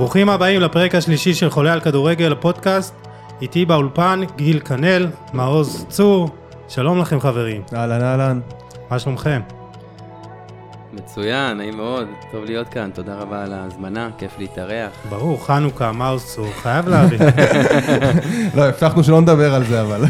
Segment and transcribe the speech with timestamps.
[0.00, 2.94] ברוכים הבאים לפרק השלישי של חולה על כדורגל הפודקאסט.
[3.42, 6.28] איתי באולפן גיל כנל, מעוז צור,
[6.68, 7.62] שלום לכם חברים.
[7.74, 8.40] אהלן אהלן.
[8.90, 9.59] מה שלומכם?
[11.10, 14.90] מצוין, נעים מאוד, טוב להיות כאן, תודה רבה על ההזמנה, כיף להתארח.
[15.08, 17.18] ברור, חנוכה, מעוז צור, חייב להבין.
[18.56, 20.04] לא, הבטחנו שלא נדבר על זה אבל.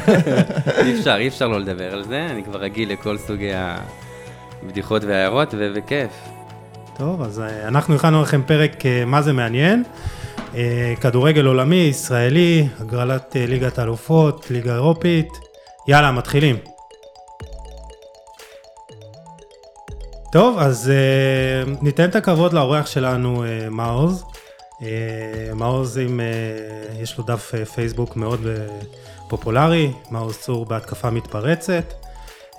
[0.84, 3.50] אי אפשר, אי אפשר לא לדבר על זה, אני כבר רגיל לכל סוגי
[4.62, 6.10] הבדיחות וההערות, ו- וכיף.
[6.96, 9.82] טוב, אז אה, אנחנו הכנו לכם פרק אה, מה זה מעניין.
[10.54, 15.28] אה, כדורגל עולמי, ישראלי, הגרלת ליגת האלופות, ליגה אירופית.
[15.88, 16.56] יאללה, מתחילים.
[20.32, 24.24] טוב, אז אה, ניתן את הכבוד לאורח שלנו, אה, מעוז.
[24.82, 28.66] אה, מעוז עם, אה, יש לו דף אה, פייסבוק מאוד אה,
[29.28, 31.92] פופולרי, מעוז צור בהתקפה מתפרצת.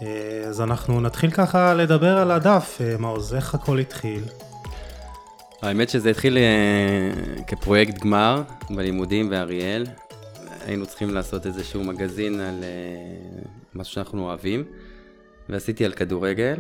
[0.02, 0.08] אה,
[0.48, 4.24] אז אנחנו נתחיל ככה לדבר על הדף, אה, מעוז, איך הכל התחיל?
[5.62, 9.86] האמת שזה התחיל אה, כפרויקט גמר בלימודים באריאל.
[10.66, 13.44] היינו צריכים לעשות איזשהו מגזין על אה,
[13.76, 14.64] משהו שאנחנו אוהבים,
[15.50, 16.56] ועשיתי על כדורגל.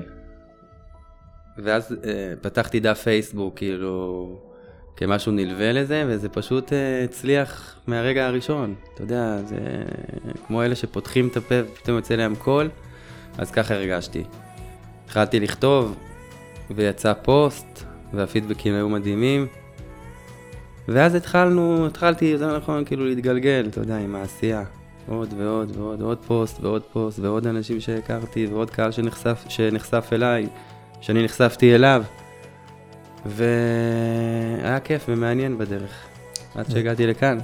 [1.57, 4.35] ואז אה, פתחתי דף פייסבוק, כאילו,
[4.95, 8.75] כמשהו נלווה לזה, וזה פשוט אה, הצליח מהרגע הראשון.
[8.93, 9.57] אתה יודע, זה
[10.47, 12.69] כמו אלה שפותחים את הפה ופתאום יוצא להם קול,
[13.37, 14.23] אז ככה הרגשתי.
[15.05, 15.95] התחלתי לכתוב,
[16.75, 19.47] ויצא פוסט, והפידבקים היו מדהימים.
[20.87, 24.63] ואז התחלנו, התחלתי, יותר נכון, כאילו להתגלגל, אתה יודע, עם העשייה.
[25.07, 30.47] עוד ועוד ועוד, עוד פוסט ועוד פוסט, ועוד אנשים שהכרתי, ועוד קהל שנחשף, שנחשף אליי,
[31.01, 32.03] שאני נחשפתי אליו.
[33.25, 36.05] והיה כיף ומעניין בדרך,
[36.55, 37.37] עד שהגעתי לכאן.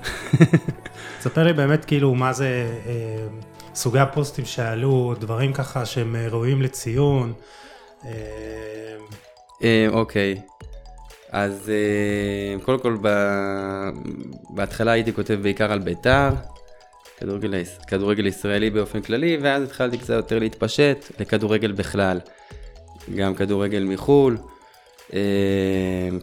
[1.20, 3.28] תספר לי באמת כאילו מה זה אה,
[3.76, 7.34] סוגי הפוסטים שעלו, דברים ככה שהם אה, ראויים לציון.
[8.06, 8.12] אה,
[9.64, 10.42] אה, אוקיי.
[11.32, 11.72] אז
[12.64, 13.90] קודם כל, ב-
[14.50, 16.30] בהתחלה הייתי כותב בעיקר על בית"ר,
[17.18, 17.54] כדורגל,
[17.88, 22.20] כדורגל ישראלי באופן כללי, ואז התחלתי קצת יותר להתפשט לכדורגל בכלל.
[23.16, 24.38] גם כדורגל מחו"ל,
[25.14, 25.20] אה,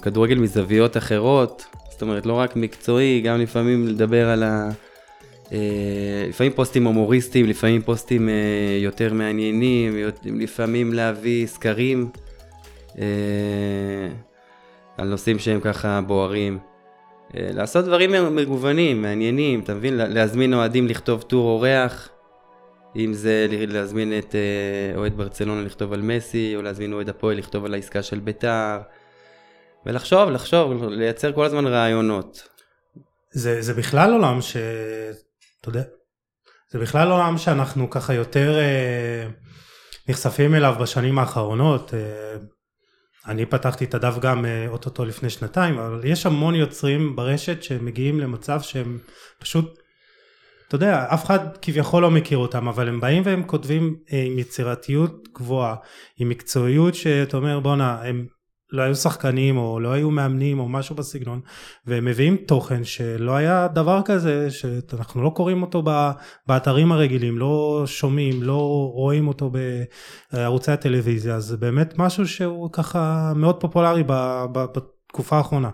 [0.03, 4.71] כדורגל מזוויות אחרות, זאת אומרת, לא רק מקצועי, גם לפעמים לדבר על ה...
[5.53, 5.59] אה,
[6.29, 8.35] לפעמים פוסטים הומוריסטיים, לפעמים פוסטים אה,
[8.81, 12.09] יותר מעניינים, לפעמים להביא סקרים
[14.99, 16.59] על נושאים שהם ככה בוערים.
[17.35, 19.95] לעשות דברים מגוונים, מעניינים, אתה מבין?
[19.97, 22.09] לה- להזמין אוהדים לכתוב טור אורח,
[22.97, 27.65] אם זה להזמין את אה, אוהד ברצלונה לכתוב על מסי, או להזמין אוהד הפועל לכתוב
[27.65, 28.79] על העסקה של ביתר,
[29.87, 32.49] ולחשוב, לחשוב, לייצר כל הזמן רעיונות.
[33.31, 34.57] זה, זה בכלל עולם ש...
[35.61, 35.83] אתה יודע,
[36.71, 39.29] זה בכלל עולם שאנחנו ככה יותר אה,
[40.09, 41.95] נחשפים אליו בשנים האחרונות.
[41.95, 42.37] אה,
[43.27, 48.21] אני פתחתי את הדף גם אה, אוטוטו לפני שנתיים, אבל יש המון יוצרים ברשת שמגיעים
[48.21, 48.99] למצב שהם
[49.39, 49.79] פשוט,
[50.69, 54.39] אתה יודע, אף אחד כביכול לא מכיר אותם, אבל הם באים והם כותבים אה, עם
[54.39, 55.75] יצירתיות גבוהה,
[56.19, 58.27] עם מקצועיות שאתה אומר בואנה, הם
[58.75, 61.41] לא היו שחקנים או לא היו מאמנים או משהו בסגנון,
[61.87, 65.83] והם מביאים תוכן שלא היה דבר כזה, שאנחנו לא קוראים אותו
[66.47, 69.51] באתרים הרגילים, לא שומעים, לא רואים אותו
[70.33, 74.03] בערוצי הטלוויזיה, אז באמת משהו שהוא ככה מאוד פופולרי
[74.53, 75.71] בתקופה האחרונה.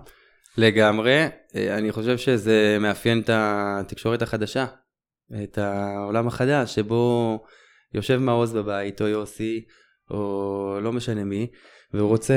[0.56, 4.66] לגמרי, אני חושב שזה מאפיין את התקשורת החדשה,
[5.42, 7.38] את העולם החדש, שבו
[7.94, 9.64] יושב מעוז בבית, או יוסי,
[10.10, 11.46] או לא משנה מי,
[11.94, 12.34] והוא רוצה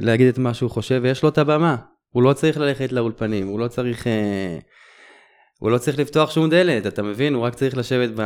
[0.00, 1.76] להגיד את מה שהוא חושב, ויש לו את הבמה.
[2.08, 4.06] הוא לא צריך ללכת לאולפנים, הוא לא צריך...
[4.06, 4.58] אה,
[5.58, 7.34] הוא לא צריך לפתוח שום דלת, אתה מבין?
[7.34, 8.22] הוא רק צריך לשבת ב...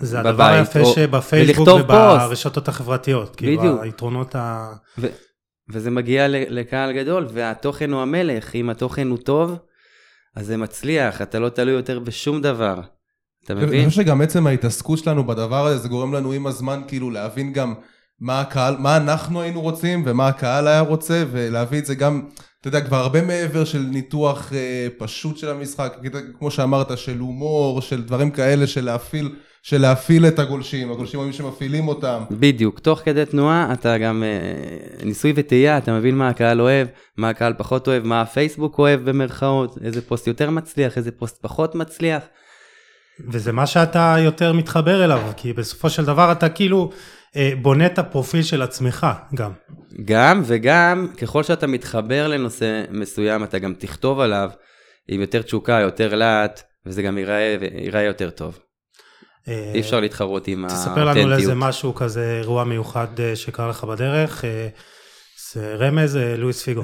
[0.00, 1.68] זה בבית, הדבר היפה או- שבפייסבוק.
[1.68, 3.80] וברשתות החברתיות, כאילו בדיוק.
[3.82, 4.72] היתרונות ה...
[4.98, 5.06] ו-
[5.70, 9.56] וזה מגיע לקהל גדול, והתוכן הוא המלך, אם התוכן הוא טוב,
[10.36, 12.80] אז זה מצליח, אתה לא תלוי יותר בשום דבר.
[13.44, 13.88] אתה אני מבין?
[13.88, 17.74] חושב שגם עצם ההתעסקות שלנו בדבר הזה, זה גורם לנו עם הזמן כאילו להבין גם
[18.20, 22.22] מה הקהל, מה אנחנו היינו רוצים ומה הקהל היה רוצה, ולהביא את זה גם,
[22.68, 25.96] אתה יודע, כבר הרבה מעבר של ניתוח אה, פשוט של המשחק,
[26.38, 31.32] כמו שאמרת, של הומור, של דברים כאלה, של להפעיל, של להפעיל את הגולשים, הגולשים היו
[31.32, 32.22] שמפעילים אותם.
[32.30, 37.28] בדיוק, תוך כדי תנועה אתה גם אה, ניסוי וטעייה, אתה מבין מה הקהל אוהב, מה
[37.28, 42.22] הקהל פחות אוהב, מה הפייסבוק אוהב במרכאות, איזה פוסט יותר מצליח, איזה פוסט פחות מצליח.
[43.28, 46.90] וזה מה שאתה יותר מתחבר אליו, כי בסופו של דבר אתה כאילו
[47.62, 49.52] בונה את הפרופיל של עצמך גם.
[50.04, 54.50] גם וגם ככל שאתה מתחבר לנושא מסוים אתה גם תכתוב עליו
[55.08, 58.58] עם יותר תשוקה, יותר לאט, וזה גם ייראה, ייראה יותר טוב.
[59.48, 61.40] אה, אי אפשר להתחרות עם תספר לנו על האותנטיות.
[61.40, 64.44] איזה משהו כזה, אירוע מיוחד אה, שקרה לך בדרך.
[64.44, 64.68] אה,
[65.52, 66.82] זה רמז, אה, לואיס פיגו.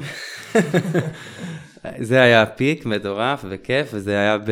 [1.99, 4.51] זה היה פיק מטורף וכיף, וזה היה ב...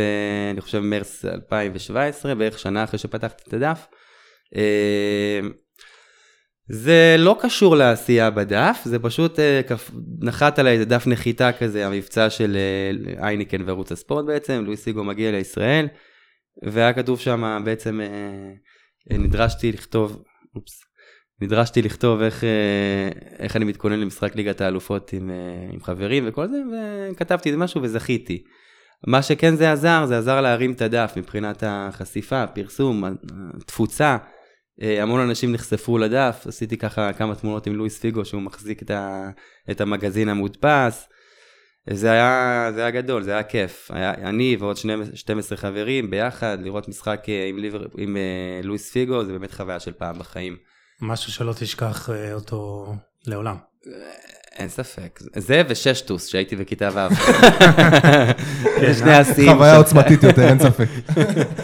[0.52, 3.88] אני חושב מרס 2017, בערך שנה אחרי שפתחתי את הדף.
[6.71, 9.62] אה, זה לא קשור לעשייה בדף, זה פשוט אה,
[10.21, 15.04] נחת עליי איזה דף נחיתה כזה, המבצע של אה, אייניקן וערוץ הספורט בעצם, לואיס סיגו
[15.04, 15.88] מגיע לישראל,
[16.63, 18.07] והיה כתוב שם בעצם, אה,
[19.12, 20.24] אה, נדרשתי לכתוב,
[20.56, 20.81] אופס,
[21.42, 23.09] נדרשתי לכתוב איך, אה,
[23.39, 26.57] איך אני מתכונן למשחק ליגת האלופות עם, אה, עם חברים וכל זה,
[27.12, 28.44] וכתבתי איזה משהו וזכיתי.
[29.07, 33.04] מה שכן זה עזר, זה עזר להרים את הדף מבחינת החשיפה, הפרסום,
[33.57, 34.18] התפוצה.
[34.81, 38.92] אה, המון אנשים נחשפו לדף, עשיתי ככה כמה תמונות עם לואיס פיגו שהוא מחזיק את,
[38.92, 39.30] ה,
[39.72, 41.08] את המגזין המודפס.
[41.90, 43.92] זה היה, זה היה גדול, זה היה כיף.
[43.94, 48.92] היה, אני ועוד שני, 12 חברים ביחד, לראות משחק אה, עם, ליבר, עם אה, לואיס
[48.92, 50.58] פיגו, זה באמת חוויה של פעם בחיים.
[51.02, 52.88] משהו שלא תשכח אותו
[53.28, 53.56] לעולם.
[54.56, 55.19] אין ספק.
[55.36, 57.16] זה וששטוס שהייתי בכיתה ו'.
[58.80, 59.54] זה שני השיאים.
[59.54, 60.88] חוויה עוצמתית יותר, אין ספק.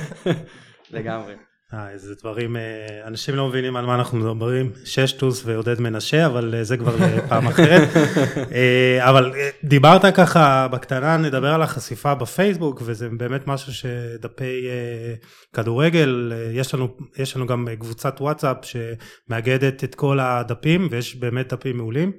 [0.92, 1.49] לגמרי.
[1.74, 6.56] אה, איזה דברים, אה, אנשים לא מבינים על מה אנחנו מדברים, ששטוס ועודד מנשה, אבל
[6.56, 7.89] אה, זה כבר לפעם אחרת.
[8.56, 15.13] אה, אבל אה, דיברת ככה בקטנה, נדבר על החשיפה בפייסבוק, וזה באמת משהו שדפי אה,
[15.54, 21.16] כדורגל, אה, יש לנו, יש לנו גם אה, קבוצת וואטסאפ שמאגדת את כל הדפים, ויש
[21.16, 22.12] באמת דפים מעולים.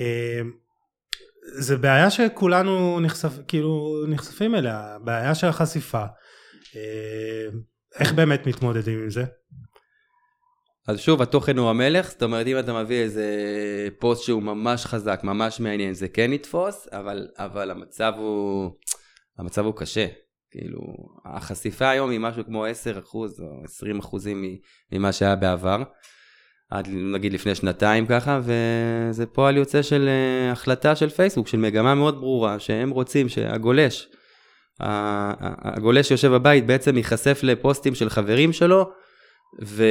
[0.00, 0.40] אה,
[1.52, 6.04] זה בעיה שכולנו נחשפ, כאילו נחשפים אליה, בעיה של החשיפה.
[8.00, 9.24] איך באמת מתמודדים עם זה?
[10.88, 13.26] אז שוב, התוכן הוא המלך, זאת אומרת, אם אתה מביא איזה
[13.98, 18.70] פוסט שהוא ממש חזק, ממש מעניין, זה כן יתפוס, אבל, אבל המצב הוא,
[19.38, 20.06] המצב הוא קשה.
[20.50, 20.80] כאילו,
[21.24, 22.68] החשיפה היום היא משהו כמו 10%
[23.14, 23.62] או
[23.96, 24.58] 20% אחוזים
[24.92, 25.82] ממה שהיה בעבר,
[26.70, 31.94] עד נגיד לפני שנתיים ככה, וזה פועל יוצא של אה, החלטה של פייסבוק, של מגמה
[31.94, 34.08] מאוד ברורה, שהם רוצים שהגולש,
[34.80, 38.90] ה- ה- הגולש שיושב בבית בעצם ייחשף לפוסטים של חברים שלו,
[39.64, 39.84] ו...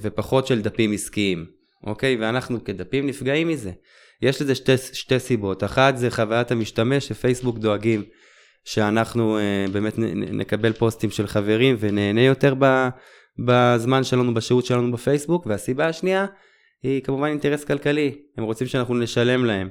[0.00, 1.46] ופחות של דפים עסקיים,
[1.86, 2.16] אוקיי?
[2.20, 3.70] ואנחנו כדפים נפגעים מזה.
[4.22, 5.64] יש לזה שתי, שתי סיבות.
[5.64, 8.02] אחת זה חוויית המשתמש, שפייסבוק דואגים
[8.64, 9.94] שאנחנו אה, באמת
[10.32, 12.88] נקבל פוסטים של חברים ונהנה יותר ב,
[13.38, 15.46] בזמן שלנו, בשהות שלנו בפייסבוק.
[15.46, 16.26] והסיבה השנייה
[16.82, 18.18] היא כמובן אינטרס כלכלי.
[18.36, 19.68] הם רוצים שאנחנו נשלם להם.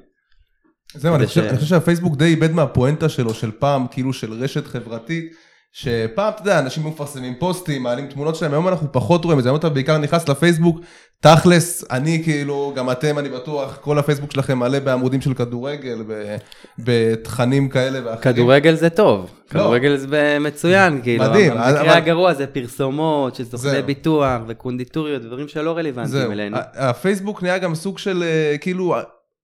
[0.96, 4.68] זהו, אני חושב אני חושב שהפייסבוק די איבד מהפואנטה שלו של פעם, כאילו של רשת
[4.68, 5.34] חברתית,
[5.72, 9.50] שפעם, אתה יודע, אנשים מפרסמים פוסטים, מעלים תמונות שלהם, היום אנחנו פחות רואים את זה,
[9.50, 10.80] היום אתה בעיקר נכנס לפייסבוק,
[11.22, 16.36] תכלס, אני כאילו, גם אתם, אני בטוח, כל הפייסבוק שלכם מלא בעמודים של כדורגל, ב-
[16.80, 18.34] בתכנים כאלה ואחרים.
[18.36, 19.50] כדורגל זה טוב, לא.
[19.50, 23.82] כדורגל זה מצוין, כאילו, מדהים, אבל אבל- המקרה הגרוע זה פרסומות של סוכני.
[23.82, 26.58] ביטוח וקונדיטוריות, דברים שלא רלוונטיים זהו, אלינו.
[26.74, 28.96] הפייסבוק נהיה גם סוג של אה, כאילו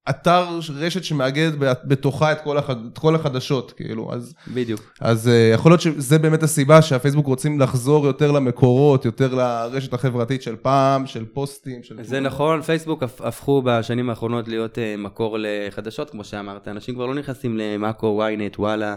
[0.10, 2.76] אתר רשת שמאגד בתוכה את כל, החד...
[2.94, 4.82] את כל החדשות כאילו אז בדיוק.
[5.02, 10.42] אז אה, יכול להיות שזה באמת הסיבה שהפייסבוק רוצים לחזור יותר למקורות יותר לרשת החברתית
[10.42, 15.38] של פעם של פוסטים של זה נכון, פייסבוק הפ- הפכו בשנים האחרונות להיות אה, מקור
[15.40, 18.96] לחדשות, כמו שאמרת, אנשים כבר לא נכנסים למאקו, ynet, וואלה.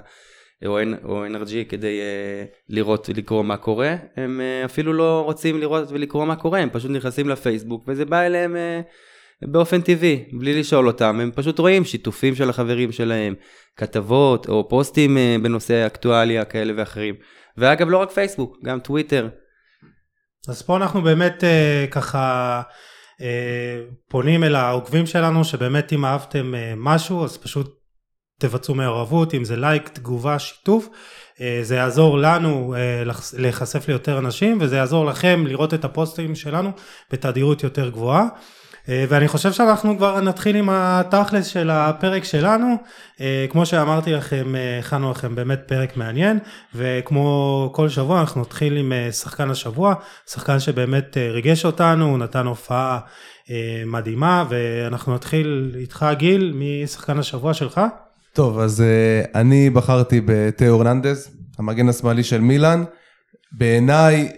[0.66, 6.24] או NRG כדי uh, לראות ולקרוא מה קורה, הם uh, אפילו לא רוצים לראות ולקרוא
[6.24, 8.84] מה קורה, הם פשוט נכנסים לפייסבוק וזה בא אליהם uh,
[9.42, 13.34] באופן טבעי, בלי לשאול אותם, הם פשוט רואים שיתופים של החברים שלהם,
[13.76, 17.14] כתבות או פוסטים uh, בנושא אקטואליה כאלה ואחרים.
[17.56, 19.28] ואגב לא רק פייסבוק, גם טוויטר,
[20.48, 22.62] אז פה אנחנו באמת אה, ככה
[23.20, 27.78] אה, פונים אל העוקבים שלנו שבאמת אם אהבתם אה, משהו אז פשוט
[28.40, 30.88] תבצעו מעורבות אם זה לייק תגובה שיתוף
[31.40, 36.70] אה, זה יעזור לנו אה, להיחשף ליותר אנשים וזה יעזור לכם לראות את הפוסטים שלנו
[37.12, 38.28] בתדירות יותר גבוהה.
[38.88, 42.76] אה, ואני חושב שאנחנו כבר נתחיל עם התכלס של הפרק שלנו.
[43.20, 46.38] אה, כמו שאמרתי לכם, אה, הכנו לכם באמת פרק מעניין,
[46.74, 49.94] וכמו כל שבוע אנחנו נתחיל עם שחקן השבוע,
[50.30, 52.98] שחקן שבאמת ריגש אותנו, הוא נתן הופעה
[53.86, 57.80] מדהימה, ואנחנו נתחיל איתך גיל, מי שחקן השבוע שלך?
[58.32, 58.84] טוב אז
[59.34, 62.84] אני בחרתי בתאו אורננדז המגן השמאלי של מילאן
[63.52, 64.28] בעיניי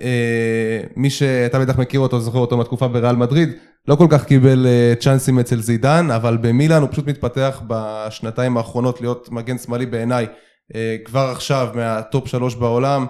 [0.96, 3.48] מי שאתה בטח מכיר אותו זוכר אותו מהתקופה בריאל מדריד
[3.90, 9.00] לא כל כך קיבל uh, צ'אנסים אצל זידן אבל במילאן הוא פשוט מתפתח בשנתיים האחרונות
[9.00, 10.26] להיות מגן שמאלי בעיניי
[10.72, 13.06] uh, כבר עכשיו מהטופ שלוש בעולם.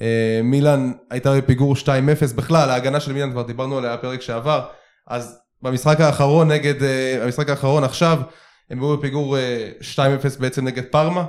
[0.00, 1.86] אה, מילאן הייתה בפיגור 2-0,
[2.36, 4.64] בכלל ההגנה של מילאן כבר דיברנו עליה בפרק שעבר,
[5.08, 8.20] אז במשחק האחרון נגד, אה, במשחק האחרון עכשיו,
[8.70, 11.24] הם היו בפיגור אה, 2-0 בעצם נגד פארמה.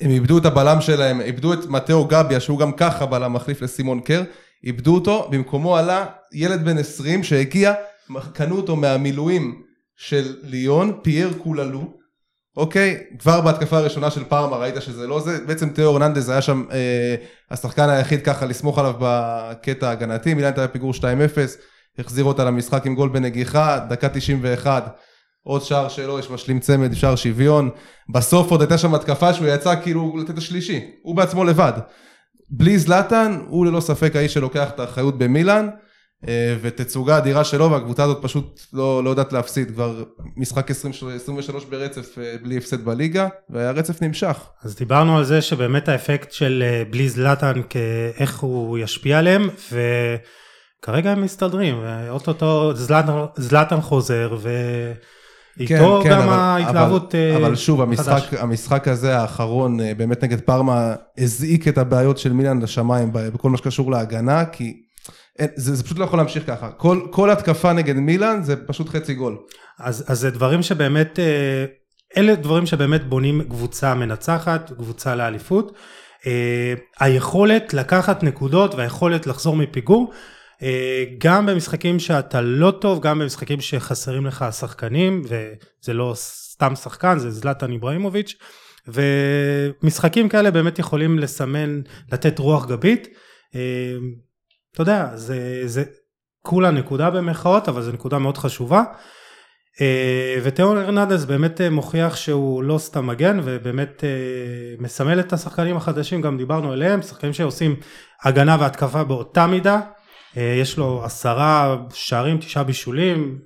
[0.00, 4.00] הם איבדו את הבלם שלהם, איבדו את מתאו גביה שהוא גם ככה בלם מחליף לסימון
[4.00, 4.22] קר,
[4.64, 7.74] איבדו אותו, במקומו עלה ילד בן 20 שהגיע,
[8.32, 9.62] קנו אותו מהמילואים
[9.96, 12.02] של ליון, פייר קוללו,
[12.56, 12.98] אוקיי?
[13.18, 17.14] כבר בהתקפה הראשונה של פארמה ראית שזה לא זה, בעצם תיאו ארננדז היה שם אה,
[17.50, 21.02] השחקן היחיד ככה לסמוך עליו בקטע ההגנתי, מילאן הייתה בפיגור 2-0,
[21.98, 24.96] החזיר אותה למשחק עם גול בנגיחה, דקה 91.
[25.44, 27.70] עוד שער שלו, יש משלים צמד, שער שוויון.
[28.08, 30.80] בסוף עוד הייתה שם התקפה שהוא יצא כאילו לתת השלישי.
[31.02, 31.72] הוא בעצמו לבד.
[32.50, 35.68] בלי זלאטן, הוא ללא ספק האיש שלוקח את האחריות במילאן,
[36.60, 39.70] ותצוגה אדירה שלו, והקבוצה הזאת פשוט לא, לא יודעת להפסיד.
[39.70, 40.04] כבר
[40.36, 44.36] משחק 20, 23 ברצף אה, בלי הפסד בליגה, והרצף נמשך.
[44.62, 47.52] אז דיברנו על זה שבאמת האפקט של אה, בלי זלאטן,
[48.18, 54.50] איך הוא ישפיע עליהם, וכרגע הם מסתדרים, ואו-טו-טו זלאטן, זלאטן חוזר, ו...
[55.60, 60.94] איתו כן, כן, גם ההתלהבות אבל, אבל שוב, המשחק, המשחק הזה האחרון, באמת נגד פארמה,
[61.18, 64.82] הזעיק את הבעיות של מילאן לשמיים בכל מה שקשור להגנה, כי
[65.56, 66.70] זה, זה פשוט לא יכול להמשיך ככה.
[66.70, 69.38] כל, כל התקפה נגד מילאן זה פשוט חצי גול.
[69.78, 71.18] אז, אז זה דברים שבאמת,
[72.16, 75.72] אלה דברים שבאמת בונים קבוצה מנצחת, קבוצה לאליפות.
[77.00, 80.12] היכולת לקחת נקודות והיכולת לחזור מפיגור.
[80.62, 87.18] אה, גם במשחקים שאתה לא טוב, גם במשחקים שחסרים לך שחקנים, וזה לא סתם שחקן,
[87.18, 88.34] זה זלטן איבראימוביץ',
[88.88, 91.80] ומשחקים כאלה באמת יכולים לסמן,
[92.12, 93.08] לתת רוח גבית.
[94.72, 95.84] אה, אתה יודע, זה, זה
[96.42, 98.82] כולה נקודה במרכאות, אבל זו נקודה מאוד חשובה.
[99.80, 104.04] אה, ותיאון ארנדס באמת מוכיח שהוא לא סתם מגן ובאמת
[104.78, 107.76] מסמל את השחקנים החדשים גם דיברנו עליהם שחקנים שעושים
[108.22, 109.80] הגנה והתקפה באותה מידה
[110.36, 113.38] אה, יש לו עשרה שערים, תשעה בישולים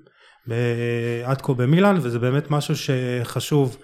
[1.24, 3.76] עד כה במילאן, וזה באמת משהו שחשוב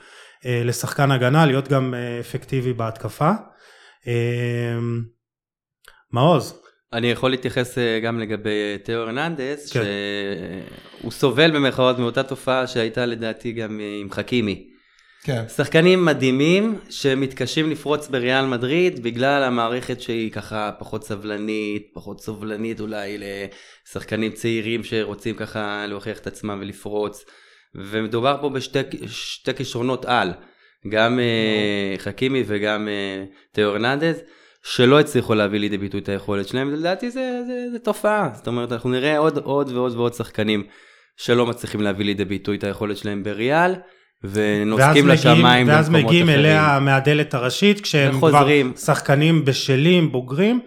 [0.47, 3.31] אה, לשחקן הגנה, להיות גם אה, אפקטיבי בהתקפה.
[6.13, 6.62] מעוז.
[6.93, 9.81] אני יכול להתייחס גם לגבי תיאו הרננדס, כן.
[11.01, 14.69] שהוא סובל במרכאות מאותה תופעה שהייתה לדעתי גם עם חכימי.
[15.25, 15.43] כן.
[15.49, 23.19] שחקנים מדהימים שמתקשים לפרוץ בריאל מדריד בגלל המערכת שהיא ככה פחות סבלנית, פחות סובלנית אולי
[23.19, 27.25] לשחקנים צעירים שרוצים ככה להוכיח את עצמם ולפרוץ.
[27.75, 30.33] ומדובר פה בשתי כישרונות על,
[30.89, 31.21] גם
[31.99, 32.89] חכימי וגם
[33.53, 34.23] תיאו הרננדז.
[34.63, 38.73] שלא הצליחו להביא לידי ביטוי את היכולת שלהם, לדעתי זה, זה, זה תופעה, זאת אומרת
[38.73, 40.65] אנחנו נראה עוד עוד ועוד ועוד שחקנים
[41.17, 43.75] שלא מצליחים להביא לידי ביטוי את היכולת שלהם בריאל.
[44.25, 48.19] ונוסקים לשמיים ואז מגיעים אליה מהדלת הראשית כשהם.
[48.19, 50.61] כבר שחקנים בשלים בוגרים.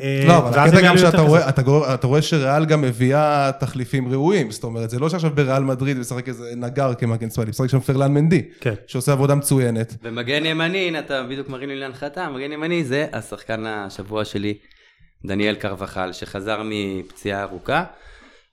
[0.00, 1.62] אה, לא, אבל הקטע גם שאתה רואה, אתה,
[1.94, 6.28] אתה רואה שריאל גם מביאה תחליפים ראויים, זאת אומרת, זה לא שעכשיו בריאל מדריד משחק
[6.28, 8.74] איזה נגר כמגן שמאלי, משחק שם פרלן מנדי, כן.
[8.86, 9.94] שעושה עבודה מצוינת.
[10.02, 14.54] ומגן ימני, הנה אתה בדיוק מרים לי להנחתה, מגן ימני זה השחקן השבוע שלי,
[15.24, 17.84] דניאל קרבחל, שחזר מפציעה ארוכה.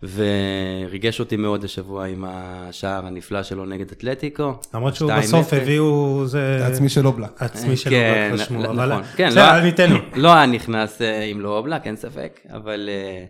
[0.04, 4.54] וריגש אותי מאוד השבוע עם השער הנפלא שלו נגד אתלטיקו.
[4.74, 6.68] למרות שהוא בסוף הביאו זה...
[6.68, 7.42] עצמי של אובלק.
[7.42, 10.00] עצמי של אובלק רשמו, אבל נכון, כן, בסדר, ניתן לו.
[10.16, 13.26] לא היה נכנס אה, עם לא אובלק, אין ספק, אבל אה,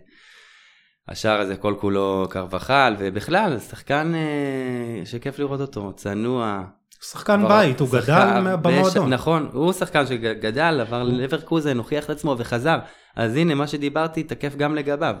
[1.08, 6.62] השער הזה כל כולו קרבחל, ובכלל, שחקן אה, שכיף לראות אותו, צנוע.
[7.10, 9.12] שחקן בית, הוא גדל במועדון.
[9.12, 12.78] נכון, הוא שחקן שגדל, עבר לברקוזן, הוכיח את עצמו וחזר.
[13.16, 15.14] אז הנה, מה שדיברתי תקף גם לגביו.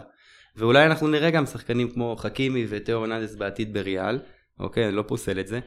[0.58, 4.18] ואולי אנחנו נראה גם שחקנים כמו חכימי ותיאו רננדס בעתיד בריאל,
[4.60, 5.60] אוקיי, אני לא פוסל את זה.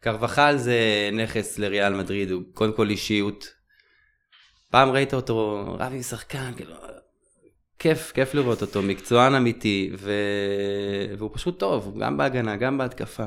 [0.00, 3.54] קרבחל זה נכס לריאל מדריד, הוא קודם כל אישיות.
[4.70, 6.74] פעם ראית אותו רב עם שחקן, כאילו,
[7.78, 10.12] כיף, כיף לראות אותו, מקצוען אמיתי, ו...
[11.18, 13.26] והוא פשוט טוב, גם בהגנה, גם בהתקפה.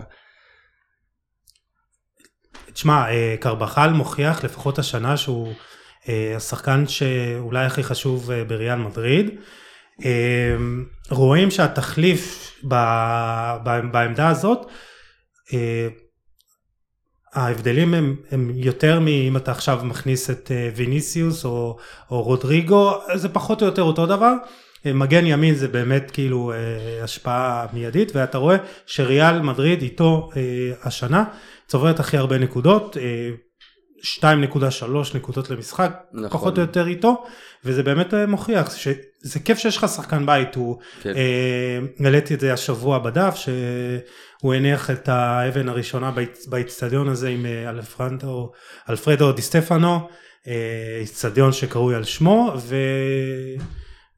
[2.74, 5.54] תשמע, אה, קרבחל מוכיח לפחות השנה שהוא
[6.10, 9.40] אה, השחקן שאולי הכי חשוב אה, בריאל מדריד.
[10.04, 12.54] אמ, רואים שהתחליף
[13.92, 14.68] בעמדה הזאת,
[15.54, 15.88] אה,
[17.34, 21.78] ההבדלים הם, הם יותר מאם אתה עכשיו מכניס את אה, ויניסיוס או,
[22.12, 24.34] או רודריגו, זה פחות או יותר אותו דבר.
[24.86, 26.54] אה, מגן ימין זה באמת כאילו
[27.04, 30.30] השפעה מיידית ואתה רואה שריאל מדריד איתו
[30.84, 31.24] השנה
[31.68, 32.98] צוברת הכי הרבה נקודות
[34.04, 36.30] 2.3 נקודות למשחק, נכון.
[36.30, 37.26] פחות או יותר איתו,
[37.66, 41.14] וזה באמת אה, מוכיח שזה כיף שיש לך שחקן בית, הוא, כן.
[41.16, 46.12] אה, העליתי את זה השבוע בדף, שהוא הניח את האבן הראשונה
[46.48, 48.52] באצטדיון הזה עם אה, אלפרנדו,
[48.90, 50.10] אלפרדו די סטפנו,
[50.48, 52.76] אה, איצטדיון שקרוי על שמו, ו...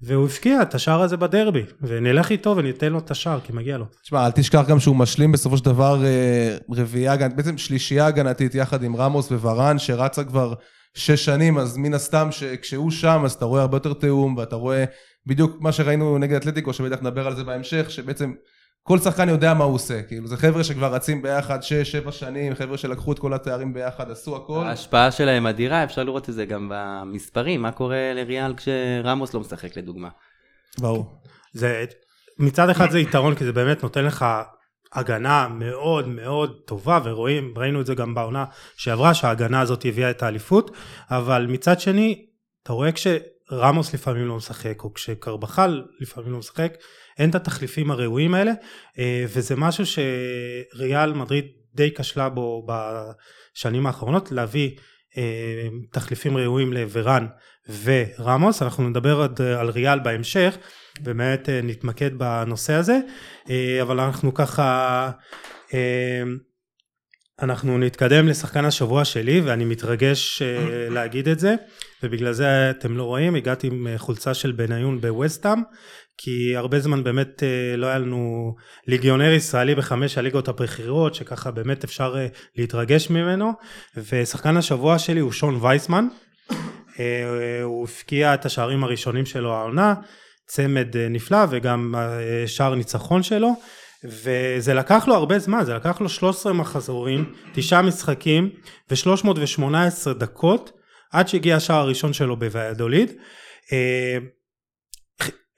[0.03, 3.86] והוא הפקיע את השער הזה בדרבי, ונלך איתו וניתן לו את השער, כי מגיע לו.
[4.03, 8.84] תשמע, אל תשכח גם שהוא משלים בסופו של דבר אה, רביעייה, בעצם שלישייה הגנתית יחד
[8.84, 10.53] עם רמוס וורן, שרצה כבר
[10.93, 14.86] שש שנים, אז מן הסתם שכשהוא שם, אז אתה רואה הרבה יותר תיאום, ואתה רואה
[15.25, 18.34] בדיוק מה שראינו נגד אתלטיקו, שבטח נדבר על זה בהמשך, שבעצם
[18.83, 22.55] כל שחקן יודע מה הוא עושה, כאילו זה חבר'ה שכבר רצים ביחד שש, שבע שנים,
[22.55, 24.63] חבר'ה שלקחו את כל התארים ביחד, עשו הכל.
[24.67, 29.77] ההשפעה שלהם אדירה, אפשר לראות את זה גם במספרים, מה קורה לריאל כשרמוס לא משחק
[29.77, 30.09] לדוגמה.
[30.79, 31.21] ברור.
[31.53, 31.85] זה,
[32.39, 34.25] מצד אחד זה יתרון, כי זה באמת נותן לך
[34.93, 38.45] הגנה מאוד מאוד טובה, ורואים, ראינו את זה גם בעונה
[38.77, 40.71] שעברה, שההגנה הזאת הביאה את האליפות,
[41.11, 42.25] אבל מצד שני,
[42.63, 42.91] אתה רואה
[43.51, 46.74] כשרמוס לפעמים לא משחק, או כשקרבחל לפעמים לא משחק,
[47.20, 48.51] אין את התחליפים הראויים האלה,
[49.00, 54.72] אה, וזה משהו שריאל מדריד די כשלה בו בשנים האחרונות, להביא
[55.17, 57.27] אה, תחליפים ראויים לוורן
[57.84, 60.58] ורמוס, אנחנו נדבר עוד על ריאל בהמשך,
[61.00, 63.00] באמת אה, נתמקד בנושא הזה,
[63.50, 65.12] אה, אבל אנחנו ככה,
[65.74, 66.24] אה,
[67.41, 71.55] אנחנו נתקדם לשחקן השבוע שלי ואני מתרגש אה, להגיד את זה.
[72.03, 75.62] ובגלל זה אתם לא רואים הגעתי עם אה, חולצה של בניון בווסטאם
[76.17, 78.55] כי הרבה זמן באמת אה, לא היה לנו
[78.88, 82.15] ליגיונר ישראלי בחמש הליגות הבכירות שככה באמת אפשר
[82.55, 83.51] להתרגש ממנו.
[83.98, 86.07] ושחקן השבוע שלי הוא שון וייסמן.
[87.63, 89.93] הוא הפקיע את השערים הראשונים שלו העונה
[90.48, 91.95] צמד נפלא וגם
[92.45, 93.53] שער ניצחון שלו
[94.05, 98.50] וזה לקח לו הרבה זמן, זה לקח לו 13 מחזורים, תשעה משחקים
[98.89, 100.72] ו-318 דקות
[101.12, 103.12] עד שהגיע השער הראשון שלו בוויאדוליד.
[103.74, 104.17] אה,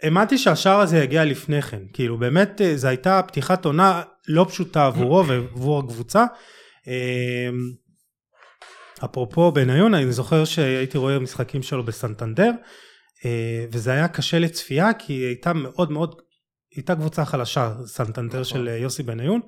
[0.03, 4.85] האמנתי שהשער הזה יגיע לפני כן, כאילו באמת אה, זו הייתה פתיחת עונה לא פשוטה
[4.85, 6.25] עבורו ועבור הקבוצה.
[6.87, 7.49] אה,
[9.05, 12.51] אפרופו בניון, אני זוכר שהייתי רואה משחקים שלו בסנטנדר,
[13.71, 16.21] וזה היה קשה לצפייה כי היא הייתה מאוד מאוד,
[16.75, 19.39] הייתה קבוצה חלשה, סנטנדר של אה, יוסי בניון,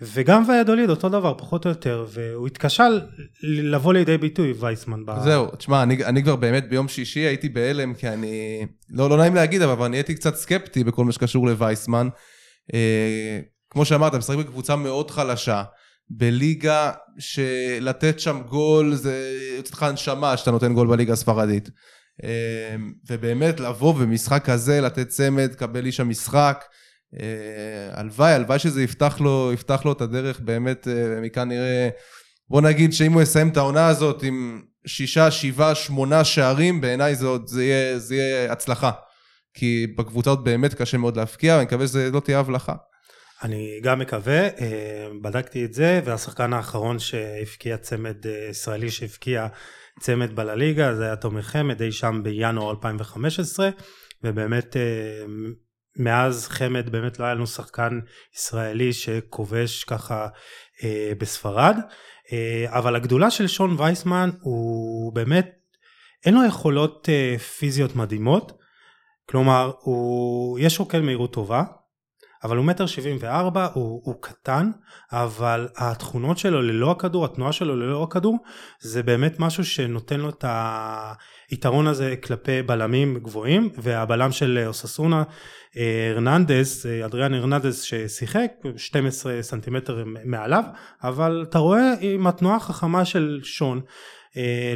[0.00, 2.86] וגם ויאדוליד אותו דבר פחות או יותר, והוא התקשה
[3.42, 5.06] לבוא לידי ביטוי וייסמן.
[5.06, 9.16] ב- זהו, תשמע, אני, אני כבר באמת ביום שישי הייתי בהלם, כי אני, לא, לא
[9.16, 12.08] נעים להגיד, אבל אני הייתי קצת סקפטי בכל מה שקשור לווייסמן.
[12.74, 15.62] אה, כמו שאמרת, משחק בקבוצה מאוד חלשה,
[16.10, 21.70] בליגה שלתת שם גול זה יוצא לך הנשמה שאתה נותן גול בליגה הספרדית.
[22.24, 22.76] אה,
[23.10, 26.64] ובאמת לבוא במשחק כזה, לתת צמד, קבל איש המשחק.
[27.20, 31.88] אה, הלוואי, הלוואי שזה יפתח לו, יפתח לו את הדרך, באמת אה, מכאן נראה,
[32.48, 37.26] בוא נגיד שאם הוא יסיים את העונה הזאת עם שישה, שבעה, שמונה שערים, בעיניי זה,
[37.46, 38.90] זה, יהיה, זה יהיה הצלחה.
[39.54, 42.74] כי בקבוצה עוד באמת קשה מאוד להפקיע, ואני מקווה שזה לא תהיה הבלחה.
[43.42, 48.16] אני גם מקווה, אה, בדקתי את זה, והשחקן האחרון שהבקיע צמד
[48.50, 49.46] ישראלי שהבקיע
[50.00, 53.70] צמד בלליגה, זה היה תומר חמד אי שם בינואר 2015,
[54.24, 55.24] ובאמת אה,
[55.96, 58.00] מאז חמד באמת לא היה לנו שחקן
[58.36, 60.28] ישראלי שכובש ככה
[60.84, 61.76] אה, בספרד,
[62.32, 65.50] אה, אבל הגדולה של שון וייסמן הוא באמת,
[66.26, 67.08] אין לו יכולות
[67.58, 68.52] פיזיות מדהימות,
[69.28, 71.62] כלומר הוא, יש רוקל מהירות טובה,
[72.44, 74.70] אבל הוא מטר שבעים וארבע, הוא, קטן,
[75.12, 78.38] אבל התכונות שלו ללא הכדור, התנועה שלו ללא הכדור,
[78.80, 80.44] זה באמת משהו שנותן לו את
[81.50, 85.22] היתרון הזה כלפי בלמים גבוהים, והבלם של אוססונה,
[85.76, 90.64] אה, הרננדז, אה, אדריאן הרננדז ששיחק, 12 סנטימטר מעליו,
[91.02, 93.82] אבל אתה רואה עם התנועה החכמה של שון, אה,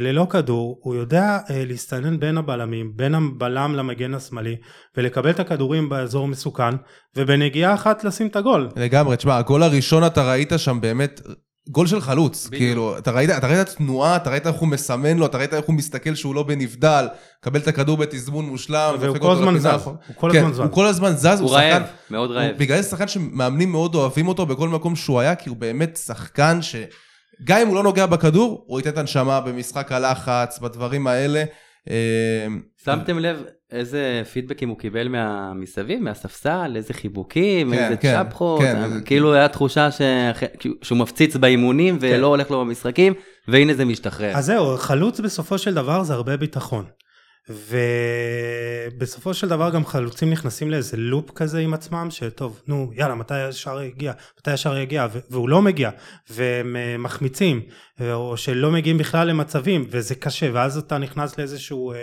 [0.01, 4.55] ללא כדור, הוא יודע אה, להסתנן בין הבלמים, בין הבלם למגן השמאלי,
[4.97, 6.75] ולקבל את הכדורים באזור מסוכן,
[7.17, 8.69] ובנגיעה אחת לשים את הגול.
[8.75, 11.21] לגמרי, תשמע, הגול הראשון אתה ראית שם באמת,
[11.69, 12.59] גול של חלוץ, בדיוק.
[12.61, 15.65] כאילו, אתה ראית, אתה ראית תנועה, אתה ראית איך הוא מסמן לו, אתה ראית איך
[15.65, 17.07] הוא מסתכל שהוא לא בנבדל,
[17.41, 19.57] קבל את הכדור בתזמון מושלם, והוא כל הזמן.
[19.59, 20.59] זז, הוא כל כן, הזמן זז.
[20.59, 22.57] הוא כל הזמן זז, הוא הוא שחקן, רעב, מאוד הוא- רעב.
[22.57, 26.61] בגלל זה שחקן שמאמנים מאוד אוהבים אותו בכל מקום שהוא היה, כי הוא באמת שחקן
[26.61, 26.75] ש...
[27.43, 31.43] גם אם הוא לא נוגע בכדור, הוא ייתן את הנשמה במשחק הלחץ, בדברים האלה.
[31.89, 32.47] אה,
[32.85, 38.61] שמתם לב איזה פידבקים הוא קיבל מה- מסביב, מהספסל, איזה חיבוקים, כן, איזה כן, צ'פחות,
[38.61, 40.43] כן, זה- כאילו היה תחושה שאח-
[40.81, 42.07] שהוא מפציץ באימונים כן.
[42.17, 43.13] ולא הולך לו במשחקים,
[43.47, 44.31] והנה זה משתחרר.
[44.37, 46.85] אז זהו, חלוץ בסופו של דבר זה הרבה ביטחון.
[47.49, 53.33] ובסופו של דבר גם חלוצים נכנסים לאיזה לופ כזה עם עצמם, שטוב, נו, יאללה, מתי
[53.33, 54.13] השער יגיע?
[54.39, 55.07] מתי השער יגיע?
[55.29, 55.89] והוא לא מגיע,
[56.29, 57.61] והם אה, מחמיצים,
[58.01, 61.97] או שלא מגיעים בכלל למצבים, וזה קשה, ואז אתה נכנס לאיזשהו, אה,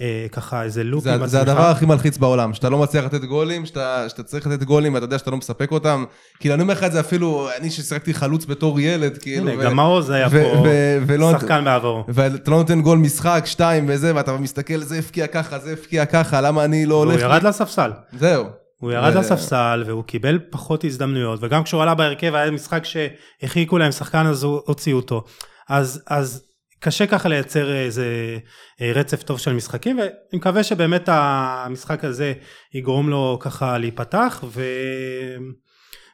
[0.00, 1.30] אה, ככה, איזה לופ זה, עם עצמך.
[1.30, 4.94] זה הדבר הכי מלחיץ בעולם, שאתה לא מצליח לתת גולים, שאתה, שאתה צריך לתת גולים
[4.94, 6.04] ואתה יודע שאתה לא מספק אותם.
[6.40, 9.48] כאילו, אני אומר לך את זה אפילו, אני ששיחקתי חלוץ בתור ילד, כאילו.
[9.48, 12.04] הנה, ו- גם מעוז היה ו- פה ו- ולא- שחקן בעברו.
[12.08, 16.40] ואתה לא נותן גול משחק, שתיים וזה, ואתה מסתכל, זה הפקיע ככה, זה הפקיע ככה,
[16.40, 17.20] למה אני לא הוא הולך...
[17.20, 17.90] ירד לספסל.
[18.18, 18.61] זהו.
[18.82, 23.92] הוא ירד לספסל והוא קיבל פחות הזדמנויות וגם כשהוא עלה בהרכב היה משחק שהרחיקו להם
[23.92, 25.24] שחקן אז הוציאו אותו
[25.68, 26.46] אז אז
[26.80, 28.38] קשה ככה לייצר איזה
[28.80, 32.32] אה, רצף טוב של משחקים ואני מקווה שבאמת המשחק הזה
[32.74, 34.62] יגרום לו ככה להיפתח ו...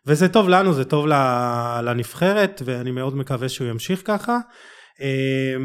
[0.06, 1.06] וזה טוב לנו זה טוב
[1.82, 4.38] לנבחרת ואני מאוד מקווה שהוא ימשיך ככה.
[5.00, 5.56] אה,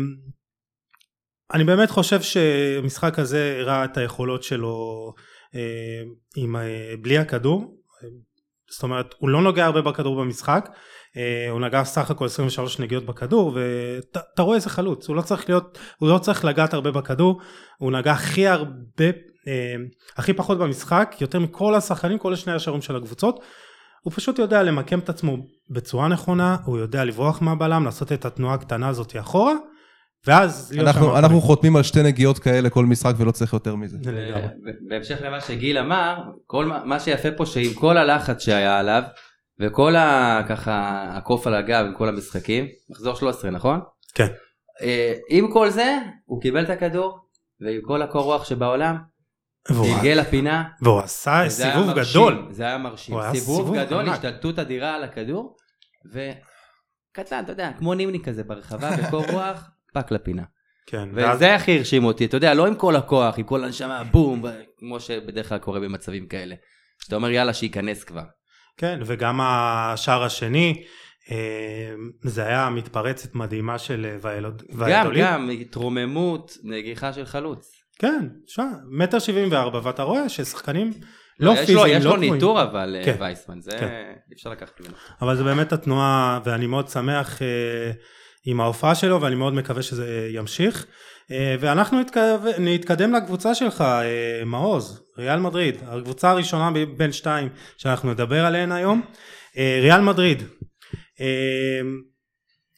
[1.53, 5.13] אני באמת חושב שמשחק הזה הראה את היכולות שלו
[6.35, 7.77] עם, אה, בלי הכדור,
[8.71, 10.69] זאת אומרת הוא לא נוגע הרבה בכדור במשחק,
[11.17, 15.49] אה, הוא נגע סך הכל 23 נגיעות בכדור ואתה רואה איזה חלוץ, הוא לא צריך
[15.49, 17.41] להיות, הוא לא צריך לגעת הרבה בכדור,
[17.77, 19.05] הוא נגע הכי הרבה,
[19.47, 19.75] אה,
[20.17, 23.39] הכי פחות במשחק, יותר מכל השחקנים, כל השני השערים של הקבוצות,
[24.01, 25.37] הוא פשוט יודע למקם את עצמו
[25.69, 29.53] בצורה נכונה, הוא יודע לברוח מהבלם, לעשות את התנועה הקטנה הזאת אחורה,
[30.27, 30.73] ואז
[31.15, 33.97] אנחנו, חותמים על שתי נגיעות כאלה כל משחק ולא צריך יותר מזה.
[33.97, 39.03] ב- בהמשך למה שגיל אמר, כל מה, מה שיפה פה שעם כל הלחץ שהיה עליו,
[39.59, 40.41] וכל ה...
[40.49, 43.79] ככה הקוף על הגב עם כל המשחקים, מחזור 13 נכון?
[44.15, 44.27] כן.
[44.81, 47.19] אה, עם כל זה, הוא קיבל את הכדור,
[47.61, 48.97] ועם כל הקור רוח שבעולם,
[49.69, 52.47] והוא- הגיע לפינה, והוא עשה סיבוב מרשים, גדול.
[52.51, 54.13] זה היה מרשים, סיבוב סיבוב גדול, ענק.
[54.13, 55.55] השתלטות אדירה על הכדור,
[56.11, 60.43] וקטן, אתה יודע, כמו נימני כזה ברחבה, בקור רוח, פק לפינה.
[60.87, 64.03] כן, ואז וזה הכי הרשים אותי, אתה יודע, לא עם כל הכוח, עם כל הנשמה,
[64.03, 64.43] בום,
[64.79, 66.55] כמו שבדרך כלל קורה במצבים כאלה.
[67.03, 68.23] שאתה אומר יאללה שייכנס כבר.
[68.77, 70.83] כן, וגם השער השני,
[71.31, 71.37] אה,
[72.23, 75.11] זה היה מתפרצת מדהימה של אה, ואלוד- גם.
[75.21, 77.71] גם, התרוממות, נגיחה של חלוץ.
[77.99, 80.93] כן, שמע, מטר שבעים וארבע, ואתה רואה ששחקנים
[81.39, 82.33] לא יש לו- פיזיים, יש לא לו גבוהים.
[82.33, 83.15] ניטור אבל, אה, כן.
[83.19, 83.87] וייסמן, זה כן.
[84.29, 84.93] אי אפשר לקחת ממנו.
[85.21, 87.39] אבל זה באמת התנועה, ואני מאוד שמח
[88.45, 90.85] עם ההופעה שלו, ואני מאוד מקווה שזה ימשיך.
[91.31, 98.11] אה, ואנחנו נתקד- נתקדם לקבוצה שלך, אה, מעוז, ריאל מדריד, הקבוצה הראשונה בין שתיים שאנחנו
[98.11, 99.01] נדבר עליהן היום.
[99.57, 100.43] אה, ריאל מדריד,
[101.21, 101.81] אה,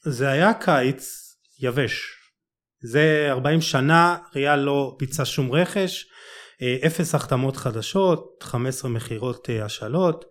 [0.05, 1.11] זה היה קיץ
[1.59, 2.11] יבש.
[2.83, 6.05] זה 40 שנה, ריאל לא ביצע שום רכש,
[6.61, 10.25] אה, אפס החתמות חדשות, 15 מכירות אה, השאלות,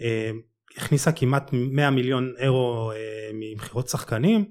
[0.00, 0.30] אה,
[0.78, 2.96] הכניסה כמעט 100 מיליון אירו אה,
[3.32, 4.44] ממכירות שחקנים,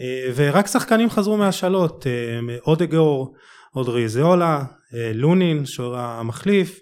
[0.00, 3.34] אה, ורק שחקנים חזרו מהשאלות, אה, אודגור,
[3.76, 4.62] אודריזיולה,
[4.94, 6.80] אה, לונין, שוער המחליף,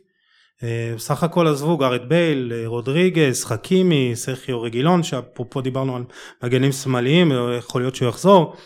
[0.99, 6.05] סך הכל עזבו גארד בייל, רודריגז, חכימי, סרחיו רגילון, שאפרופו דיברנו על
[6.43, 8.57] מגנים שמאליים, יכול להיות שהוא יחזור,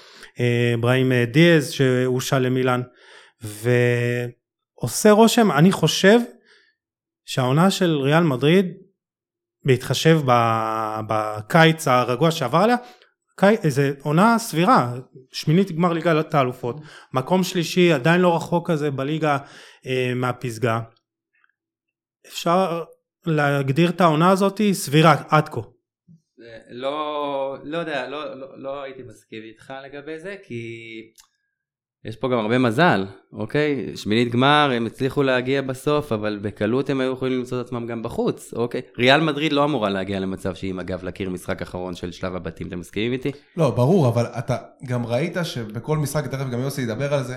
[0.74, 2.82] אברהים דיאז שהושל למילאן,
[3.42, 6.18] ועושה רושם, אני חושב
[7.24, 8.66] שהעונה של ריאל מדריד,
[9.64, 10.20] בהתחשב
[11.08, 12.76] בקיץ הרגוע שעבר עליה,
[13.42, 14.92] איזה עונה סבירה,
[15.32, 16.76] שמינית גמר ליגת האלופות,
[17.12, 19.38] מקום שלישי עדיין לא רחוק כזה בליגה
[19.86, 20.80] אה, מהפסגה.
[22.26, 22.84] אפשר
[23.26, 25.60] להגדיר את העונה הזאת סבירה עד כה.
[26.36, 30.62] זה לא, לא יודע, לא, לא, לא הייתי מסכים איתך לגבי זה, כי
[32.04, 33.96] יש פה גם הרבה מזל, אוקיי?
[33.96, 38.02] שמינית גמר, הם הצליחו להגיע בסוף, אבל בקלות הם היו יכולים למצוא את עצמם גם
[38.02, 38.80] בחוץ, אוקיי?
[38.98, 42.68] ריאל מדריד לא אמורה להגיע למצב שהיא עם הגב לקיר משחק אחרון של שלב הבתים,
[42.68, 43.32] אתם מסכימים איתי?
[43.56, 47.36] לא, ברור, אבל אתה גם ראית שבכל משחק, תכף גם יוסי ידבר על זה,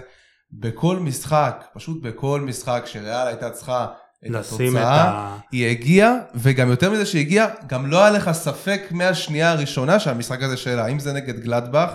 [0.51, 3.85] בכל משחק, פשוט בכל משחק שריאל הייתה צריכה
[4.25, 5.37] את לשים את התוצאה, ה...
[5.51, 10.43] היא הגיעה, וגם יותר מזה שהיא הגיעה, גם לא היה לך ספק מהשנייה הראשונה שהמשחק
[10.43, 11.93] הזה שלה, אם זה נגד גלדבך,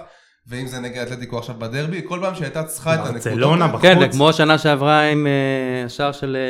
[0.49, 3.23] ואם זה נגד אתלטיקו עכשיו בדרבי, כל פעם שהייתה צריכה את הנקודות.
[3.27, 3.83] ברצלונה האלה- בחוץ.
[3.83, 6.41] כן, כמו השנה שעברה עם אה, השער של אה,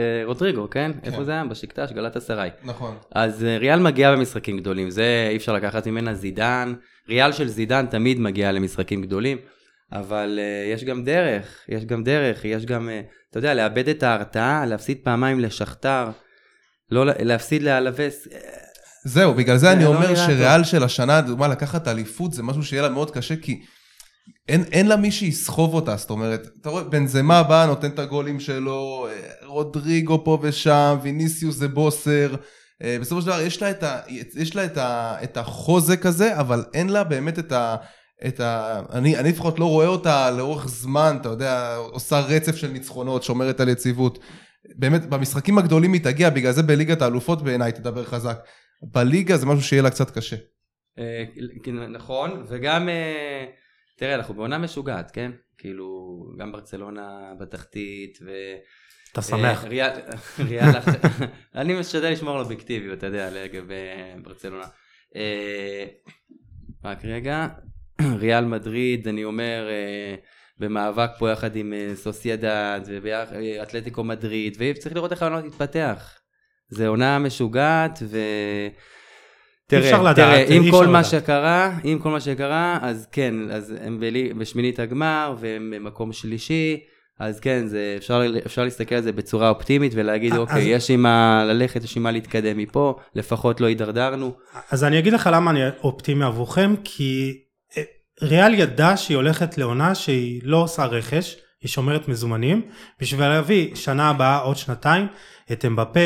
[0.00, 0.92] אה, רודריגו, כן?
[1.04, 1.44] איפה זה היה?
[1.44, 2.50] בשקטש, גלת אסריי.
[2.64, 2.96] נכון.
[3.14, 6.74] אז ריאל מגיעה במשחקים גדולים, זה אי אפשר לקחת ממנה זידן,
[7.08, 9.38] ריאל של זידן תמיד מגיעה למשחקים גדולים,
[9.92, 10.38] אבל
[10.72, 12.90] יש גם דרך, יש גם דרך, יש גם,
[13.30, 16.08] אתה יודע, לאבד את ההרתעה, להפסיד פעמיים לשכתר,
[16.90, 18.28] לא להפסיד לאלווס,
[19.04, 22.82] זהו, בגלל זה אני לא אומר שריאל של השנה, דוגמה, לקחת אליפות זה משהו שיהיה
[22.82, 23.60] לה מאוד קשה, כי
[24.48, 28.40] אין, אין לה מי שיסחוב אותה, זאת אומרת, אתה רואה, בנזמה בא, נותן את הגולים
[28.40, 32.34] שלו, אה, רודריגו פה ושם, ויניסיוס זה בוסר,
[32.82, 33.98] אה, בסופו של דבר יש לה את, ה,
[34.34, 37.76] יש לה את, ה, את החוזק הזה, אבל אין לה באמת את, ה,
[38.26, 38.80] את ה...
[38.92, 43.60] אני, אני לפחות לא רואה אותה לאורך זמן, אתה יודע, עושה רצף של ניצחונות, שומרת
[43.60, 44.18] על יציבות.
[44.76, 48.38] באמת, במשחקים הגדולים היא תגיע, בגלל זה בליגת האלופות בעיניי תדבר חזק.
[48.92, 50.36] בליגה זה משהו שיהיה לה קצת קשה.
[50.98, 51.24] אה,
[51.62, 53.44] כן, נכון, וגם, אה,
[53.98, 55.30] תראה, אנחנו בעונה משוגעת, כן?
[55.58, 58.30] כאילו, גם ברצלונה בתחתית, ו...
[59.12, 59.64] אתה שמח.
[59.64, 59.90] אה, ריאל,
[60.48, 60.70] ריאל,
[61.54, 63.74] אני משתדל לשמור על אובייקטיביות, אתה יודע, לגבי
[64.22, 64.66] ברצלונה.
[66.84, 67.46] רק רגע,
[68.20, 69.68] ריאל מדריד, אני אומר,
[70.58, 76.23] במאבק פה יחד עם סוסיידד ואתלטיקו מדריד, וצריך לראות איך העונה תתפתח.
[76.68, 78.18] זה עונה משוגעת, ו...
[79.68, 81.10] תראה, אפשר לדעת, תראה, אי עם אפשר כל מה לדעת.
[81.10, 86.80] שקרה, עם כל מה שקרה, אז כן, אז הם בלי- בשמינית הגמר, והם במקום שלישי,
[87.20, 91.02] אז כן, זה, אפשר, אפשר להסתכל על זה בצורה אופטימית ולהגיד, אז- אוקיי, יש עם
[91.02, 94.32] מה ללכת, יש עם מה להתקדם מפה, לפחות לא הידרדרנו.
[94.70, 97.32] אז אני אגיד לך למה אני אופטימי עבורכם, כי
[97.76, 97.82] אה,
[98.22, 102.62] ריאל ידעה שהיא הולכת לעונה שהיא לא עושה רכש, היא שומרת מזומנים,
[103.00, 105.06] בשביל להביא שנה הבאה עוד שנתיים
[105.52, 106.00] את אמבפה,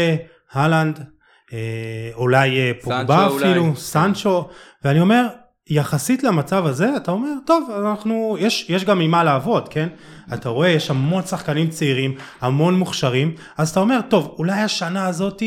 [0.52, 1.04] הלנד,
[1.52, 3.76] אה, אולי אה, פוגבה סנצ'ו אפילו, אולי.
[3.76, 4.48] סנצ'ו,
[4.84, 5.26] ואני אומר,
[5.70, 9.88] יחסית למצב הזה, אתה אומר, טוב, אנחנו, יש, יש גם ממה לעבוד, כן?
[10.34, 15.42] אתה רואה, יש המון שחקנים צעירים, המון מוכשרים, אז אתה אומר, טוב, אולי השנה הזאת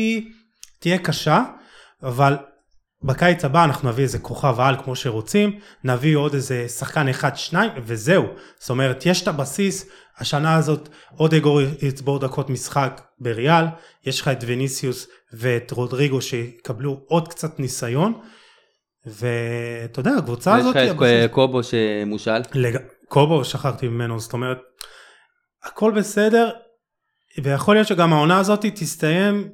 [0.80, 1.44] תהיה קשה,
[2.02, 2.36] אבל
[3.04, 7.70] בקיץ הבא אנחנו נביא איזה כוכב על כמו שרוצים, נביא עוד איזה שחקן אחד שניים
[7.84, 8.24] וזהו.
[8.58, 9.86] זאת אומרת יש את הבסיס,
[10.18, 13.64] השנה הזאת עוד אגור יצבור דקות משחק בריאל,
[14.06, 18.20] יש לך את וניסיוס ואת רודריגו שיקבלו עוד קצת ניסיון,
[19.06, 22.40] ואתה יודע הקבוצה יש הזאת, לך את הבסיס- קובו שמושל.
[22.54, 22.76] לג...
[23.08, 24.58] קובו שכחתי ממנו, זאת אומרת,
[25.64, 26.50] הכל בסדר,
[27.42, 29.48] ויכול להיות שגם העונה הזאת תסתיים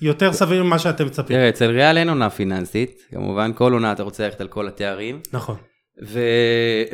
[0.00, 1.36] יותר סביר ממה שאתם מצפים.
[1.36, 5.20] תראה, אצל ריאל אין עונה פיננסית, כמובן כל עונה אתה רוצה ללכת על כל התארים,
[5.32, 5.56] נכון.
[6.04, 6.20] ו...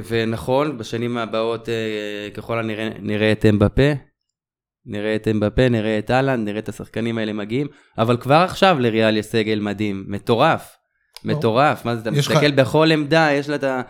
[0.09, 3.93] ונכון, בשנים הבאות אה, ככל הנראה נראה את אמבפה,
[4.87, 7.67] נראה את אמבפה, נראה את אהלן, נראה את השחקנים האלה מגיעים,
[7.99, 10.77] אבל כבר עכשיו לריאל יש סגל מדהים, מטורף,
[11.25, 13.83] מטורף, מה זה, אתה מסתכל בכל עמדה, יש לה את ה...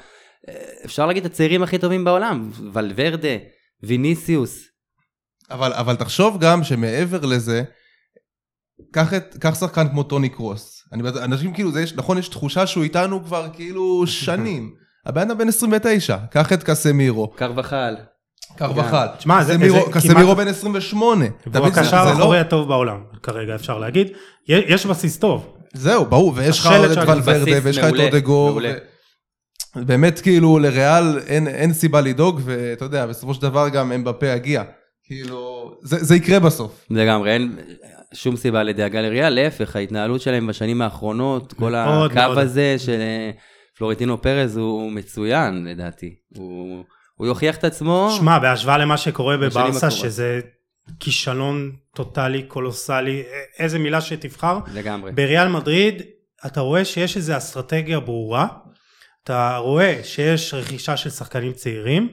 [0.48, 3.36] אה, אפשר להגיד את הצעירים הכי טובים בעולם, ולוורדה,
[3.82, 4.68] ויניסיוס,
[5.50, 7.62] אבל, אבל תחשוב גם שמעבר לזה,
[8.92, 10.82] קח, את, קח שחקן כמו טוני קרוס.
[10.92, 14.70] אני, אנשים כאילו, זה יש, נכון, יש תחושה שהוא איתנו כבר כאילו שנים.
[15.06, 17.96] הבן אדם בן 29, קח את קסמירו, קרבחל,
[18.56, 19.06] קרבחל.
[19.18, 21.24] תשמע, זה- קסמירו, זה קסמירו כמעט- בן 28.
[21.26, 24.08] אתה והוא מבין, זה- הקשר זה האחורי לא- הטוב בעולם כרגע אפשר להגיד.
[24.48, 25.54] יש יש בסיס טוב.
[25.74, 28.50] זהו, ברור, ויש לך את ולוורדה, ויש לך את מעולה, אודגור.
[28.50, 28.72] מעולה.
[29.76, 34.26] ו- באמת כאילו לריאל אין, אין סיבה לדאוג, ואתה יודע, בסופו של דבר גם אמבפה
[34.26, 34.62] יגיע.
[35.04, 36.86] כאילו, זה, זה יקרה בסוף.
[36.90, 37.56] לגמרי, אין
[38.12, 42.38] שום סיבה לדאגה לריאל, להפך, ההתנהלות שלהם בשנים האחרונות, כל הקו מאוד.
[42.38, 43.30] הזה של אה,
[43.76, 46.14] פלורנטינו פרז הוא מצוין לדעתי.
[46.36, 48.14] הוא, הוא יוכיח את עצמו.
[48.18, 49.90] שמע, בהשוואה למה שקורה בברסה.
[49.90, 50.40] שזה
[51.00, 53.22] כישלון טוטאלי, קולוסלי,
[53.58, 55.12] איזה מילה שתבחר, לגמרי.
[55.12, 56.02] בריאל מדריד
[56.46, 58.46] אתה רואה שיש איזו אסטרטגיה ברורה,
[59.24, 62.08] אתה רואה שיש רכישה של שחקנים צעירים,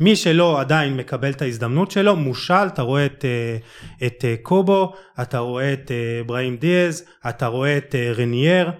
[0.00, 3.56] מי שלא עדיין מקבל את ההזדמנות שלו, מושל, אתה רואה את, אה,
[4.06, 8.70] את אה, קובו, אתה רואה את אה, אברהים דיאז, אתה רואה את רניאר,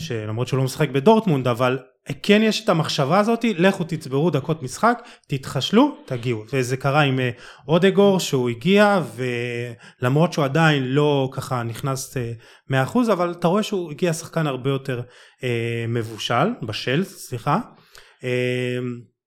[0.00, 1.78] שלמרות שהוא לא משחק בדורטמונד, אבל
[2.22, 6.44] כן יש את המחשבה הזאת, לכו תצברו דקות משחק, תתחשלו, תגיעו.
[6.52, 7.20] וזה קרה עם
[7.68, 13.90] אודגור שהוא הגיע, ולמרות שהוא עדיין לא ככה נכנס אה, 100%, אבל אתה רואה שהוא
[13.90, 15.00] הגיע שחקן הרבה יותר
[15.88, 17.58] מבושל, בשל, סליחה.
[18.24, 18.78] אה,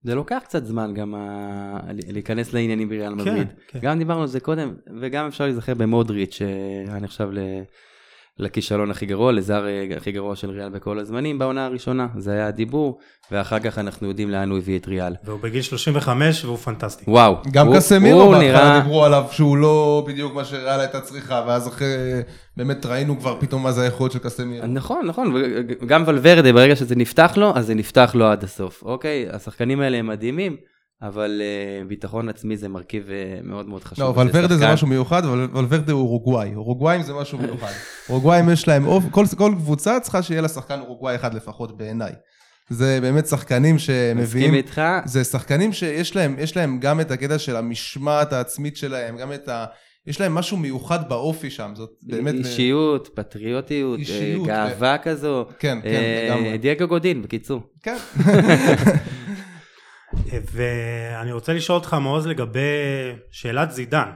[0.04, 1.80] זה לוקח קצת זמן גם ה...
[2.08, 3.48] להיכנס לעניינים בריאל כן, מדריד.
[3.68, 3.80] כן.
[3.82, 7.40] גם דיברנו על זה קודם, וגם אפשר להיזכר במודריץ', שהיה נחשב ל...
[8.40, 12.08] לכישלון הכי גרוע, לזר אה, הכי גרוע של ריאל בכל הזמנים בעונה הראשונה.
[12.18, 12.98] זה היה הדיבור,
[13.32, 15.14] ואחר כך אנחנו יודעים לאן הוא הביא את ריאל.
[15.24, 17.04] והוא בגיל 35 והוא פנטסטי.
[17.08, 17.36] וואו.
[17.52, 18.80] גם קסמירו בהתחלה נראה...
[18.80, 21.88] דיברו עליו שהוא לא בדיוק מה שריאל הייתה צריכה, ואז אחרי,
[22.58, 24.68] באמת ראינו כבר פתאום מה זה היכולות של קסמירו.
[24.68, 25.34] נכון, נכון,
[25.82, 28.84] וגם ולוורדה, ברגע שזה נפתח לו, אז זה נפתח לו עד הסוף.
[28.84, 30.56] אוקיי, השחקנים האלה הם מדהימים,
[31.02, 34.06] אבל uh, ביטחון עצמי זה מרכיב uh, מאוד מאוד חשוב.
[34.06, 34.74] לא, ולוורדה זה.
[34.74, 36.56] משהו מיוחד, אבל ולוורדה הוא אורוגוואי.
[36.56, 37.72] אורוגוואים זה משהו מיוחד.
[38.10, 42.12] אורוגוואים יש להם, כל, כל קבוצה צריכה שיהיה לה שחקן אורוגוואי אחד לפחות בעיניי.
[42.70, 47.40] זה באמת שחקנים מסכים שמביאים, איתך, זה שחקנים שיש להם, יש להם גם את הקטע
[47.40, 49.66] של המשמעת העצמית שלהם, גם את ה...
[50.08, 52.36] יש להם משהו מיוחד באופי שם, זאת באמת...
[52.36, 55.46] אישיות, פטריוטיות, אישיות, אה, גאווה כזו.
[55.60, 56.58] כן, כן, אה, לגמרי.
[56.58, 57.62] דייגו גודין, בקיצור.
[57.84, 57.98] כן.
[60.52, 62.60] ואני רוצה לשאול אותך מעוז לגבי
[63.32, 64.10] שאלת זידן.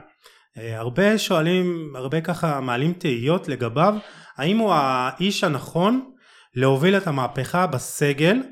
[0.58, 3.94] אה, הרבה שואלים, הרבה ככה מעלים תהיות לגביו,
[4.36, 6.10] האם הוא האיש הנכון
[6.54, 8.42] להוביל את המהפכה בסגל,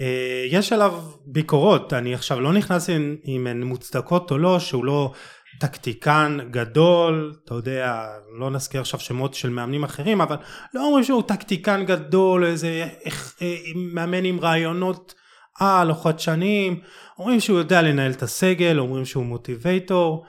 [0.00, 2.90] אה, יש עליו ביקורות, אני עכשיו לא נכנס
[3.26, 5.12] אם, הן מוצדקות או לא, שהוא לא
[5.60, 8.06] טקטיקן גדול, אתה יודע,
[8.38, 10.36] לא נזכיר עכשיו שמות של מאמנים אחרים, אבל
[10.74, 15.14] לא אומרים שהוא טקטיקן גדול, איזה איך, אה, מאמן עם רעיונות
[15.58, 16.80] על או חדשניים,
[17.18, 20.24] אומרים שהוא יודע לנהל את הסגל, אומרים שהוא מוטיבייטור.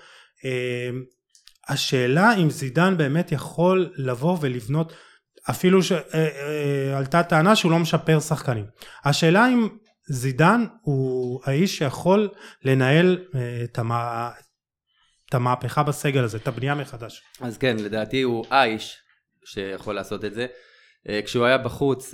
[0.46, 0.90] אה,
[1.70, 4.94] השאלה אם זידן באמת יכול לבוא ולבנות
[5.50, 8.66] אפילו שעלתה אה, טענה שהוא לא משפר שחקנים.
[9.06, 9.68] השאלה אם
[10.10, 12.30] זידן הוא האיש שיכול
[12.66, 13.26] לנהל
[13.64, 14.32] את, המה,
[15.30, 17.24] את המהפכה בסגל הזה, את הבנייה מחדש.
[17.42, 18.98] אז כן, לדעתי הוא האיש
[19.46, 20.48] שיכול לעשות את זה.
[21.26, 22.14] כשהוא היה בחוץ,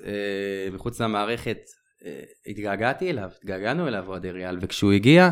[0.72, 1.58] מחוץ למערכת,
[2.48, 5.30] התגעגעתי אליו, התגעגענו אליו אוהדי ריאל, וכשהוא הגיע,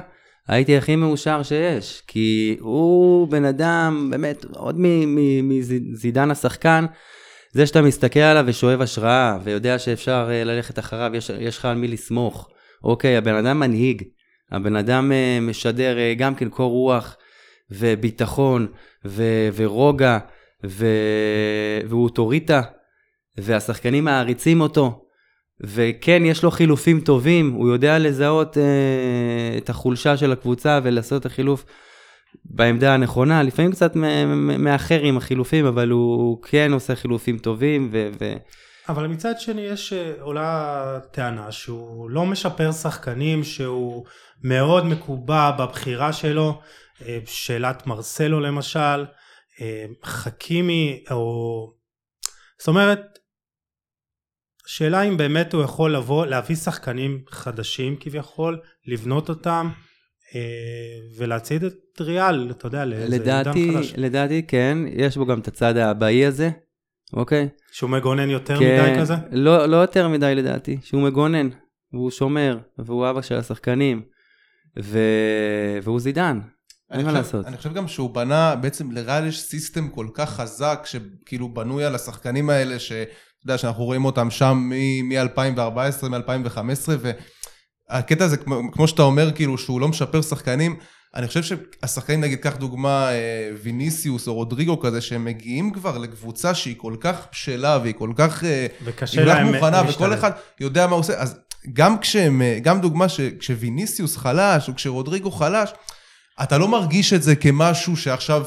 [0.47, 4.75] הייתי הכי מאושר שיש, כי הוא בן אדם, באמת, עוד
[5.43, 6.86] מזידן השחקן,
[7.51, 11.88] זה שאתה מסתכל עליו ושואב השראה, ויודע שאפשר אה, ללכת אחריו, יש, לך על מי
[11.88, 12.49] לסמוך.
[12.84, 14.04] אוקיי, הבן אדם מנהיג,
[14.51, 17.17] הבן אדם אה, משדר אה, גם כן קור רוח,
[17.71, 18.67] וביטחון,
[19.06, 19.23] ו,
[19.56, 20.17] ורוגע,
[20.65, 20.86] ו,
[21.88, 22.62] והוא אוטוריטה,
[23.38, 25.04] והשחקנים מעריצים אותו.
[25.61, 31.25] וכן, יש לו חילופים טובים, הוא יודע לזהות אה, את החולשה של הקבוצה ולעשות את
[31.25, 31.65] החילוף
[32.45, 33.95] בעמדה הנכונה, לפעמים קצת
[34.59, 37.89] מאחר עם החילופים, אבל הוא כן עושה חילופים טובים.
[37.91, 38.33] ו- ו-
[38.89, 44.05] אבל מצד שני יש אה, עולה טענה שהוא לא משפר שחקנים, שהוא
[44.43, 46.61] מאוד מקובע בבחירה שלו,
[47.05, 49.05] אה, שאלת מרסלו למשל,
[49.61, 51.71] אה, חכימי, או...
[52.59, 53.14] זאת אומרת,
[54.65, 59.69] שאלה אם באמת הוא יכול לבוא, להביא שחקנים חדשים כביכול, לבנות אותם
[60.36, 60.39] אה,
[61.17, 63.93] ולהצעיד את ריאל, אתה יודע, לאיזה לדעתי, חדש.
[63.97, 66.49] לדעתי כן, יש בו גם את הצד האבאי הזה,
[67.13, 67.49] אוקיי?
[67.71, 69.13] שהוא מגונן יותר כן, מדי כזה?
[69.32, 71.49] לא, לא יותר מדי לדעתי, שהוא מגונן,
[71.93, 74.01] והוא שומר, והוא אבא של השחקנים,
[74.80, 74.99] ו...
[75.84, 76.39] והוא זידן.
[76.91, 77.45] אין מה לעשות.
[77.45, 81.95] אני חושב גם שהוא בנה, בעצם לריאל יש סיסטם כל כך חזק, שכאילו בנוי על
[81.95, 82.91] השחקנים האלה, ש...
[83.45, 84.69] אתה יודע, שאנחנו רואים אותם שם
[85.03, 86.89] מ-2014, מ-2015,
[87.91, 88.38] והקטע הזה,
[88.71, 90.75] כמו שאתה אומר, כאילו, שהוא לא משפר שחקנים,
[91.15, 96.53] אני חושב שהשחקנים, נגיד, קח דוגמה, אה, ויניסיוס או רודריגו כזה, שהם מגיעים כבר לקבוצה
[96.53, 98.43] שהיא כל כך בשלה והיא כל כך...
[98.43, 101.39] אה, וקשה להם מוכנה, וכל אחד יודע מה הוא עושה, אז
[101.73, 105.69] גם כשהם, אה, גם דוגמה שכשוויניסיוס חלש, או כשרודריגו חלש,
[106.43, 108.45] אתה לא מרגיש את זה כמשהו שעכשיו,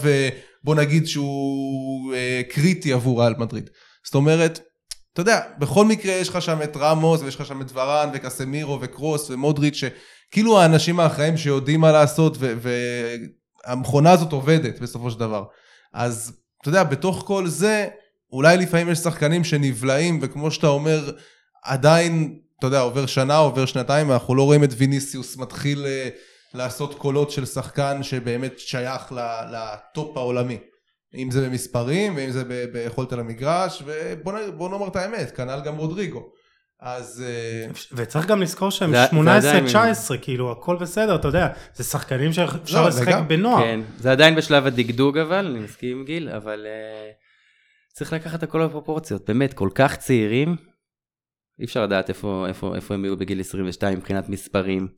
[0.65, 2.15] בוא נגיד שהוא
[2.49, 3.71] קריטי עבור ריאל מדריד.
[4.05, 4.61] זאת אומרת,
[5.19, 8.79] אתה יודע, בכל מקרה יש לך שם את רמוס ויש לך שם את ורן וקסמירו
[8.81, 12.37] וקרוס ומודריץ' שכאילו האנשים האחראים שיודעים מה לעשות
[13.67, 15.45] והמכונה הזאת עובדת בסופו של דבר.
[15.93, 17.89] אז אתה יודע, בתוך כל זה
[18.33, 21.11] אולי לפעמים יש שחקנים שנבלעים וכמו שאתה אומר
[21.65, 26.09] עדיין, אתה יודע, עובר שנה, עובר שנתיים ואנחנו לא רואים את ויניסיוס מתחיל אה,
[26.55, 29.13] לעשות קולות של שחקן שבאמת שייך
[29.53, 30.59] לטופ העולמי.
[31.15, 36.33] אם זה במספרים ואם זה ביכולת על המגרש ובוא נאמר את האמת כנ"ל גם רודריגו
[36.81, 38.97] אז אה, וצריך גם לזכור שהם 18-19
[40.23, 43.63] כאילו הכל בסדר אתה יודע זה שחקנים שאפשר לא, לשחק בנוער.
[43.65, 48.67] כן, זה עדיין בשלב הדגדוג אבל אני מסכים עם גיל אבל uh, צריך לקחת הכל
[48.67, 50.57] בפרופורציות באמת כל כך צעירים
[51.61, 54.89] אי אפשר לדעת איפה, איפה, איפה הם יהיו בגיל 22 מבחינת מספרים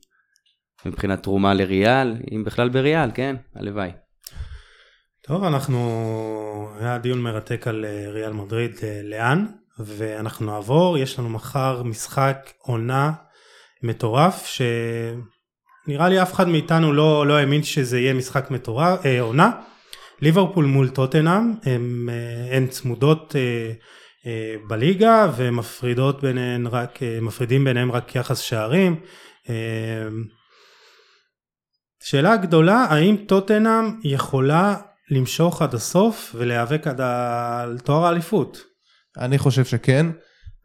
[0.85, 3.91] מבחינת תרומה לריאל אם בכלל בריאל כן הלוואי.
[5.27, 9.45] טוב, אנחנו, היה דיון מרתק על אה, ריאל מדריד אה, לאן,
[9.79, 13.11] ואנחנו נעבור, יש לנו מחר משחק עונה
[13.83, 19.51] מטורף, שנראה לי אף אחד מאיתנו לא, לא האמין שזה יהיה משחק מטורף, אה, עונה.
[20.21, 23.71] ליברפול מול טוטנאם, הן, אה, הן צמודות אה,
[24.25, 28.99] אה, בליגה ומפרידות ביניהן רק, מפרידים ביניהם רק יחס שערים.
[32.03, 34.75] שאלה גדולה, האם טוטנאם יכולה
[35.11, 38.63] למשוך עד הסוף ולהיאבק עד על תואר האליפות.
[39.17, 40.05] אני חושב שכן.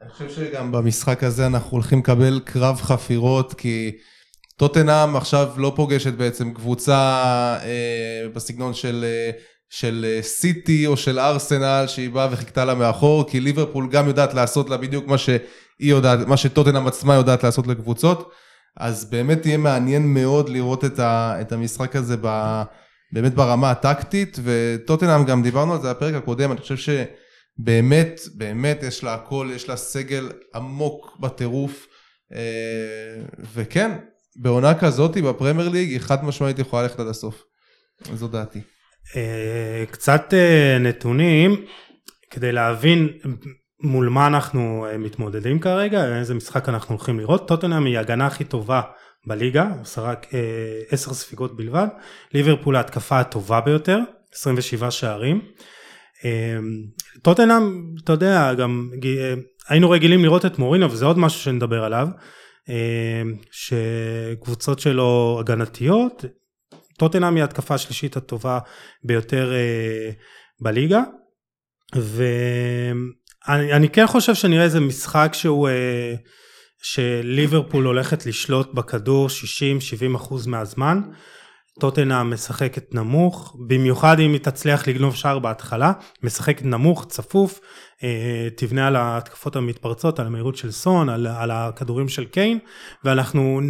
[0.03, 3.97] אני חושב שגם במשחק הזה אנחנו הולכים לקבל קרב חפירות כי
[4.57, 6.99] טוטנאם עכשיו לא פוגשת בעצם קבוצה
[7.63, 9.31] אה, בסגנון של, אה,
[9.71, 14.35] של אה, סיטי או של ארסנל שהיא באה וחיכתה לה מאחור כי ליברפול גם יודעת
[14.35, 15.39] לעשות לה בדיוק מה שהיא
[15.81, 18.33] יודעת, מה שטוטנאם עצמה יודעת לעשות לקבוצות
[18.77, 22.63] אז באמת יהיה מעניין מאוד לראות את, ה, את המשחק הזה ב...
[23.13, 29.05] באמת ברמה הטקטית, וטוטנאם גם דיברנו על זה בפרק הקודם, אני חושב שבאמת, באמת יש
[29.05, 31.87] לה הכל, יש לה סגל עמוק בטירוף,
[32.33, 33.23] אה,
[33.55, 33.91] וכן,
[34.37, 37.43] בעונה כזאת בפרמייר ליג היא חד משמעית יכולה ללכת עד הסוף,
[38.15, 38.61] זו דעתי.
[39.17, 41.65] אה, קצת אה, נתונים
[42.31, 43.09] כדי להבין
[43.83, 47.49] מול מה אנחנו מתמודדים כרגע, איזה משחק אנחנו הולכים לראות.
[47.49, 48.81] טוטנאם היא ההגנה הכי טובה
[49.27, 50.41] בליגה, רק אה,
[50.91, 51.87] עשר ספיגות בלבד.
[52.35, 53.99] ליברפול ההתקפה הטובה ביותר,
[54.35, 55.41] 27 שערים.
[56.25, 56.59] אה,
[57.23, 58.91] טוטנאם, אתה יודע, גם
[59.69, 62.09] היינו רגילים לראות את מורינו וזה עוד משהו שנדבר עליו.
[63.51, 66.25] שקבוצות שלו הגנתיות,
[66.99, 68.59] טוטנאם היא ההתקפה השלישית הטובה
[69.05, 69.53] ביותר
[70.61, 71.03] בליגה.
[71.95, 76.15] ואני כן חושב שנראה איזה משחק שהוא, אה,
[76.87, 79.29] שליברפול הולכת לשלוט בכדור
[80.13, 81.01] 60-70 אחוז מהזמן.
[81.81, 87.61] טוטנאם משחקת נמוך, במיוחד אם היא תצליח לגנוב שער בהתחלה, משחקת נמוך, צפוף,
[88.03, 92.59] אה, תבנה על ההתקפות המתפרצות, על המהירות של סון, על, על הכדורים של קיין,
[93.05, 93.61] ואנחנו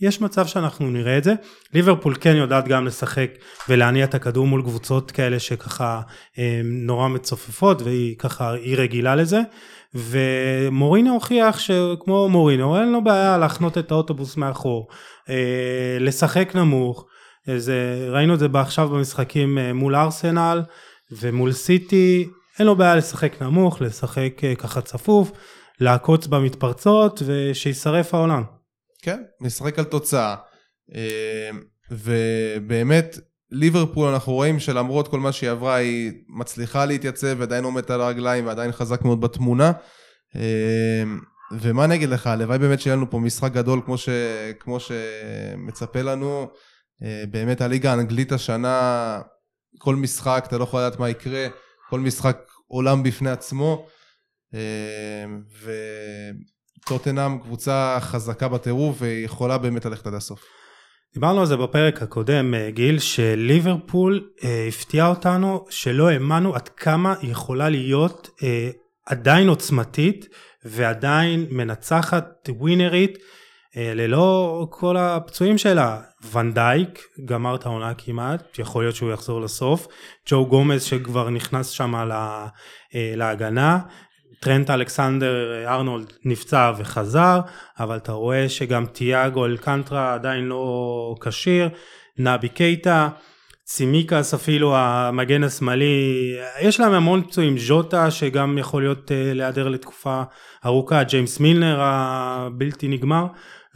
[0.00, 1.34] יש מצב שאנחנו נראה את זה.
[1.74, 3.30] ליברפול כן יודעת גם לשחק
[3.68, 6.00] ולהניע את הכדור מול קבוצות כאלה שככה
[6.38, 9.40] אה, נורא מצופפות והיא ככה, היא רגילה לזה.
[9.94, 14.88] ומורינו הוכיח שכמו מורינו אין לו בעיה להחנות את האוטובוס מאחור,
[15.28, 17.06] אה, לשחק נמוך.
[17.56, 20.62] זה, ראינו את זה עכשיו במשחקים אה, מול ארסנל
[21.10, 22.28] ומול סיטי,
[22.58, 25.32] אין לו בעיה לשחק נמוך, לשחק ככה צפוף,
[25.80, 28.42] לעקוץ במתפרצות ושישרף העולם.
[29.02, 30.34] כן, משחק על תוצאה.
[30.94, 33.18] אמ, ובאמת,
[33.52, 38.46] ליברפול אנחנו רואים שלמרות כל מה שהיא עברה היא מצליחה להתייצב ועדיין עומדת על הרגליים
[38.46, 39.72] ועדיין חזק מאוד בתמונה.
[40.36, 41.20] אמ,
[41.60, 44.08] ומה נגיד לך, הלוואי באמת שיהיה לנו פה משחק גדול כמו, ש...
[44.60, 46.48] כמו שמצפה לנו.
[47.02, 49.20] אמ, באמת הליגה האנגלית השנה,
[49.78, 51.46] כל משחק אתה לא יכול לדעת מה יקרה,
[51.90, 53.86] כל משחק עולם בפני עצמו.
[55.62, 55.72] ו...
[56.86, 60.61] טוטנאם קבוצה חזקה בטירוף ויכולה באמת ללכת עד הסוף.
[61.14, 67.14] דיברנו על זה בפרק הקודם אה, גיל שליברפול אה, הפתיע אותנו שלא האמנו עד כמה
[67.20, 68.70] היא יכולה להיות אה,
[69.06, 70.28] עדיין עוצמתית
[70.64, 73.18] ועדיין מנצחת ווינרית
[73.76, 76.00] אה, ללא כל הפצועים שלה.
[76.32, 79.86] ונדייק גמר את העונה כמעט יכול להיות שהוא יחזור לסוף
[80.28, 82.46] ג'ו גומז שכבר נכנס שם לה,
[82.94, 83.78] אה, להגנה
[84.42, 87.40] טרנט אלכסנדר ארנולד נפצע וחזר,
[87.80, 91.68] אבל אתה רואה שגם תיאגו אלקנטרה עדיין לא כשיר,
[92.18, 93.08] נבי קייטה,
[93.64, 100.22] צימיקס אפילו המגן השמאלי, יש להם המון פצועים, ז'וטה שגם יכול להיות uh, להיעדר לתקופה
[100.66, 103.26] ארוכה, ג'יימס מילנר הבלתי נגמר,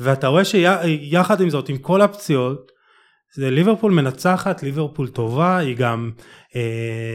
[0.00, 2.72] ואתה רואה שיחד עם זאת, עם כל הפציעות,
[3.34, 6.54] זה ליברפול מנצחת, ליברפול טובה, היא גם, uh,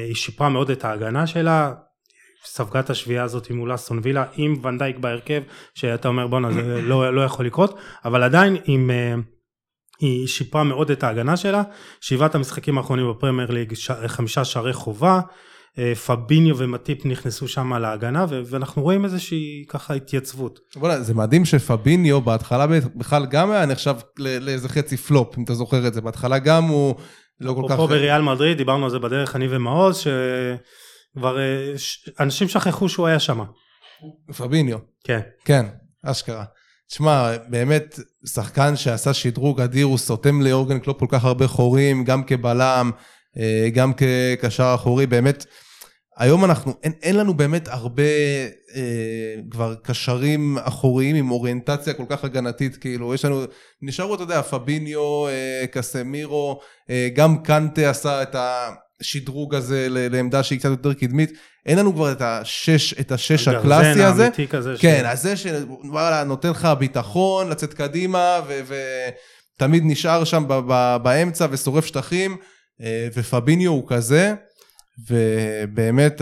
[0.07, 1.73] היא שיפרה מאוד את ההגנה שלה,
[2.45, 5.41] ספגה את השביעייה הזאת מול אסטון וילה עם ונדייק בהרכב
[5.75, 9.21] שאתה אומר בואנה זה לא, לא יכול לקרות אבל עדיין עם, uh,
[9.99, 11.63] היא שיפרה מאוד את ההגנה שלה
[12.01, 13.91] שבעת המשחקים האחרונים בפרמייר ליג ש...
[14.07, 15.19] חמישה שערי חובה
[15.75, 20.59] uh, פביניו ומטיפ נכנסו שם להגנה ואנחנו רואים איזושהי ככה התייצבות.
[20.75, 25.87] בוא'נה זה מדהים שפביניו בהתחלה בכלל גם היה נחשב לאיזה חצי פלופ אם אתה זוכר
[25.87, 26.95] את זה בהתחלה גם הוא
[27.39, 27.75] לא כל כך...
[27.75, 30.07] פה בריאל מדריד דיברנו על זה בדרך אני ומעוז ש...
[31.17, 31.73] כבר אה,
[32.19, 33.43] אנשים שכחו שהוא היה שם.
[34.37, 34.77] פביניו.
[35.03, 35.19] כן.
[35.45, 35.65] כן,
[36.03, 36.43] אשכרה.
[36.89, 42.23] תשמע, באמת, שחקן שעשה שדרוג אדיר, הוא סותם ליורגן קלופ כל כך הרבה חורים, גם
[42.23, 42.91] כבלם,
[43.37, 45.45] אה, גם כקשר אחורי, באמת,
[46.17, 48.03] היום אנחנו, אין, אין לנו באמת הרבה
[48.75, 53.43] אה, כבר קשרים אחוריים עם אוריינטציה כל כך הגנתית, כאילו, יש לנו,
[53.81, 56.59] נשארו, אתה יודע, פביניו, אה, קסמירו,
[56.89, 58.69] אה, גם קנטה עשה את ה...
[59.01, 61.31] השדרוג הזה לעמדה שהיא קצת יותר קדמית.
[61.65, 64.29] אין לנו כבר את השש, את השש הקלאסי הזה.
[64.49, 68.39] כזה כן, אז זה שוואלה, נותן לך ביטחון לצאת קדימה,
[69.57, 70.43] ותמיד נשאר שם
[71.03, 72.37] באמצע ושורף שטחים,
[72.81, 74.33] אה, ופביניו הוא כזה,
[75.09, 76.21] ובאמת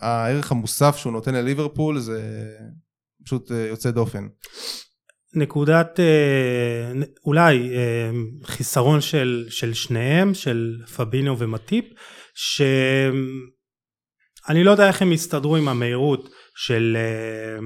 [0.00, 2.20] הערך המוסף שהוא נותן לליברפול זה
[3.24, 4.26] פשוט אה, יוצא דופן.
[5.34, 7.70] נקודת אה, אולי
[8.44, 11.84] חיסרון של, של שניהם, של פבינו ומטיפ,
[12.36, 12.64] שאני
[14.64, 17.58] לא יודע איך הם יסתדרו עם המהירות של, אה,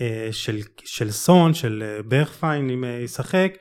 [0.00, 3.52] אה, של, של סון, של אה, ברכפיין אם ישחק,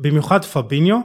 [0.00, 1.00] ובמיוחד פביניו.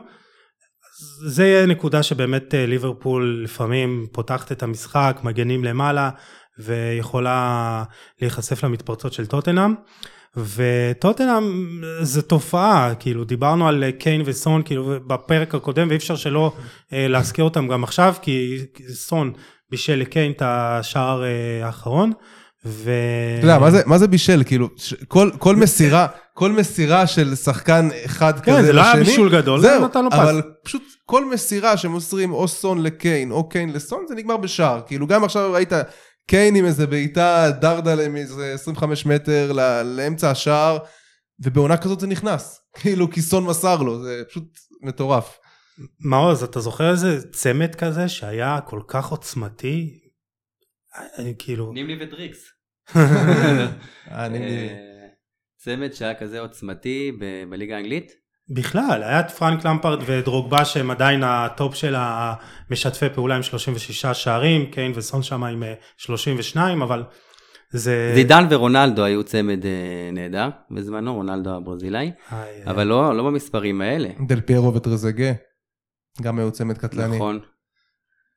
[1.28, 6.09] זה יהיה נקודה שבאמת ליברפול לפעמים פותחת את המשחק, מגנים למעלה
[6.59, 7.84] ויכולה
[8.22, 9.76] להיחשף למתפרצות של טוטנאם.
[10.38, 16.54] וטוטנאם זה תופעה כאילו דיברנו על קיין וסון כאילו בפרק הקודם ואי אפשר שלא
[16.94, 18.58] אה, להזכיר אותם גם עכשיו כי
[18.94, 19.32] סון
[19.70, 22.12] בישל לקיין את השער אה, האחרון.
[22.66, 22.92] ו...
[23.38, 24.44] אתה יודע, מה זה, מה זה בישל?
[24.46, 24.70] כאילו,
[25.08, 28.96] כל, כל מסירה, כל מסירה של שחקן אחד כן, כזה לשני, כן, זה לא היה
[28.96, 30.18] בישול גדול, זהו, זה נתן לו פס.
[30.18, 34.82] אבל פשוט כל מסירה שמוסרים או סון לקיין או קיין לסון, זה נגמר בשער.
[34.88, 35.74] כאילו, גם עכשיו ראית
[36.28, 40.78] קיין עם איזה בעיטה דרדלה מאיזה 25 מטר ל- לאמצע השער,
[41.39, 42.61] ובעונה כזאת זה נכנס.
[42.82, 45.39] כאילו כי סון מסר לו, זה פשוט מטורף.
[45.99, 49.99] מעוז, אתה זוכר איזה צמד כזה שהיה כל כך עוצמתי?
[51.17, 51.72] אני כאילו...
[51.74, 52.39] נימלי ודריקס.
[54.07, 54.39] אני...
[54.69, 55.07] אה,
[55.57, 58.20] צמד שהיה כזה עוצמתי ב- בליגה האנגלית.
[58.50, 64.72] בכלל, היה את פרנק למפרד ודרוגבה שהם עדיין הטופ של המשתפי פעולה עם 36 שערים,
[64.72, 67.04] קיין וסון שם עם אה, 32, אבל
[67.72, 68.12] זה...
[68.16, 72.66] זידן ורונלדו היו צמד אה, נהדר בזמנו, רונלדו הברזילאי, איי, איי.
[72.66, 74.10] אבל לא לא במספרים האלה.
[74.28, 75.32] דל פיירו וטרזגה,
[76.22, 77.16] גם היו צמד קטלני.
[77.16, 77.39] נכון.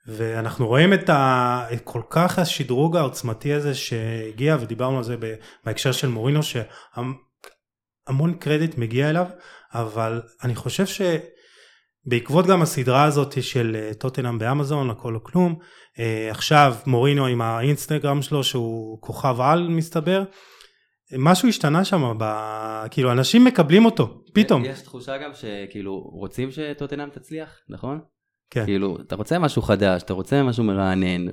[0.06, 1.66] ואנחנו רואים את, ה...
[1.72, 5.16] את כל כך השדרוג העוצמתי הזה שהגיע ודיברנו על זה
[5.64, 9.26] בהקשר של מורינו שהמון קרדיט מגיע אליו
[9.74, 10.84] אבל אני חושב
[12.06, 15.58] שבעקבות גם הסדרה הזאת של אה, טוטנאם באמזון הכל או כלום
[15.98, 20.24] אה, עכשיו מורינו עם האינסטגרם שלו שהוא כוכב על מסתבר
[21.18, 22.24] משהו השתנה שם ב...
[22.90, 28.00] כאילו אנשים מקבלים אותו פתאום יש תחושה גם שכאילו רוצים שטוטנאם תצליח, נכון?
[28.50, 28.64] כן.
[28.64, 31.26] כאילו, אתה רוצה משהו חדש, אתה רוצה משהו מרענן,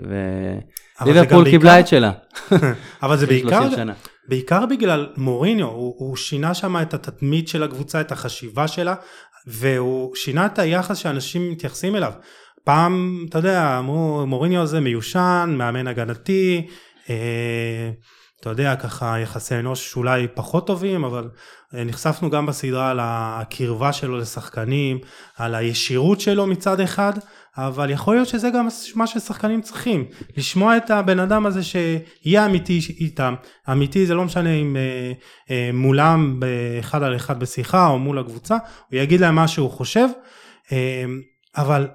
[1.01, 2.11] וליברפול קיבלה את שלה.
[3.03, 3.93] אבל זה בעיקר 30 שנה.
[4.27, 8.95] בעיקר בגלל מוריניו, הוא, הוא שינה שם את התדמית של הקבוצה, את החשיבה שלה,
[9.47, 12.13] והוא שינה את היחס שאנשים מתייחסים אליו.
[12.63, 16.67] פעם, אתה יודע, אמרו מוריניו הזה מיושן, מאמן הגנתי,
[17.09, 17.91] אה,
[18.41, 21.29] אתה יודע, ככה יחסי אנוש אולי פחות טובים, אבל
[21.75, 24.99] אה, נחשפנו גם בסדרה על הקרבה שלו לשחקנים,
[25.37, 27.13] על הישירות שלו מצד אחד,
[27.57, 30.05] אבל יכול להיות שזה גם מה ששחקנים צריכים,
[30.37, 33.35] לשמוע את הבן אדם הזה שיהיה אמיתי איתם,
[33.71, 35.11] אמיתי זה לא משנה אם אה,
[35.51, 38.57] אה, מולם באחד על אחד בשיחה או מול הקבוצה,
[38.89, 40.07] הוא יגיד להם מה שהוא חושב,
[41.57, 41.87] אבל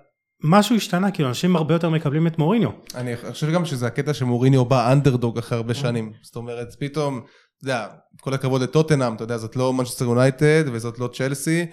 [0.49, 2.71] משהו השתנה, כאילו אנשים הרבה יותר מקבלים את מוריניו.
[2.95, 6.13] אני חושב גם שזה הקטע שמוריניו בא אנדרדוג אחרי הרבה שנים.
[6.23, 7.87] זאת אומרת, פתאום, אתה יודע,
[8.21, 11.67] כל הכבוד לטוטנאם, אתה יודע, זאת לא מנצ'סטר יונייטד וזאת לא צ'לסי,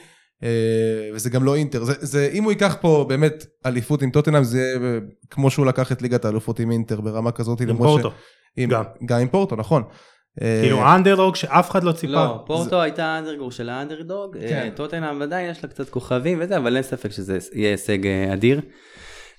[0.43, 1.83] אה, וזה גם לא אינטר.
[1.83, 4.99] זה, זה, אם הוא ייקח פה באמת אליפות עם טוטנאם, זה יהיה
[5.29, 7.61] כמו שהוא לקח את ליגת האלופות עם אינטר ברמה כזאת.
[7.61, 8.11] עם פורטו.
[8.57, 8.83] עם, גם.
[9.05, 9.83] גם עם פורטו, נכון.
[10.41, 12.13] אה, כאילו האנדרדוג שאף אחד לא ציפה.
[12.13, 14.61] לא, פורטו הייתה האנדרגור של האנדרדוג, כן.
[14.63, 18.33] אה, טוטנאם עדיין יש לה קצת כוכבים וזה, אבל אין ספק שזה יהיה הישג אה,
[18.33, 18.61] אדיר.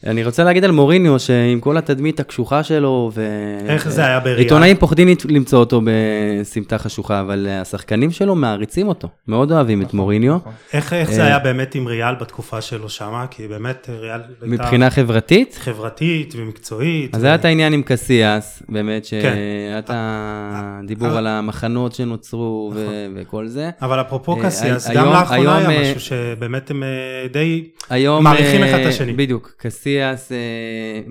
[0.06, 3.26] אני רוצה להגיד על מוריניו שעם כל התדמית הקשוחה שלו, ו...
[3.68, 4.38] איך זה היה בריאל?
[4.38, 10.34] עיתונאים פוחדים למצוא אותו בסמטה חשוכה, אבל השחקנים שלו מעריצים אותו, מאוד אוהבים את מוריניו.
[10.36, 10.52] נכון.
[10.72, 13.26] איך, איך אה, זה היה באמת עם ריאל בתקופה שלו שמה?
[13.30, 17.14] כי באמת ריאל מבחינה חברתית, חברתית ומקצועית.
[17.14, 19.20] אז היה את העניין עם קסיאס, באמת, כן.
[19.20, 23.70] שהיה את הדיבור אה, על המחנות שנוצרו ו- וכל זה.
[23.82, 26.88] אבל אפרופו אה, קסיאס, היום- גם לאחרונה היום, היה אה, משהו שבאמת הם אה,
[27.32, 27.64] די...
[27.90, 28.24] היום...
[28.24, 29.12] מעריכים אה, אחד את השני.
[29.12, 30.14] בדיוק, קסיאס אה,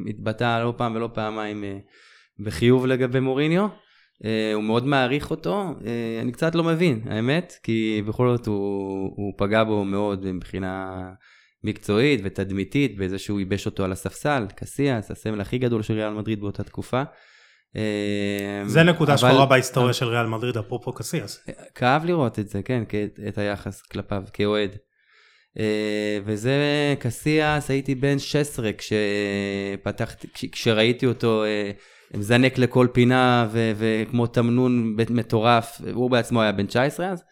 [0.10, 1.78] התבטא לא פעם ולא פעמיים אה,
[2.40, 3.68] בחיוב לגבי מוריניו.
[4.26, 9.14] אה, הוא מאוד מעריך אותו, אה, אני קצת לא מבין, האמת, כי בכל זאת הוא,
[9.16, 11.02] הוא פגע בו מאוד מבחינה
[11.64, 16.40] מקצועית ותדמיתית, בזה שהוא ייבש אותו על הספסל, קסיאס, הסמל הכי גדול של ריאל מדריד
[16.40, 17.04] באותה תקופה.
[17.76, 21.48] אה, זה נקודה אבל- שחורה בהיסטוריה של ריאל מדריד, אפרופו קסיאס.
[21.76, 22.84] כאב לראות את זה, כן,
[23.28, 24.76] את היחס כלפיו כאוהד.
[25.60, 25.64] אה,
[26.26, 26.54] וזה
[27.00, 31.72] קסיאס, הייתי בן 16 כשפתחתי, כש- כשראיתי אותו אה,
[32.14, 37.24] מזנק לכל פינה ו- וכמו תמנון מטורף, הוא בעצמו היה בן 19 אז,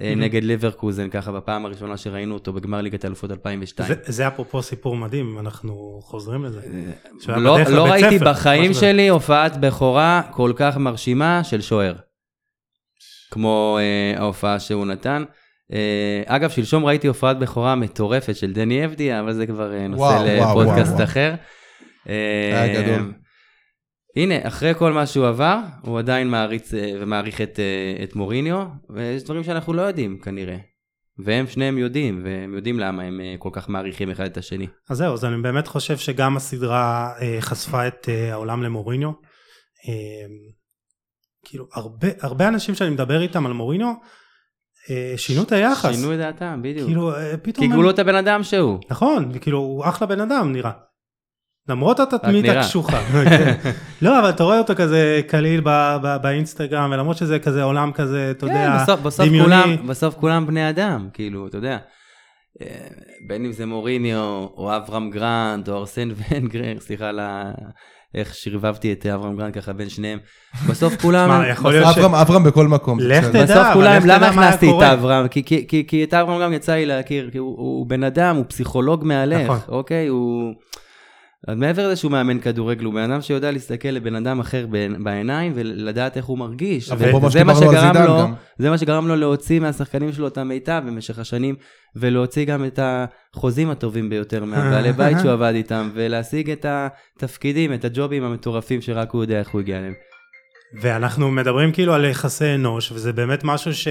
[0.00, 0.14] אה.
[0.16, 3.88] נגד ליברקוזן, ככה בפעם הראשונה שראינו אותו בגמר ליגת האלופות 2002.
[3.88, 6.60] זה- זה אפרופו סיפור מדהים, אנחנו חוזרים לזה.
[7.28, 11.94] לא, לא ראיתי ספר, בחיים שלי הופעת בכורה כל כך מרשימה של שוער.
[13.30, 15.24] כמו אה, ההופעה שהוא נתן.
[15.72, 20.02] אה, אגב, שלשום ראיתי הופעת בכורה מטורפת של דני אבדיה, אבל זה כבר אה, נושא
[20.02, 20.24] וואו,
[20.60, 21.04] לפודקאסט וואו.
[21.04, 21.34] אחר.
[22.08, 23.12] אה, היה גדול.
[24.16, 28.66] הנה, אחרי כל מה שהוא עבר, הוא עדיין מעריץ אה, ומעריך את, אה, את מוריניו,
[28.90, 30.56] ויש דברים שאנחנו לא יודעים כנראה.
[31.24, 34.66] והם שניהם יודעים, והם יודעים למה הם אה, כל כך מעריכים אחד את השני.
[34.90, 39.08] אז זהו, אז אני באמת חושב שגם הסדרה אה, חשפה את אה, העולם למוריניו.
[39.88, 40.26] אה,
[41.44, 43.94] כאילו, הרבה, הרבה אנשים שאני מדבר איתם על מוריניו, אה,
[45.16, 45.94] שינו את היחס.
[45.94, 46.86] שינו את דעתם, בדיוק.
[46.86, 47.66] כאילו, אה, כי פתאום...
[47.66, 48.78] גילו את הבן אדם שהוא.
[48.90, 50.70] נכון, וכאילו, הוא אחלה בן אדם נראה.
[51.68, 52.60] למרות התדמית נראה.
[52.60, 53.00] הקשוחה.
[53.24, 53.54] כן.
[54.02, 55.60] לא, אבל אתה רואה אותו כזה קליל
[56.22, 58.84] באינסטגרם, ולמרות שזה כזה עולם כזה, אתה כן, יודע,
[59.18, 59.76] דמיוני.
[59.76, 61.78] בסוף כולם בני אדם, כאילו, אתה יודע.
[62.62, 62.88] אה,
[63.28, 67.20] בין אם זה מוריניו, או אברהם גרנט, או ארסן ונגרר, סליחה על.
[68.14, 70.18] איך שרבבתי את אברהם גרנט ככה בין שניהם.
[70.68, 71.30] בסוף כולם...
[71.30, 72.98] אברהם, אברהם בכל מקום.
[73.00, 73.24] לך.
[73.24, 74.82] תדע, בסוף אבל כולם, למה הכנסתי את?
[74.82, 75.28] אברהם?
[75.28, 78.36] כי, כי, כי, כי את אברהם גם יצא לי להכיר, כי הוא, הוא בן אדם,
[78.36, 79.58] הוא פסיכולוג מהלך, נכון.
[79.68, 80.06] אוקיי?
[80.06, 80.52] הוא...
[81.48, 84.66] אז מעבר לזה שהוא מאמן כדורגל, הוא בן אדם שיודע להסתכל לבן אדם אחר
[84.98, 86.90] בעיניים ולדעת איך הוא מרגיש.
[86.98, 88.34] וזה מה שגרם לו, גם.
[88.58, 91.54] זה מה שגרם לו להוציא מהשחקנים שלו את המיטב במשך השנים,
[91.96, 97.84] ולהוציא גם את החוזים הטובים ביותר מהבעלי בית שהוא עבד איתם, ולהשיג את התפקידים, את
[97.84, 99.94] הג'ובים המטורפים שרק הוא יודע איך הוא הגיע אליהם.
[100.82, 103.88] ואנחנו מדברים כאילו על יחסי אנוש, וזה באמת משהו ש...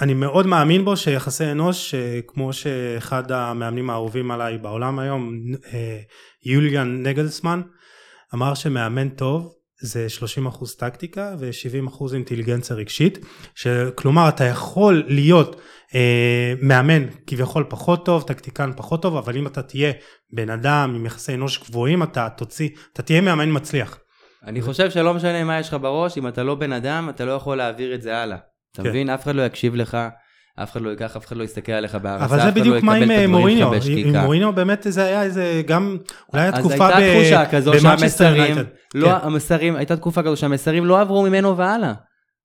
[0.00, 5.32] אני מאוד מאמין בו שיחסי אנוש, אה, כמו שאחד המאמנים האהובים עליי בעולם היום,
[5.72, 5.98] אה,
[6.44, 7.62] יוליאן נגלסמן,
[8.34, 13.18] אמר שמאמן טוב זה 30% טקטיקה ו-70% אינטליגנציה רגשית,
[13.54, 15.60] שכלומר אתה יכול להיות
[15.94, 19.92] אה, מאמן כביכול פחות טוב, טקטיקן פחות טוב, אבל אם אתה תהיה
[20.32, 23.98] בן אדם עם יחסי אנוש גבוהים, אתה תוציא, אתה תהיה מאמן מצליח.
[24.46, 27.32] אני חושב שלא משנה מה יש לך בראש, אם אתה לא בן אדם, אתה לא
[27.32, 28.38] יכול להעביר את זה הלאה.
[28.76, 28.88] אתה כן.
[28.88, 29.10] מבין?
[29.10, 29.98] אף אחד לא יקשיב לך,
[30.62, 32.62] אף אחד לא ייקח, אף אחד לא יסתכל עליך בהערצה, אבל אף זה אחד לא
[32.62, 34.22] בדיוק מה יקבל עם את אה, הדברים מוריניו, שלך עם בשקיקה.
[34.22, 35.96] מוריניו באמת זה היה איזה גם,
[36.32, 38.56] אולי אז התקופה הייתה ב- תחושה כזו שהמסרים.
[38.94, 39.14] לא, כן.
[39.22, 41.92] המסרים, הייתה תקופה כזו שהמסרים לא עברו ממנו והלאה,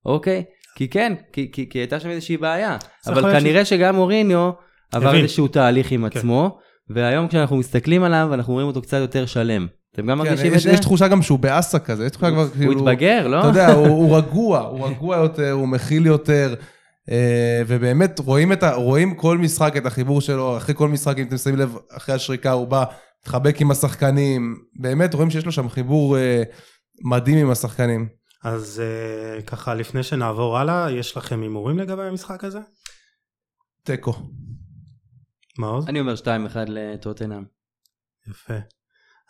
[0.05, 0.43] אוקיי?
[0.75, 2.77] כי כן, כי, כי, כי הייתה שם איזושהי בעיה.
[3.07, 4.51] אבל כנראה שגם מוריניו
[4.91, 5.15] עבר.
[5.15, 6.19] איזשהו תהליך עם כן.
[6.19, 6.57] עצמו,
[6.89, 9.67] והיום כשאנחנו מסתכלים עליו, אנחנו רואים אותו קצת יותר שלם.
[9.93, 10.71] אתם גם כן, מרגישים את יש, זה?
[10.71, 12.73] יש תחושה גם שהוא באסה כזה, יש תחושה כבר כאילו...
[12.73, 13.39] הוא התבגר, לא?
[13.39, 16.55] אתה יודע, הוא, הוא רגוע, הוא רגוע יותר, הוא מכיל יותר,
[17.11, 21.27] אה, ובאמת רואים, את ה, רואים כל משחק את החיבור שלו, אחרי כל משחק, אם
[21.27, 22.83] אתם שמים לב, אחרי השריקה הוא בא,
[23.21, 26.43] מתחבק עם השחקנים, באמת רואים שיש לו שם חיבור אה,
[27.03, 28.07] מדהים עם השחקנים.
[28.43, 32.59] אז אה, ככה לפני שנעבור הלאה, יש לכם הימורים לגבי המשחק הזה?
[33.83, 34.13] תיקו.
[35.57, 35.87] מעוז?
[35.87, 36.27] אני אומר 2-1
[36.67, 37.43] לטוטנאם.
[38.29, 38.53] יפה.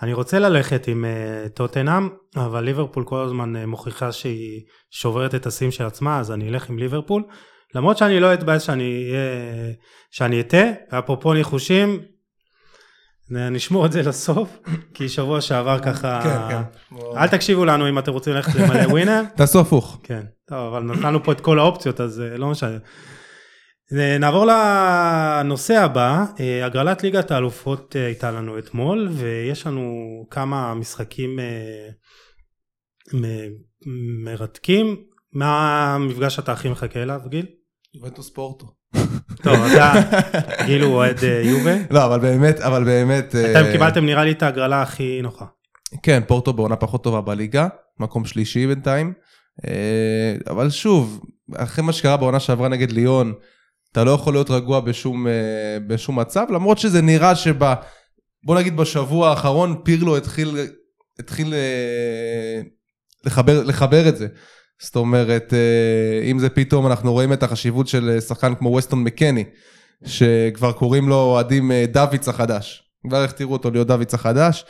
[0.02, 5.46] אני רוצה ללכת עם uh, טוטנאם, אבל ליברפול כל הזמן uh, מוכיחה שהיא שוברת את
[5.46, 7.24] השיאים של עצמה, אז אני אלך עם ליברפול.
[7.76, 9.74] למרות שאני לא אתבאס שאני אהיה,
[10.12, 12.00] שאני אטעה, אפרופו ניחושים,
[13.32, 14.60] נשמור את זה לסוף,
[14.94, 16.62] כי שבוע שעבר ככה, כן, כן.
[17.18, 19.22] אל תקשיבו לנו אם אתם רוצים ללכת למלא ווינר.
[19.36, 20.00] תעשו הפוך.
[20.04, 22.78] כן, טוב, אבל נתנו פה את כל האופציות, אז אה, לא משנה.
[23.92, 29.92] נעבור לנושא הבא, אה, הגרלת ליגת האלופות אה, הייתה לנו אתמול, ויש לנו
[30.30, 31.90] כמה משחקים אה,
[33.14, 33.52] מ-
[34.24, 35.04] מרתקים.
[35.34, 37.46] מה המפגש שאתה הכי מחכה אליו, גיל?
[37.96, 38.66] יובנטוס פורטו.
[39.44, 39.94] טוב, אתה,
[40.66, 41.76] גיל הוא אוהד יובה.
[41.92, 43.36] לא, אבל באמת, אבל באמת...
[43.36, 45.46] אתם קיבלתם נראה לי את ההגרלה הכי נוחה.
[46.04, 47.68] כן, פורטו בעונה פחות טובה בליגה,
[48.00, 49.14] מקום שלישי בינתיים.
[50.50, 51.22] אבל שוב,
[51.56, 53.34] אחרי מה שקרה בעונה שעברה נגד ליון,
[53.92, 57.74] אתה לא יכול להיות רגוע בשום, אה, בשום מצב, למרות שזה נראה שב...
[58.44, 60.58] בוא נגיד בשבוע האחרון פירלו התחיל,
[61.20, 62.62] התחיל אה,
[63.26, 64.28] לחבר, לחבר את זה.
[64.82, 69.44] זאת אומרת, אה, אם זה פתאום אנחנו רואים את החשיבות של שחקן כמו ווסטון מקני,
[70.06, 72.84] שכבר קוראים לו אוהדים דוידס החדש.
[73.08, 74.66] כבר הכתירו אותו להיות דוידס החדש.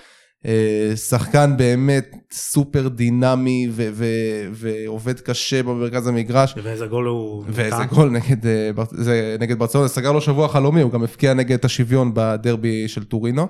[0.46, 6.56] אה, שחקן באמת סופר דינמי ו- ו- ועובד קשה במרכז המגרש.
[6.64, 7.44] ואיזה גול הוא...
[7.48, 7.84] ואיזה.
[7.89, 11.66] גול נגד, אה, זה נגד ברצלונה, סגר לו שבוע חלומי, הוא גם הבקיע נגד את
[11.66, 13.48] השוויון בדרבי של טורינו.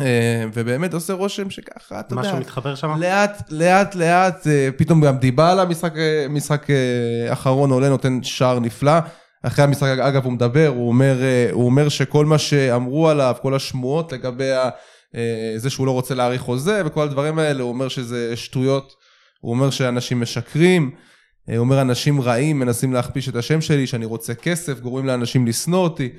[0.00, 2.90] אה, ובאמת עושה רושם שככה, אתה יודע, משהו מתחבר שם?
[3.00, 6.66] לאט לאט לאט פתאום גם דיבלה משחק אה, משחק
[7.28, 8.92] אחרון עולה נותן שער נפלא.
[9.42, 11.16] אחרי המשחק אגב הוא מדבר הוא אומר
[11.52, 14.70] הוא אומר שכל מה שאמרו עליו כל השמועות לגבי ה-
[15.56, 18.94] זה שהוא לא רוצה להאריך חוזה וכל הדברים האלה הוא אומר שזה שטויות.
[19.40, 20.90] הוא אומר שאנשים משקרים.
[21.48, 25.46] אה, הוא אומר אנשים רעים מנסים להכפיש את השם שלי שאני רוצה כסף גורמים לאנשים
[25.46, 26.12] לשנוא אותי.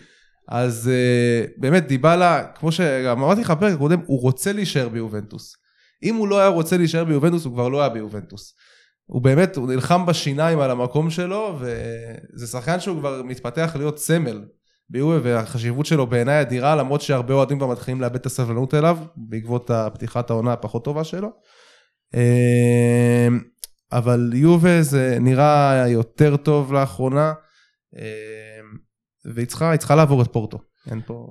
[0.47, 5.55] אז uh, באמת דיבלה, כמו שגם אמרתי לך בפרק הקודם, הוא רוצה להישאר ביובנטוס.
[6.03, 8.53] אם הוא לא היה רוצה להישאר ביובנטוס, הוא כבר לא היה ביובנטוס.
[9.05, 14.41] הוא באמת, הוא נלחם בשיניים על המקום שלו, וזה שחקן שהוא כבר מתפתח להיות סמל
[14.89, 19.71] ביובה, והחשיבות שלו בעיניי אדירה, למרות שהרבה אוהדים כבר מתחילים לאבד את הסבלנות אליו, בעקבות
[19.93, 21.29] פתיחת העונה הפחות טובה שלו.
[22.15, 23.27] אה,
[23.91, 27.33] אבל יובה זה נראה יותר טוב לאחרונה.
[27.97, 28.59] אה,
[29.33, 30.59] והיא צריכה, היא צריכה לעבור את פורטו.
[30.91, 31.27] אין פה...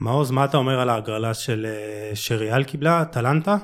[0.00, 3.56] מעוז, מה אתה אומר על ההגרלה של אה, שריאל קיבלה, טלנטה?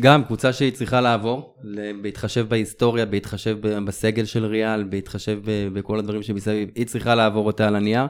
[0.00, 1.56] גם קבוצה שהיא צריכה לעבור,
[2.02, 5.40] בהתחשב בהיסטוריה, בהתחשב בסגל של ריאל, בהתחשב
[5.72, 8.06] בכל הדברים שמסביב, היא צריכה לעבור אותה על הנייר,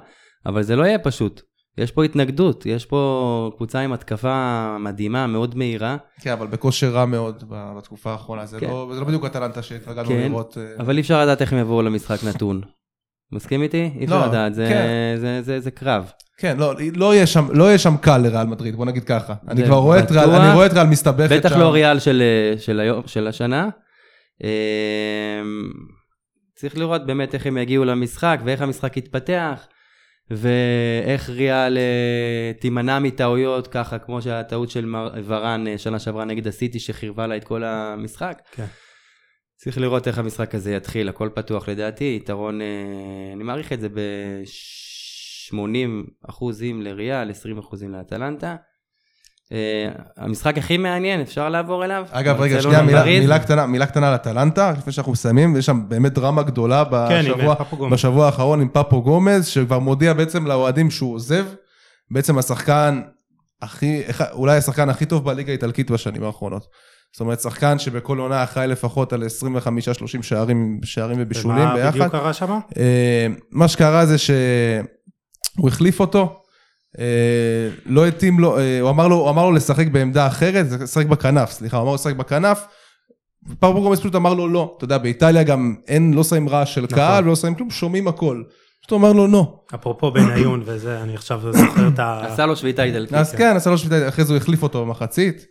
[0.46, 1.42] אבל זה לא יהיה פשוט.
[1.78, 7.04] יש פה התנגדות, יש פה קבוצה עם התקפה מדהימה, מאוד מהירה, כן, אבל בכושר רע
[7.04, 8.46] מאוד בתקופה האחרונה.
[8.46, 8.66] זה, כן.
[8.66, 10.58] לא, זה לא בדיוק הטלנטה שהתרגלנו כן, לראות.
[10.58, 12.60] אה, אבל אי אפשר לדעת איך הם יבואו למשחק נתון.
[13.32, 13.90] מסכים איתי?
[13.98, 14.86] אי אפשר לא, לדעת, זה, כן.
[15.20, 16.10] זה, זה, זה קרב.
[16.38, 19.34] כן, לא, לא יהיה שם, לא יהיה שם קל לריאל מדריד, בוא נגיד ככה.
[19.48, 20.30] אני כבר רואה את ריאל.
[20.30, 21.38] אני רואה את ריאל מסתבכת שם.
[21.38, 22.22] בטח לא ריאל של,
[22.58, 23.68] של, היום, של השנה.
[24.44, 24.48] אמ,
[26.56, 29.66] צריך לראות באמת איך הם יגיעו למשחק ואיך המשחק יתפתח.
[30.30, 36.46] ואיך ריאל אה, תימנע מטעויות ככה, כמו שהטעות של מר- ורן אה, שנה שעברה נגד
[36.48, 38.42] הסיטי, שחירבה לה את כל המשחק.
[38.52, 38.64] כן.
[39.56, 42.66] צריך לראות איך המשחק הזה יתחיל, הכל פתוח לדעתי, יתרון, אה,
[43.34, 43.88] אני מעריך את זה
[45.52, 48.56] ב-80 אחוזים לריאל, 20 אחוזים לאטלנטה.
[49.52, 52.06] אה, המשחק הכי מעניין, אפשר לעבור אליו?
[52.10, 56.12] אגב, רגע, שנייה, מילה- קטנה, מילה קטנה על אטלנטה, לפני שאנחנו מסיימים, יש שם באמת
[56.12, 57.24] דרמה גדולה כן,
[57.90, 61.46] בשבוע, האחרון עם פפו גומז, שכבר מודיע בעצם לאוהדים שהוא עוזב,
[62.10, 63.00] בעצם השחקן
[63.62, 66.66] הכי, אולי השחקן הכי טוב בליגה האיטלקית בשנים האחרונות.
[67.12, 71.90] זאת אומרת, שחקן שבכל עונה אחראי לפחות על 25-30 שערים, שערים ובישולים ומה ביחד.
[71.98, 72.58] בדיוק קרה שם?
[72.78, 74.16] אה, מה שקרה זה
[75.54, 76.40] שהוא החליף אותו,
[76.98, 81.06] אה, לא התאים לו, אה, הוא אמר לו, הוא אמר לו לשחק בעמדה אחרת, לשחק
[81.06, 82.66] בכנף, סליחה, הוא אמר לו לשחק בכנף.
[83.58, 86.80] פרפו גומס פשוט אמר לו לא, אתה יודע, באיטליה גם אין, לא שמים רעש של
[86.80, 86.96] נכון.
[86.96, 88.42] קהל ולא שמים כלום, שומעים הכל.
[88.80, 89.60] פשוט הוא אמר לו לא.
[89.74, 92.20] אפרופו בניון וזה, אני עכשיו זוכר את ה...
[92.26, 93.14] עשה לו שביתה איטלקית.
[93.14, 95.46] אז כן, עשה לו שביתה, אחרי זה הוא החליף אותו במחצית.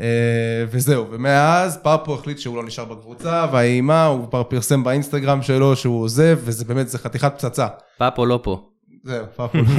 [0.00, 5.76] אה, וזהו, ומאז פרפו החליט שהוא לא נשאר בקבוצה, והאימה, הוא כבר פרסם באינסטגרם שלו
[5.76, 7.66] שהוא עוזב, וזה באמת, זה חתיכת פצצה.
[7.98, 8.68] פאפו לא פה.
[9.08, 9.26] זהו.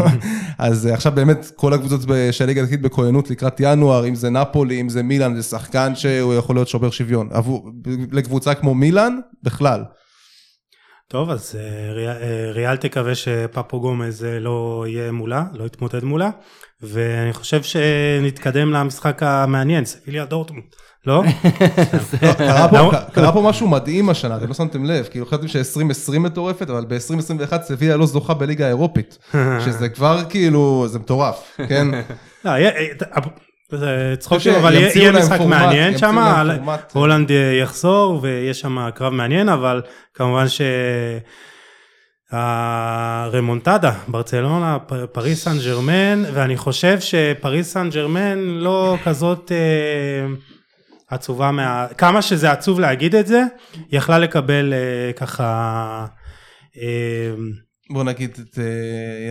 [0.57, 1.99] אז אה, עכשיו באמת כל הקבוצות
[2.32, 6.34] של הליגה הדתית בכוננות לקראת ינואר, אם זה נפולי, אם זה מילאן, זה שחקן שהוא
[6.34, 7.30] יכול להיות שובר שוויון.
[8.11, 9.84] לקבוצה כמו מילאן, בכלל.
[11.07, 16.30] טוב, אז אה, ריאל- אה, ריאל תקווה שפפו גומז לא יהיה מולה, לא יתמודד מולה,
[16.82, 20.63] ואני חושב שנתקדם למשחק המעניין, סביליה דורטמונד,
[21.06, 21.24] לא?
[22.72, 26.86] לא, קרה פה- משהו מדהים השנה, אתם לא שמתם לב, כאילו חשבתם ש-2020 מטורפת, אבל
[26.88, 29.18] ב-2021 סביליה לא זוכה בליגה האירופית,
[29.66, 31.88] שזה כבר כאילו, זה מטורף, כן?
[32.45, 32.70] לא, אה,
[33.72, 36.18] זה צחוקים, אבל יהיה- משחק מעניין שם.
[36.93, 39.82] הולנד אה, יחזור ויש שם קרב מעניין, אבל
[40.14, 40.62] כמובן ש...
[42.32, 44.78] הרמונטדה, ברצלונה,
[45.12, 50.28] פריס סן ג'רמן, ואני חושב שפריס סן ג'רמן לא כזאת אה,
[51.10, 51.88] עצובה מה...
[51.97, 53.43] כמה שזה עצוב להגיד את זה,
[53.91, 56.05] יכלה לקבל אה, ככה...
[56.78, 57.34] אה,
[57.93, 58.64] בוא נגיד, את, אה,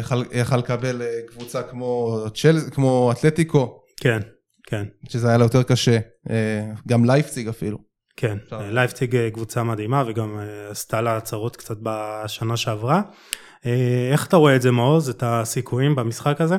[0.01, 4.19] יכל- יכל לקבל אה, קבוצה כמו צ'ל- כמו אתלטיקו, כן,
[4.67, 5.99] כן, שזה היה לה יותר קשה,
[6.31, 7.79] אה, גם לייפציג אפילו.
[8.17, 8.37] כן.
[8.45, 8.61] אפשר.
[8.71, 13.03] לייפציג אה, קבוצה מדהימה וגם אה, עשתה לה הצהרות קצת בשנה שעברה.
[13.67, 16.57] אה, איך אתה רואה את זה מעוז, את הסיכויים במשחק הזה?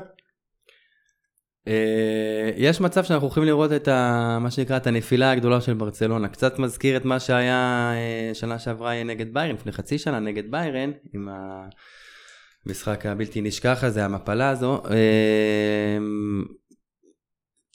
[1.70, 6.28] אה, יש מצב שאנחנו הולכים לראות את ה, מה שנקרא את הנפילה הגדולה של ברצלונה.
[6.28, 10.92] קצת מזכיר את מה שהיה אה, שנה שעברה נגד ביירן, לפני חצי שנה נגד ביירן,
[11.14, 11.30] עם
[12.66, 14.82] המשחק הבלתי נשכח הזה, המפלה הזו.
[14.92, 15.98] אה,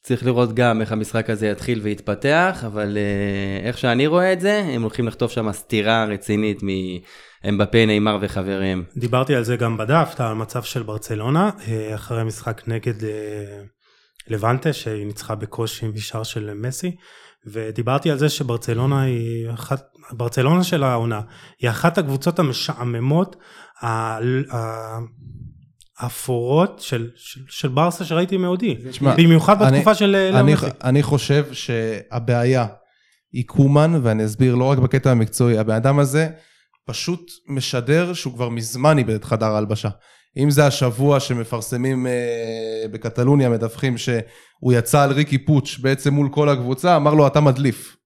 [0.05, 4.59] צריך לראות גם איך המשחק הזה יתחיל ויתפתח, אבל אה, איך שאני רואה את זה,
[4.59, 8.85] הם הולכים לכתוב שם סתירה רצינית מאמבפה, נאמר וחבריהם.
[8.97, 13.63] דיברתי על זה גם בדף, על המצב של ברצלונה, אה, אחרי משחק נגד אה,
[14.29, 16.97] לבנטה, שהיא ניצחה בקושי משאר של מסי,
[17.47, 21.21] ודיברתי על זה שברצלונה היא אחת, ברצלונה של העונה,
[21.61, 23.37] היא אחת הקבוצות המשעממות,
[25.99, 28.77] האפורות של, של, של ברסה שראיתי מאודי,
[29.17, 30.67] במיוחד אני- בתקופה של אה, אני, מסי.
[30.85, 32.67] אני חושב שהבעיה
[33.33, 36.29] היא קומן, ואני אסביר לא רק בקטע המקצועי, הבן אדם הזה
[36.87, 39.89] פשוט משדר שהוא כבר מזמן איבד את חדר ההלבשה.
[40.37, 46.49] אם זה השבוע שמפרסמים אה, בקטלוניה, מדווחים שהוא יצא על ריקי פוטש בעצם מול כל
[46.49, 47.97] הקבוצה, אמר לו אתה מדליף.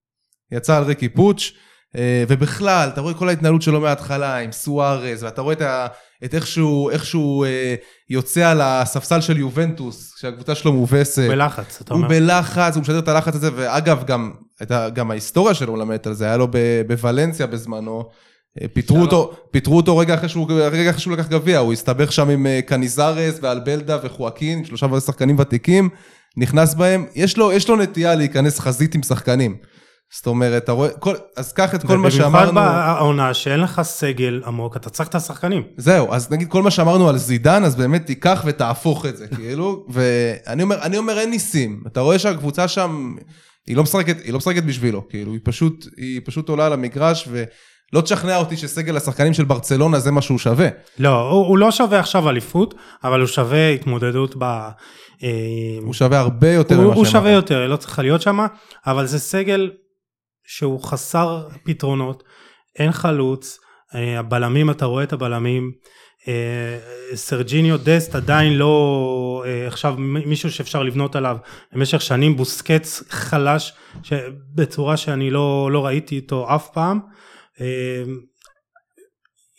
[0.53, 1.53] יצא על ריקי פוטש,
[1.97, 5.87] אה, ובכלל, אתה רואה כל ההתנהלות שלו מההתחלה עם סוארז, ואתה רואה את, ה,
[6.24, 7.74] את איך שהוא, איך שהוא אה,
[8.11, 11.29] יוצא על הספסל של יובנטוס, כשהקבוצה שלו מובסת.
[11.29, 12.09] בלחץ, אתה הוא אומר.
[12.09, 14.33] בלחץ, הוא משדר את הלחץ הזה, ואגב, גם,
[14.95, 18.09] גם ההיסטוריה שלו מלמדת על זה, היה לו ב- בוולנסיה בזמנו,
[18.72, 22.28] פיטרו אותו, פיטרו אותו רגע אחרי שהוא, רגע אחרי שהוא לקח גביע, הוא הסתבך שם
[22.30, 25.88] עם אה, קניזרס ואלבלדה וחואקין, שלושה שחקנים ותיקים,
[26.36, 29.57] נכנס בהם, יש לו, יש לו נטייה להיכנס חזית עם שחקנים.
[30.14, 33.82] זאת אומרת, אתה רואה, כל, אז קח את כל מה שאמרנו, ובמיוחד בעונה שאין לך
[33.82, 35.62] סגל עמוק, אתה צריך את השחקנים.
[35.76, 39.86] זהו, אז נגיד כל מה שאמרנו על זידן, אז באמת תיקח ותהפוך את זה, כאילו,
[39.88, 43.14] ואני אומר, אני אומר אין ניסים, אתה רואה שהקבוצה שם,
[43.66, 47.28] היא לא משחקת, היא לא משחקת בשבילו, כאילו, היא פשוט, היא פשוט עולה על המגרש,
[47.93, 50.68] ולא תשכנע אותי שסגל השחקנים של ברצלונה זה מה שהוא שווה.
[50.99, 52.74] לא, הוא, הוא לא שווה עכשיו אליפות,
[53.05, 54.45] אבל הוא שווה התמודדות ב...
[55.22, 57.05] אה, הוא שווה הרבה יותר הוא, ממה הוא.
[57.05, 58.39] שווה יותר, לא צריכה להיות שם,
[58.86, 59.70] אבל זה סגל
[60.47, 62.22] שהוא חסר פתרונות,
[62.78, 63.59] אין חלוץ,
[63.95, 65.72] אה, הבלמים, אתה רואה את הבלמים,
[66.28, 66.78] אה,
[67.14, 71.36] סרג'יניו דסט עדיין לא עכשיו מישהו שאפשר לבנות עליו
[71.72, 73.72] במשך שנים, בוסקץ חלש
[74.55, 77.01] בצורה שאני לא, לא ראיתי איתו אף פעם.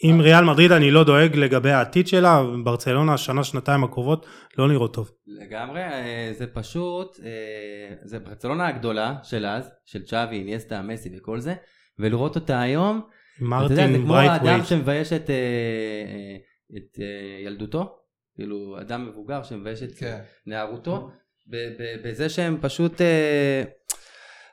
[0.04, 4.26] עם ריאל מדריד אני לא דואג לגבי העתיד שלה, ברצלונה השנה שנתיים הקרובות
[4.58, 5.12] לא נראות טוב.
[5.28, 11.40] לגמרי, אה, זה פשוט, אה, זה ברצלונה הגדולה של אז, של צ'אבי, איניאסטה, מסי וכל
[11.40, 11.54] זה,
[12.00, 13.02] ולראות אותה היום,
[13.38, 14.64] אתה יודע, זה מרטין כמו האדם.
[14.64, 16.36] שמבייש את, אה,
[16.78, 17.00] את
[17.46, 17.96] ילדותו,
[18.36, 20.20] כאילו אדם מבוגר שמבייש את כן.
[20.48, 21.10] נערותו,
[21.48, 23.02] ב- ב- בזה שהם פשוט,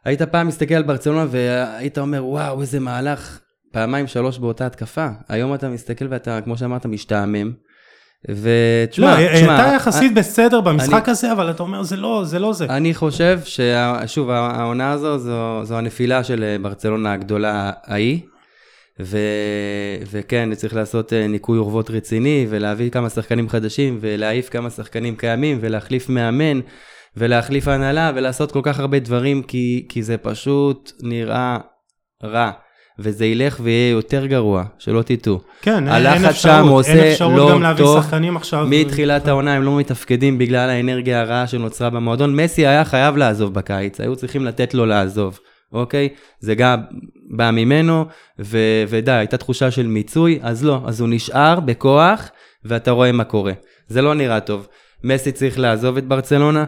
[0.07, 3.39] היית פעם מסתכל על ברצלונה והיית אומר וואו איזה מהלך,
[3.73, 7.53] פעמיים שלוש באותה התקפה, היום אתה מסתכל ואתה כמו שאמרת משתעמם,
[8.29, 12.23] לא, ותשמע, היא תשמע, הייתה יחסית בסדר במשחק אני- הזה, אבל אתה אומר זה לא,
[12.25, 12.65] זה לא זה.
[12.65, 18.21] אני חושב ששוב העונה הזו זו, זו הנפילה של אה, ברצלונה הגדולה ההיא.
[19.01, 19.19] ו...
[20.11, 25.59] וכן, צריך לעשות אה, ניקוי אורוות רציני ולהביא כמה שחקנים חדשים ולהעיף כמה שחקנים קיימים
[25.61, 26.61] ולהחליף מאמן
[27.17, 31.59] ולהחליף הנהלה ולעשות כל כך הרבה דברים כי, כי זה פשוט נראה
[32.25, 32.51] רע
[32.99, 35.41] וזה ילך ויהיה יותר גרוע, שלא תטעו.
[35.63, 38.03] כן, אין- אין שם אפשרות, עושה אין אפשרות לא גם להביא טוב.
[38.03, 38.67] שחקנים עכשיו.
[38.71, 42.37] מתחילת העונה הם לא מתפקדים בגלל האנרגיה הרעה שנוצרה במועדון.
[42.37, 45.39] מסי היה חייב לעזוב בקיץ, היו צריכים לתת לו לעזוב,
[45.73, 46.09] אוקיי?
[46.41, 46.81] זה גם
[47.37, 48.05] בא ממנו,
[48.41, 52.31] ו- ודי, הייתה תחושה של מיצוי, אז לא, אז הוא נשאר בכוח,
[52.65, 53.53] ואתה רואה מה קורה.
[53.89, 54.67] זה לא נראה טוב.
[55.05, 56.65] מסי צריך לעזוב את ברצלונה,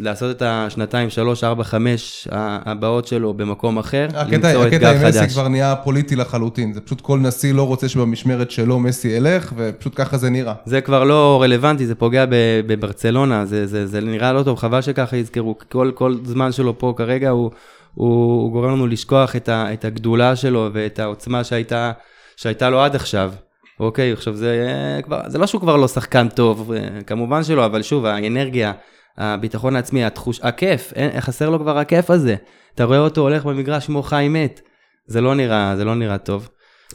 [0.00, 5.08] לעשות את השנתיים, שלוש, ארבע, חמש הבאות שלו במקום אחר, הקטע למצוא הקטע אתגר עם
[5.08, 5.32] מסי חדש.
[5.32, 9.92] כבר נהיה פוליטי לחלוטין, זה פשוט כל נשיא לא רוצה שבמשמרת שלו מסי ילך, ופשוט
[9.96, 10.54] ככה זה נראה.
[10.64, 12.24] זה כבר לא רלוונטי, זה פוגע
[12.66, 15.58] בברצלונה, זה, זה, זה נראה לא טוב, חבל שככה יזכרו.
[15.68, 17.50] כל, כל זמן שלו פה כרגע הוא,
[17.94, 21.92] הוא, הוא גורם לנו לשכוח את, ה, את הגדולה שלו ואת העוצמה שהייתה,
[22.36, 23.32] שהייתה לו עד עכשיו.
[23.80, 24.66] אוקיי, עכשיו זה
[24.96, 28.72] אה, כבר, זה לא שהוא כבר לא שחקן טוב, אה, כמובן שלא, אבל שוב, האנרגיה,
[29.18, 32.36] הביטחון העצמי, התחוש, הכיף, אין, חסר לו כבר הכיף הזה.
[32.74, 34.60] אתה רואה אותו הולך במגרש כמו חי מת.
[35.06, 36.48] זה לא נראה, זה לא נראה טוב.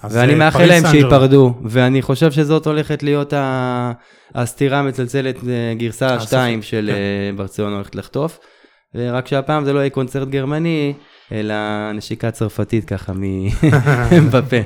[0.10, 0.84] ואני מאחל להם.
[0.92, 3.92] שייפרדו, ואני חושב שזאת הולכת להיות ה-
[4.36, 6.92] הסתירה המצלצלת, אה, גרסה הסופית, 2 של
[7.32, 7.38] כן.
[7.38, 8.40] ברצלונה הולכת לחטוף.
[8.96, 10.94] רק שהפעם זה לא יהיה קונצרט גרמני,
[11.32, 11.56] אלא
[11.94, 13.14] נשיקה צרפתית ככה
[14.22, 14.58] מבפה.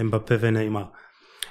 [0.00, 0.84] אמבפה ונאמר.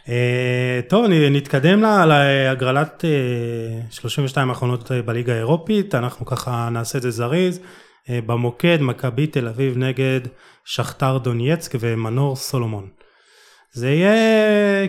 [0.09, 7.03] אה, טוב, נתקדם לה- להגרלת אה, 32 האחרונות אה, בליגה האירופית, אנחנו ככה נעשה את
[7.03, 7.59] זה זריז.
[8.09, 10.19] אה, במוקד, מכבי תל אביב נגד
[10.65, 12.87] שכתר דונייצק ומנור סולומון.
[13.75, 14.13] זה יהיה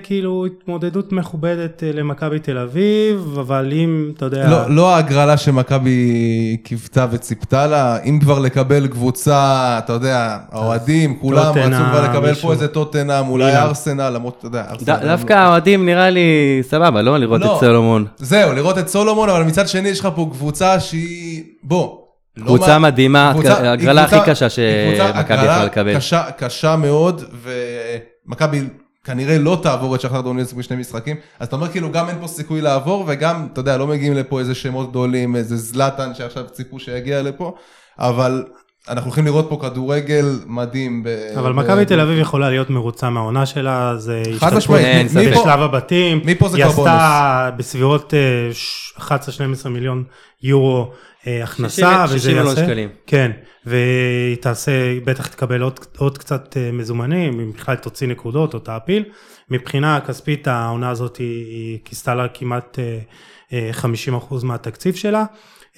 [0.03, 4.51] כאילו התמודדות מכובדת אה, למכבי תל אביב, אבל אם, אתה יודע...
[4.51, 6.01] לא, לא ההגרלה שמכבי
[6.65, 9.41] קיוותה וציפתה לה, אם כבר לקבל קבוצה,
[9.79, 12.43] אתה יודע, האוהדים, כולם רצו כבר לקבל מישהו.
[12.49, 13.61] פה איזה טוטנאם, אולי מילאן.
[13.63, 14.95] ארסנל, למרות, אתה יודע, ארסנל...
[14.97, 16.21] ד- דווקא האוהדים נראה לי
[16.63, 17.19] סבבה, לא?
[17.19, 17.55] לראות לא.
[17.57, 18.05] את סולומון.
[18.17, 21.43] זהו, לראות את סולומון, אבל מצד שני יש לך פה קבוצה שהיא...
[21.63, 21.97] בוא.
[22.37, 25.97] לא קבוצה מה- מדהימה, קבוצה- ההגרלה הכי קבוצה- קשה קבוצה- שמכבי הגרלה יכולה לקבל.
[25.97, 27.23] קשה, קשה מאוד,
[28.29, 28.61] ומכבי
[29.05, 32.27] כנראה לא תעבור את שחר דונייצק בשני משחקים, אז אתה אומר כאילו גם אין פה
[32.27, 36.79] סיכוי לעבור, וגם, אתה יודע, לא מגיעים לפה איזה שמות גדולים, איזה זלאטן שעכשיו ציפו
[36.79, 37.55] שיגיע לפה,
[37.99, 38.45] אבל
[38.89, 41.03] אנחנו הולכים לראות פה כדורגל מדהים.
[41.05, 41.09] ב-
[41.39, 45.61] אבל ב- מכבי תל אביב יכולה להיות מרוצה מההונה שלה, זה חד השתתפות משמעית, בשלב
[45.61, 46.65] הבתים, מפה זה היא.
[46.65, 48.19] עשתה בסביבות אה,
[48.55, 49.09] ש- 11-12
[49.69, 50.05] מיליון
[50.43, 50.87] יורו אה,
[51.43, 52.89] הכנסה, 60 וזה מיליון יעשה, שקלים.
[53.07, 53.31] כן,
[53.67, 59.05] והיא תעשה, בטח תקבל עוד, עוד קצת אה, מזומנים, אם בכלל תוציא נקודות או תעפיל,
[59.51, 62.99] מבחינה כספית העונה הזאת היא, היא כיסתה לה כמעט אה,
[63.53, 63.71] אה,
[64.31, 65.25] 50% מהתקציב שלה.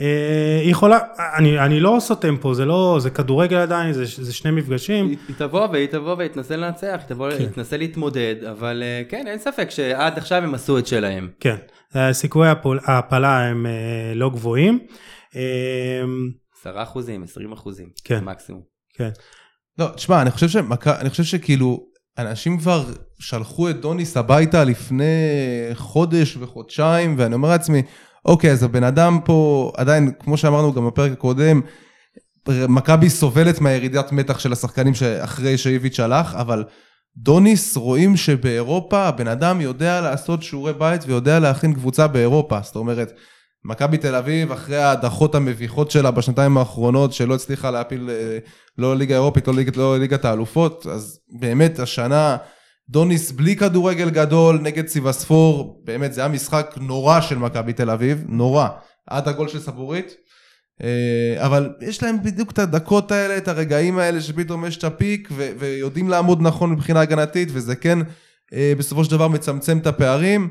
[0.01, 0.99] אה, היא יכולה,
[1.37, 5.09] אני, אני לא סותם פה, זה לא, זה כדורגל עדיין, זה, זה שני מפגשים.
[5.09, 7.37] היא היא תבוא והיא תבוא והיא תנסה לנצח, היא תבוא, כן.
[7.39, 11.29] היא תנסה להתמודד, אבל אה, כן, אין ספק שעד עכשיו הם עשו את שלהם.
[11.41, 11.57] כן,
[11.97, 12.53] אה, סיכויי
[12.85, 14.79] ההעפלה הם אה, לא גבוהים.
[15.37, 16.03] אה,
[16.61, 18.25] 10 אחוזים, 20 אחוזים, כן.
[18.25, 18.63] מקסימום.
[18.95, 19.11] כן,
[19.79, 20.87] לא, תשמע, אני חושב שמכ...
[20.87, 21.87] אני חושב שכאילו,
[22.19, 22.85] אנשים כבר
[23.19, 25.05] שלחו את דוניס הביתה לפני
[25.75, 27.83] חודש וחודשיים, ואני אומר לעצמי,
[28.25, 31.61] אוקיי, אז הבן אדם פה, עדיין, כמו שאמרנו גם בפרק הקודם,
[32.49, 36.65] מכבי סובלת מהירידת מתח של השחקנים שאחרי שאיביץ' הלך, אבל
[37.17, 42.61] דוניס רואים שבאירופה הבן אדם יודע לעשות שיעורי בית ויודע להכין קבוצה באירופה.
[42.63, 43.13] זאת אומרת,
[43.65, 48.39] מכבי תל אביב, אחרי ההדחות המביכות שלה בשנתיים האחרונות, שלא הצליחה להפיל אה,
[48.79, 52.37] לא ליגה אירופית, לא, ליג, לא ליגת האלופות, אז באמת השנה
[52.89, 58.25] דוניס בלי כדורגל גדול נגד סיבספור, באמת זה היה משחק נורא של מכבי תל אביב,
[58.29, 58.69] נורא,
[59.07, 60.15] עד הגול של סבורית.
[60.83, 65.29] אה, אבל יש להם בדיוק את הדקות האלה, את הרגעים האלה שפתאום יש את הפיק
[65.33, 67.99] ו- ויודעים לעמוד נכון מבחינה הגנתית וזה כן
[68.53, 70.49] אה, בסופו של דבר מצמצם את הפערים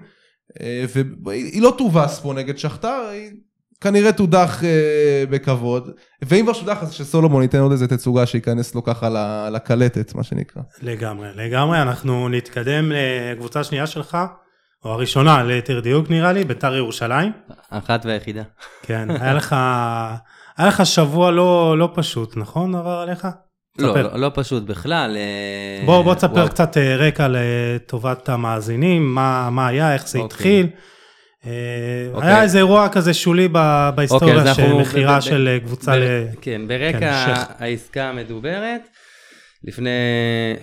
[0.89, 3.31] והיא היא לא תובס פה נגד שכתר, היא
[3.81, 5.89] כנראה תודח אה, בכבוד,
[6.21, 9.09] ואם כבר שודח אז שסולומון ייתן עוד איזה תצוגה שייכנס לו ככה
[9.49, 10.61] לקלטת, מה שנקרא.
[10.81, 14.17] לגמרי, לגמרי, אנחנו נתקדם לקבוצה שנייה שלך,
[14.85, 17.31] או הראשונה, ליתר דיוק נראה לי, ביתר ירושלים.
[17.69, 18.43] אחת והיחידה.
[18.81, 19.55] כן, היה לך,
[20.57, 23.27] היה לך שבוע לא, לא פשוט, נכון עבר עליך?
[23.80, 24.01] לא.
[24.01, 25.17] לא, לא פשוט בכלל.
[25.17, 26.49] אה, בוא, בוא תספר וואו.
[26.49, 30.25] קצת אה, רקע לטובת המאזינים, מה, מה היה, איך זה אוקיי.
[30.25, 30.67] התחיל.
[31.45, 31.51] אה,
[32.13, 32.30] אוקיי.
[32.30, 35.59] היה איזה אירוע כזה שולי ב- אוקיי, בהיסטוריה אז של מכירה ב- ב- של אה,
[35.59, 36.01] קבוצה ל...
[36.03, 37.34] ב- כן, ברקע כן.
[37.59, 38.82] העסקה המדוברת,
[39.63, 39.89] לפני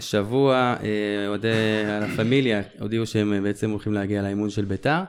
[0.01, 0.75] שבוע
[1.29, 1.49] אוהדי
[2.01, 5.01] לה פמיליה הודיעו שהם בעצם הולכים להגיע לאימון של ביתר.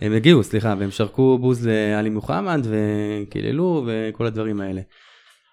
[0.00, 4.80] הם הגיעו, סליחה, והם שרקו בוז לעלי מוחמד וקיללו וכל הדברים האלה.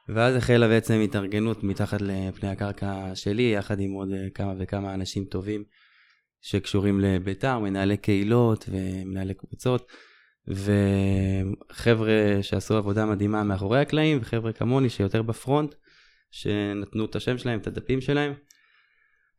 [0.09, 5.25] ואז החלה בעצם התארגנות מתחת לפני הקרקע שלי, יחד עם עוד אה, כמה וכמה אנשים
[5.25, 5.63] טובים
[6.41, 9.91] שקשורים לביתר, מנהלי קהילות ומנהלי קבוצות.
[10.47, 15.75] וחבר'ה שעשו עבודה מדהימה מאחורי הקלעים, וחבר'ה כמוני שיותר בפרונט,
[16.31, 18.33] שנתנו את השם שלהם, את הדפים שלהם.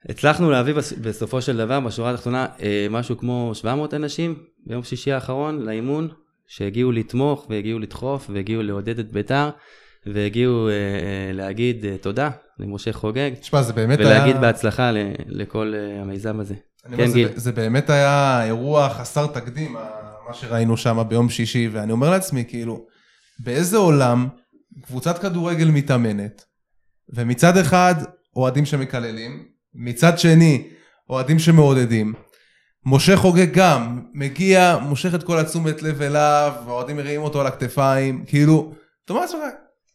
[0.09, 5.12] הצלחנו להביא בס- בסופו של דבר, בשורה התחתונה, אה, משהו כמו 700 אנשים ביום שישי
[5.12, 6.09] האחרון לאימון,
[6.47, 9.51] שהגיעו לתמוך והגיעו לדחוף והגיעו לעודד את ביתר,
[10.15, 14.41] והגיעו אה, אה, להגיד אה, תודה למשה חוגג, תשמע, זה באמת ולהגיד היה...
[14.41, 16.55] בהצלחה ל- לכל המיזם הזה.
[16.85, 17.29] כן, אומר, גיל.
[17.29, 19.73] זה, זה באמת היה אירוע חסר תקדים,
[20.29, 22.87] מה שראינו שם ביום שישי, ואני אומר לעצמי, כאילו,
[23.39, 24.29] באיזה עולם
[24.83, 26.45] קבוצת כדורגל מתאמנת,
[27.09, 27.95] ומצד אחד
[28.37, 29.45] אוהדים שמקללים,
[29.75, 30.69] מצד שני
[31.11, 32.15] אוהדים שמעודדים.
[32.87, 38.25] משה חוגג גם, מגיע, מושך את כל התשומת לב אליו, והאוהדים מרימים אותו על הכתפיים,
[38.27, 38.73] כאילו,
[39.05, 39.41] אתה אומר לעצמך,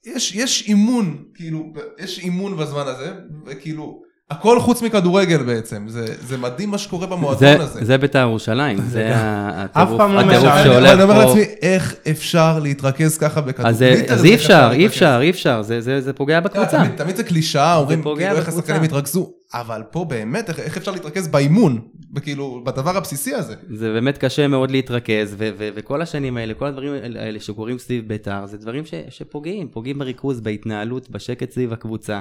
[0.05, 3.13] יש, יש אימון, כאילו, יש אימון בזמן הזה,
[3.45, 4.03] וכאילו,
[4.37, 7.85] הכל חוץ מכדורגל בעצם, זה, זה מדהים מה שקורה במועדון זה, הזה.
[7.85, 11.23] זה בית"ר ירושלים, זה הטירוף לא שהולך אני אומר פה.
[11.23, 13.69] לעצמי, איך אפשר להתרכז ככה בכדורגל?
[14.09, 16.77] אז, אי אפשר, אי אפשר, אי אפשר, זה- זה זה פוגע בקבוצה.
[16.77, 18.49] תמיד, תמיד זה קלישאה, אומרים כאילו איך.
[18.49, 21.79] השחקנים התרכזו, אבל פה באמת, איך, איך אפשר להתרכז באימון,
[22.21, 23.53] כאילו, בדבר הבסיסי הזה.
[23.69, 28.07] זה באמת קשה מאוד להתרכז, ו- ו- וכל השנים האלה, כל הדברים האלה שקורים סביב
[28.07, 32.19] בית"ר, זה דברים ש- שפוגעים, פוגעים בריכוז, בהתנהלות, בשקט סביב הקבוצה.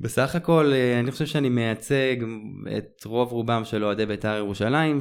[0.00, 2.16] בסך הכל, אה, אני חושב שאני מייצג
[2.76, 4.98] את רוב רובם של אוהדי בית"ר ירושלים,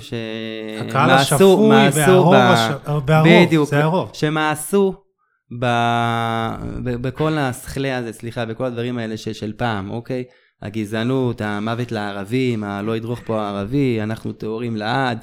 [0.81, 2.37] הקהל השפוי והרוב, ב...
[2.37, 2.71] הש...
[3.07, 4.09] והרוב, בדיוק, זה הרוב.
[4.13, 4.93] שמאסו
[5.59, 5.65] ב...
[6.83, 6.95] ב...
[7.01, 9.29] בכל השכלי הזה, סליחה, בכל הדברים האלה ש...
[9.29, 10.23] של פעם, אוקיי?
[10.61, 15.19] הגזענות, המוות לערבים, הלא ידרוך פה הערבי, אנחנו טהורים לעד.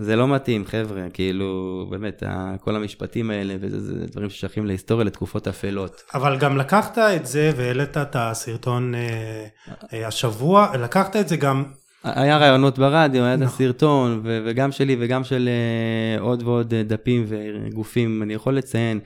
[0.00, 2.22] זה לא מתאים, חבר'ה, כאילו, באמת,
[2.60, 6.02] כל המשפטים האלה, וזה זה דברים ששייכים להיסטוריה, לתקופות אפלות.
[6.14, 9.46] אבל גם לקחת את זה והעלית את הסרטון אה,
[9.92, 11.64] אה, השבוע, לקחת את זה גם,
[12.04, 13.54] היה רעיונות ברדיו, היה את נכון.
[13.54, 19.00] הסרטון, ו- וגם שלי וגם של אה, עוד ועוד דפים וגופים, אני יכול לציין,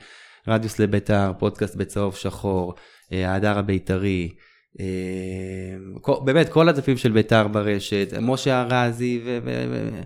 [0.47, 2.73] רדיוס לביתר, פודקאסט בצהוב שחור,
[3.11, 4.29] ההדר הבית"רי,
[6.23, 9.37] באמת, כל הדפים של ביתר ברשת, משה ארזי, ו...
[9.45, 10.01] ו- ו-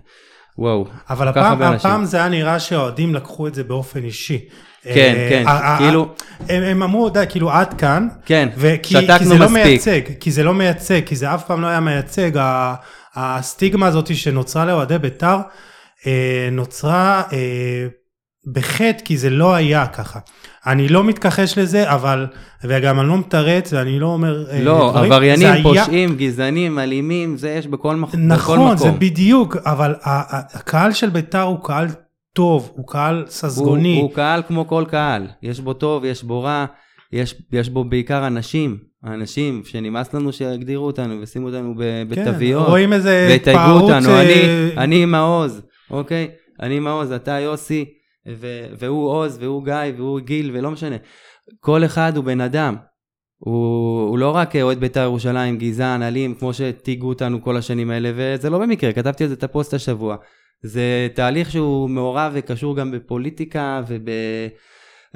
[0.58, 0.86] וואו.
[1.10, 1.62] אבל הפעם.
[1.62, 4.48] הפעם זה היה נראה שהאוהדים לקחו את זה באופן אישי.
[4.82, 6.08] כן, אה, כן, אה, אה, כאילו-
[6.48, 9.64] הם, הם אמרו, די, כאילו עד כאן, כן, וכי, כי שתקנו זה לא מספיק.
[9.64, 12.30] מייצג, כי זה לא מייצג, כי זה אף פעם לא היה מייצג,
[13.14, 15.38] הסטיגמה הזאת שנוצרה לאוהדי בית"ר,
[16.52, 17.22] נוצרה
[18.46, 20.18] בחטא, כי זה לא היה ככה.
[20.66, 22.26] אני לא מתכחש לזה, אבל,
[22.64, 27.36] וגם אני לא מתרץ, ואני לא אומר אה, לא, דברים, עבריינים, היה- פושעים, גזענים, אלימים,
[27.36, 28.98] זה יש בכל מח- בכל נכון, זה מקום.
[28.98, 31.86] בדיוק, אבל הקהל של בית"ר הוא קהל
[32.32, 33.94] טוב, הוא קהל ססגוני.
[33.96, 36.64] הוא, הוא קהל כמו כל קהל, יש בו טוב, יש בו רע,
[37.12, 38.76] יש, יש בו בעיקר אנשים,
[39.06, 44.22] אנשים שנמאס לנו שיגדירו אותנו וישימו אותנו כן, בתוויות, רואים איזה ויתייגו התפארות, אותנו, אה,
[44.22, 45.60] אני, אני מעוז,
[45.90, 46.28] אוקיי?
[46.62, 47.84] אני מעוז, אתה יוסי,
[48.36, 50.96] ו- והוא עוז, והוא גיא, והוא גיל, ולא משנה.
[51.60, 52.76] כל אחד הוא בן אדם.
[53.38, 58.12] הוא, הוא לא רק אוהד בית"ר ירושלים, גזען, אלים, כמו שתהיגו אותנו כל השנים האלה,
[58.14, 60.16] וזה לא במקרה, כתבתי על זה את הפוסט השבוע.
[60.62, 64.08] זה תהליך שהוא מעורב וקשור גם בפוליטיקה וב...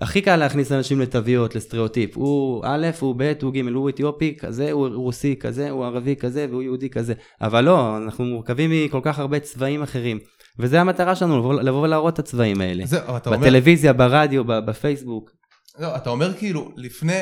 [0.01, 2.17] הכי קל להכניס אנשים לתוויות, לסטריאוטיפ.
[2.17, 6.47] הוא א', הוא ב', הוא ג', הוא אתיופי כזה, הוא רוסי כזה, הוא ערבי כזה,
[6.51, 7.15] והוא יהודי כזה.
[7.41, 10.19] אבל לא, אנחנו מורכבים מכל כך הרבה צבעים אחרים.
[10.59, 12.86] וזה המטרה שלנו, לבוא, לבוא ולהראות את הצבעים האלה.
[12.86, 15.30] זהו, אתה אומר, בטלוויזיה, ברדיו, בפייסבוק.
[15.78, 17.20] לא, אתה אומר כאילו, לפני,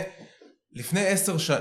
[0.74, 1.60] לפני עשר שנים,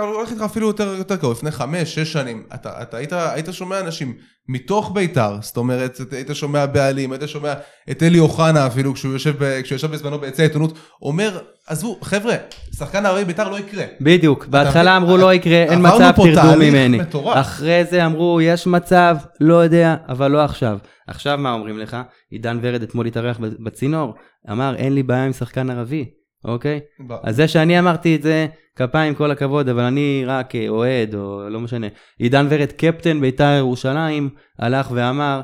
[0.00, 3.80] הולך איתך אפילו יותר, יותר קרוב, לפני חמש, שש שנים, אתה, אתה היית, היית שומע
[3.80, 4.14] אנשים
[4.48, 7.52] מתוך בית"ר, זאת אומרת, היית שומע בעלים, היית שומע
[7.90, 12.34] את אלי אוחנה אפילו, כשהוא יושב, ב, כשהוא ישב בזמנו ביציע העיתונות, אומר, עזבו, חבר'ה,
[12.78, 13.84] שחקן ערבי בית"ר לא יקרה.
[14.00, 16.98] בדיוק, בהתחלה אמרו אתה- לא יקרה, אין מצב, תרדו ממני.
[16.98, 17.36] מטורף.
[17.40, 20.78] אחרי זה אמרו, יש מצב, לא יודע, אבל לא עכשיו.
[21.08, 21.96] עכשיו מה אומרים לך?
[22.30, 24.14] עידן ורד אתמול התארח בצינור,
[24.50, 26.04] אמר, אין לי בעיה עם שחקן ערבי,
[26.44, 26.80] אוקיי?
[27.22, 31.48] אז זה שאני אמרתי את זה, כפיים כל הכבוד, אבל אני רק אה, אוהד, או
[31.48, 31.86] לא משנה.
[32.18, 34.28] עידן ורד, קפטן בית"ר ירושלים,
[34.58, 35.40] הלך ואמר,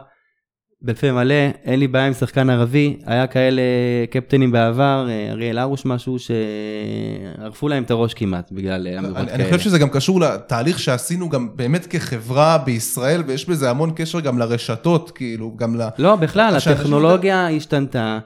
[0.83, 1.35] בפה מלא,
[1.65, 3.63] אין לי בעיה עם שחקן ערבי, היה כאלה
[4.11, 9.27] קפטנים בעבר, אה, אריאל הרוש משהו, שערפו להם את הראש כמעט בגלל אה, אמירות אני,
[9.27, 9.35] כאלה.
[9.35, 14.21] אני חושב שזה גם קשור לתהליך שעשינו גם באמת כחברה בישראל, ויש בזה המון קשר
[14.21, 15.89] גם לרשתות, כאילו, גם ל...
[15.99, 18.19] לא, בכלל, הטכנולוגיה השתנתה,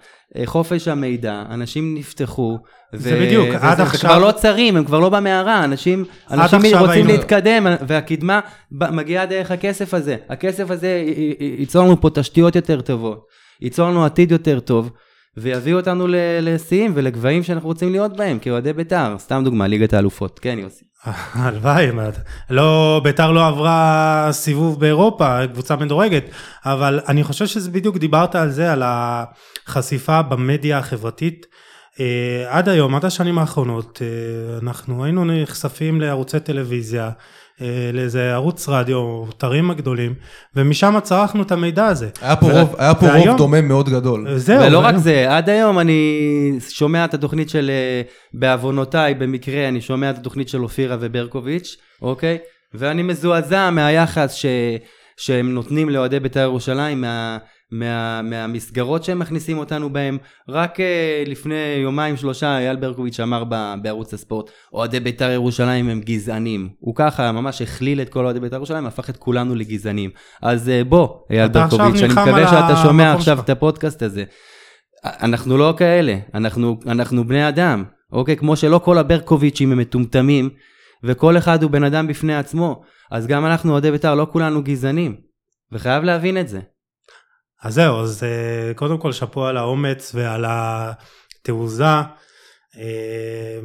[0.44, 2.58] חופש המידע, אנשים נפתחו.
[2.92, 6.58] זה בדיוק, וזה- עד זה עכשיו- כבר לא צרים, הם כבר לא במערה, אנשים, אנשים
[6.78, 10.16] רוצים היינו- להתקדם, והקדמה מגיעה דרך הכסף הזה.
[10.28, 11.04] הכסף הזה
[11.58, 13.26] ייצור לנו פה תשתיות יותר טובות,
[13.62, 14.90] ייצור לנו עתיד יותר טוב,
[15.36, 16.06] ויביא אותנו
[16.42, 19.16] לשיאים ולגבהים שאנחנו רוצים להיות בהם, כאוהדי בית"ר.
[19.18, 20.38] סתם דוגמה, ליגת האלופות.
[20.38, 20.84] כן, יוסי.
[21.34, 21.90] הלוואי,
[22.50, 26.24] לא, ביתר לא עברה סיבוב באירופה, קבוצה מדורגת,
[26.64, 31.46] אבל אני חושב שזה בדיוק דיברת על זה, על החשיפה במדיה החברתית.
[32.00, 37.10] אה, עד היום, עד השנים האחרונות, אה, אנחנו היינו נחשפים לערוצי טלוויזיה,
[37.92, 40.14] לאיזה ערוץ רדיו, אתרים הגדולים,
[40.56, 42.08] ומשם צרכנו את המידע הזה.
[42.22, 44.26] היה פה ו- רוב, היה פה רוב והיום- דומה מאוד גדול.
[44.38, 44.56] זהו.
[44.56, 46.20] ולא והיום- רק זה, עד היום אני
[46.68, 48.02] שומע את התוכנית של, אה,
[48.34, 52.38] בעוונותיי, במקרה, אני שומע את התוכנית של אופירה וברקוביץ', אוקיי?
[52.74, 54.46] ואני מזועזע מהיחס ש,
[55.16, 57.38] שהם נותנים לאוהדי בית"ר ירושלים, מה,
[57.74, 60.18] מה, מהמסגרות שהם מכניסים אותנו בהם.
[60.48, 66.00] רק אה, לפני יומיים שלושה אייל ברקוביץ' אמר ב, בערוץ הספורט, אוהדי בית"ר ירושלים הם
[66.00, 66.68] גזענים.
[66.78, 70.10] הוא ככה ממש הכליל את כל אוהדי בית"ר ירושלים, הפך את כולנו לגזענים.
[70.42, 73.44] אז אה, בוא, אייל ברקוביץ', אני מקווה שאתה שומע עכשיו שלך.
[73.44, 74.24] את הפודקאסט הזה.
[75.04, 78.36] אנחנו לא כאלה, אנחנו, אנחנו בני אדם, אוקיי?
[78.36, 80.50] כמו שלא כל הברקוביצ'ים הם מטומטמים,
[81.04, 85.16] וכל אחד הוא בן אדם בפני עצמו, אז גם אנחנו אוהדי בית"ר, לא כולנו גזענים,
[85.72, 86.60] וחייב להבין את זה.
[87.64, 91.84] אז זהו, אז אה, קודם כל שאפו על האומץ ועל התעוזה.
[92.78, 93.60] אה,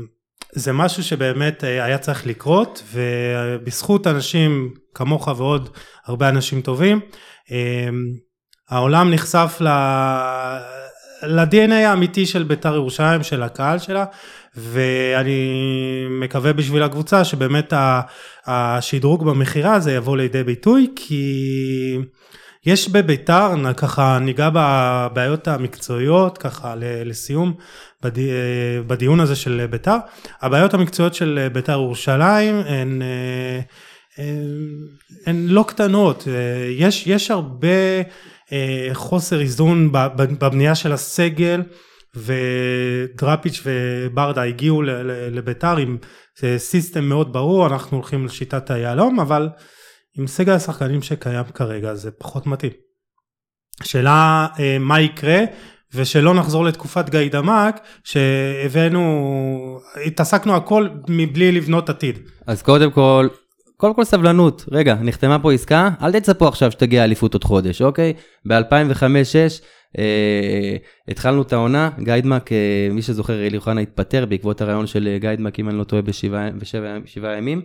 [0.52, 5.70] זה משהו שבאמת אה, היה צריך לקרות, ובזכות אנשים כמוך ועוד
[6.06, 7.00] הרבה אנשים טובים,
[8.70, 9.68] העולם נחשף ל...
[11.24, 14.06] ל-DNA האמיתי של בית"ר ירושלים, של הקהל שלה,
[14.56, 15.52] ואני
[16.10, 17.74] מקווה בשביל הקבוצה שבאמת
[18.46, 21.98] השדרוג במכירה הזה יבוא לידי ביטוי, כי
[22.66, 27.54] יש בביתר, ככה ניגע בבעיות המקצועיות, ככה לסיום,
[28.06, 28.12] אה,
[28.88, 29.98] בדיון הזה של ביתר.
[30.42, 33.60] הבעיות המקצועיות של ביתר ירושלים הן, אה,
[35.26, 37.68] הן, לא קטנות, אה, יש, יש הרבה
[38.94, 41.62] חוסר איזון בבנייה של הסגל.
[42.16, 44.82] ודראפיץ' וברדה הגיעו
[45.32, 45.98] לביתר עם
[46.58, 49.50] סיסטם מאוד ברור, אנחנו הולכים לשיטת היהלום, אבל
[50.18, 52.72] עם סגל השחקנים שקיים כרגע זה פחות מתאים.
[53.84, 55.40] שאלה אה, מה יקרה
[55.94, 62.20] ושלא נחזור לתקופת גיא דמק שהבאנו, התעסקנו הכל מבלי לבנות עתיד.
[62.48, 63.28] אז קודם כל,
[63.78, 64.66] קודם כל סבלנות.
[64.72, 68.14] רגע, נחתמה פה עסקה, אל תצפו עכשיו שתגיע אליפות עוד חודש, אוקיי?
[68.48, 69.64] ב-2005-2006
[69.98, 70.76] אה,
[71.08, 75.70] התחלנו את העונה, גיידמק, אה, מי שזוכר, אלי אוחנה התפטר בעקבות הרעיון של גיידמק, אם
[75.70, 77.62] אני לא טועה, בשבעה בשבע, שבעה ימים.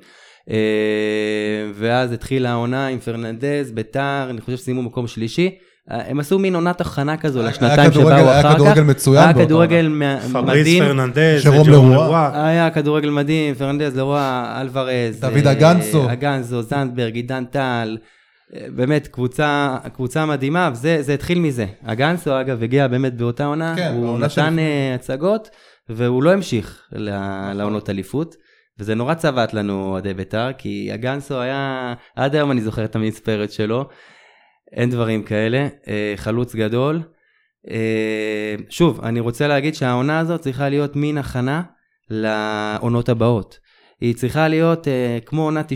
[0.50, 0.56] אה,
[1.74, 5.50] ואז התחילה העונה עם פרננדז, ביתר, אני חושב שסיימו מקום שלישי.
[5.90, 8.54] אה, הם עשו מין עונת הכנה כזו היה- לשנתיים היה שבאו היה אחר כך.
[8.54, 10.84] כדורגל מצוין היה כדורגל מ- פבריס מדהים.
[10.84, 11.94] פרננדז, ג'רום לרואה.
[12.06, 12.46] לרואה.
[12.46, 16.12] היה כדורגל מדהים, פרננדז, לרואה, אלוורז, דוד אה, אגנסו.
[16.12, 17.96] אגנסו, זנדברג, עידן טל,
[18.54, 21.66] אה, באמת קבוצה, קבוצה מדהימה, וזה זה התחיל מזה.
[21.84, 24.58] אגנסו אגב הגיע באמת באותה עונה, כן, הוא נתן.
[24.58, 25.48] אה, הצגות,
[25.88, 27.10] והוא לא המשיך ל-
[27.54, 28.34] לעונות אליפות.
[28.78, 33.52] וזה נורא צבט לנו אוהדי בית"ר, כי אגנסו היה, עד היום אני זוכר את המספרת
[33.52, 33.88] שלו,
[34.72, 37.02] אין דברים כאלה, אה, חלוץ גדול.
[37.70, 41.62] אה, שוב, אני רוצה להגיד שהעונה הזאת צריכה להיות מין הכנה
[42.10, 43.58] לעונות הבאות.
[44.00, 45.74] היא צריכה להיות אה, כמו עונת 95-6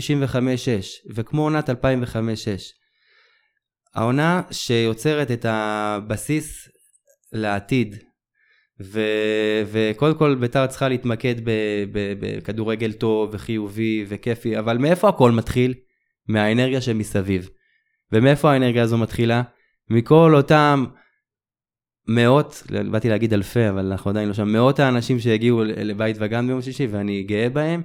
[1.15, 1.73] וכמו עונת 2005-6.
[3.95, 6.69] העונה שיוצרת את הבסיס
[7.33, 8.08] לעתיד.
[8.83, 9.01] ו,
[9.71, 11.35] וקודם כל ביתר צריכה להתמקד
[12.19, 15.73] בכדורגל טוב וחיובי וכיפי, אבל מאיפה הכל מתחיל?
[16.27, 17.49] מהאנרגיה שמסביב.
[18.11, 19.41] ומאיפה האנרגיה הזו מתחילה?
[19.89, 20.85] מכל אותם
[22.07, 26.61] מאות, באתי להגיד אלפי, אבל אנחנו עדיין לא שם, מאות האנשים שהגיעו לבית וגן ביום
[26.61, 27.81] שישי ואני גאה בהם,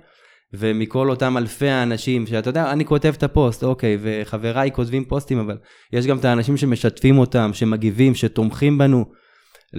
[0.53, 5.57] ומכל אותם אלפי האנשים, שאתה יודע, אני כותב את הפוסט, אוקיי, וחבריי כותבים פוסטים, אבל
[5.93, 9.05] יש גם את האנשים שמשתפים אותם, שמגיבים, שתומכים בנו.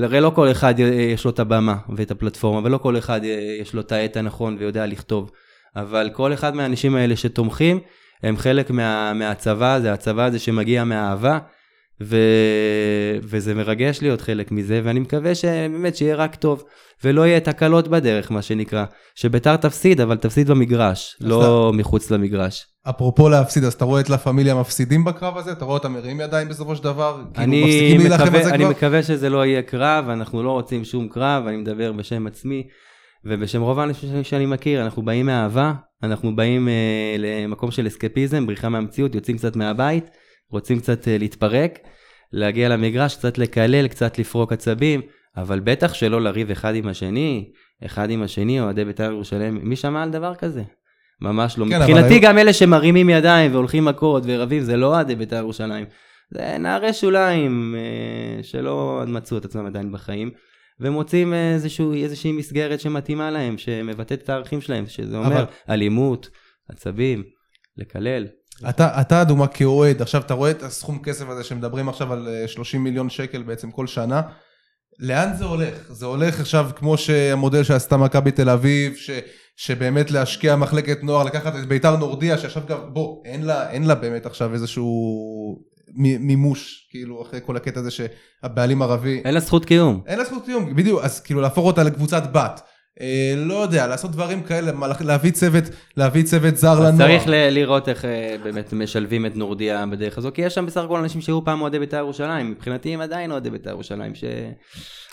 [0.04, 3.22] הרי לא כל אחד יש לו את הבמה ואת הפלטפורמה, ולא כל אחד
[3.62, 5.32] יש לו את העט הנכון ויודע לכתוב.
[5.76, 7.80] אבל כל אחד מהאנשים האלה שתומכים,
[8.24, 11.40] הם חלק מה, מהצבא הזה, הצבא הזה שמגיע מהאהבה,
[12.02, 12.18] ו...
[13.22, 16.64] וזה מרגש להיות חלק מזה, ואני מקווה שבאמת שיהיה רק טוב,
[17.04, 18.86] ולא יהיה תקלות בדרך, מה שנקרא.
[19.16, 21.78] שביתר תפסיד, אבל תפסיד במגרש, לא אתה...
[21.78, 22.66] מחוץ למגרש.
[22.90, 25.52] אפרופו להפסיד, אז אתה רואה את לה פמיליה מפסידים בקרב הזה?
[25.52, 27.22] אתה רואה אותם מרימים ידיים בסופו של דבר?
[27.34, 28.70] כאילו מפסיקים להילחם על זה אני כבר?
[28.70, 32.64] מקווה שזה לא יהיה קרב, אנחנו לא רוצים שום קרב, אני מדבר בשם עצמי.
[33.26, 35.74] ובשם רוב האנשים שאני מכיר, אנחנו באים מאהבה,
[36.04, 40.06] אנחנו באים אה, למקום של אסקפיזם, בריחה מהמציאות, יוצאים קצת מהבית,
[40.52, 41.80] רוצים קצת אה, להתפרק,
[42.32, 45.02] להגיע למגרש, קצת לקלל, קצת לפרוק עצבים,
[45.38, 47.52] אבל בטח שלא לריב אחד עם השני,
[47.86, 50.64] אחד עם השני, אוהדי בית"ר ירושלים, מי שמע על דבר כזה?
[51.22, 51.66] ממש לא.
[51.70, 52.24] כן, מבחינתי אבל...
[52.24, 55.86] גם אלה שמרימים ידיים והולכים מכות ורבים, זה לא אוהדי בית"ר ירושלים.
[56.32, 60.32] זה נערי שוליים אה, שלא מצאו את עצמם עדיין בחיים.
[60.80, 65.46] ומוצאים איזשהו, איזושהי מסגרת שמתאימה להם, שמבטאת את הערכים שלהם, שזה אומר אבל...
[65.70, 66.30] אלימות,
[66.70, 67.24] עצבים,
[67.78, 68.28] לקלל.
[68.70, 72.80] אתה, אתה דוגמה כאוהד, עכשיו אתה רואה את הסכום כסף הזה שמדברים עכשיו על 30
[72.80, 74.22] אה, מיליון שקל בעצם כל שנה,
[75.00, 75.76] לאן זה הולך?
[75.90, 79.10] זה הולך עכשיו כמו שהמודל שעשתה מכבי תל אביב, ש,
[79.56, 83.96] שבאמת להשקיע מחלקת נוער, לקחת את ביתר נורדיה, שעכשיו גם, בוא, אין לה, אין לה
[83.96, 84.86] באמת עכשיו איזשהו
[85.98, 89.22] מימוש, כאילו, אחרי כל הקטע הזה שהבעלים ערבי...
[89.26, 90.02] אין לה זכות קיום.
[90.08, 92.62] אין לה זכות קיום, בדיוק, אז כאילו להפוך אותה לקבוצת בת.
[93.02, 95.64] אה, לא יודע, לעשות דברים כאלה, להביא צוות,
[95.98, 96.98] להביא צוות זר לנוער.
[96.98, 100.82] צריך ל- לראות איך אה, באמת משלבים את נורדיה בדרך הזו, כי יש שם בסך
[100.82, 104.24] הכל אנשים שהיו פעם אוהדי בית"ר ירושלים, מבחינתי הם עדיין אוהדי בית"ר ירושלים, ש...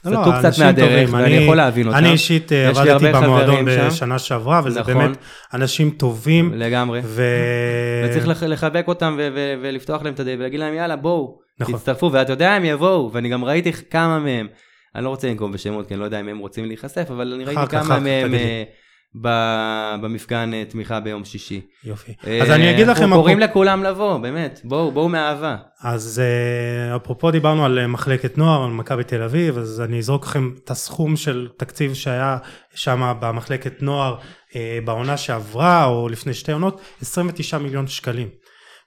[0.04, 1.98] לא, סטו קצת מהדרך, ואני אני, יכול להבין אותם.
[1.98, 4.94] אני אישית אה, עבדתי במועדון בשנה שעברה, וזה נכון.
[4.94, 5.16] באמת
[5.54, 6.52] אנשים טובים.
[6.54, 7.00] לגמרי.
[7.04, 7.24] ו...
[8.04, 11.74] וצריך לחבק אותם ו- ו- ולפתוח להם את הדלת ולהגיד להם, יאללה, בואו, נכון.
[11.74, 14.46] תצטרפו, ואתה יודע, הם יבואו, ואני גם ראיתי כמה מהם.
[14.94, 17.44] אני לא רוצה לנקוב בשמות, כי אני לא יודע אם הם רוצים להיחשף, אבל אני
[17.44, 21.60] ראיתי כמה מהם אה, במפגן אה, תמיכה ביום שישי.
[21.84, 22.12] יופי.
[22.42, 23.02] אז אני אגיד לכם...
[23.02, 25.56] אנחנו קוראים לכולם לבוא, באמת, בואו, בואו מאהבה.
[25.82, 26.22] אז
[26.96, 31.16] אפרופו דיברנו על מחלקת נוער, על מכבי תל אביב, אז אני אזרוק לכם את הסכום
[31.16, 32.38] של תקציב שהיה
[32.74, 34.16] שם במחלקת נוער
[34.84, 38.28] בעונה שעברה, או לפני שתי עונות, 29 מיליון שקלים.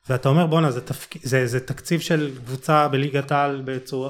[0.10, 1.16] ואתה אומר בואנה זה, תפק...
[1.24, 4.10] זה, זה תקציב של קבוצה בליגת העל בצורה,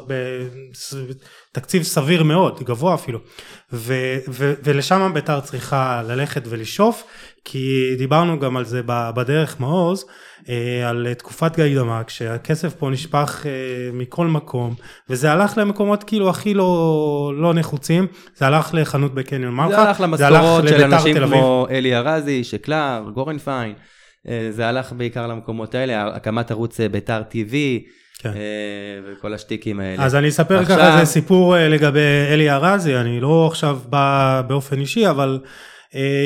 [1.51, 3.19] בתקציב סביר מאוד, גבוה אפילו,
[3.73, 3.93] ו,
[4.29, 7.03] ו, ולשם בית"ר צריכה ללכת ולשאוף,
[7.45, 10.05] כי דיברנו גם על זה בדרך מעוז,
[10.49, 13.51] אה, על תקופת גיא דמק, שהכסף פה נשפך אה,
[13.93, 14.75] מכל מקום,
[15.09, 20.01] וזה הלך למקומות כאילו הכי לא, לא נחוצים, זה הלך לחנות בקניון מלכה, זה הלך
[20.01, 23.73] למשכורות של אנשים כמו אלי ארזי, שקלר, גורנפיין.
[24.29, 27.53] אה, זה הלך בעיקר למקומות האלה, הקמת ערוץ אה, ביתר TV,
[28.19, 28.29] כן.
[28.29, 28.35] אה,
[29.05, 30.03] וכל השטיקים האלה.
[30.03, 30.77] אז אני אספר עכשיו...
[30.77, 31.99] ככה איזה סיפור לגבי
[32.29, 35.39] אלי ארזי, אני לא עכשיו בא באופן אישי, אבל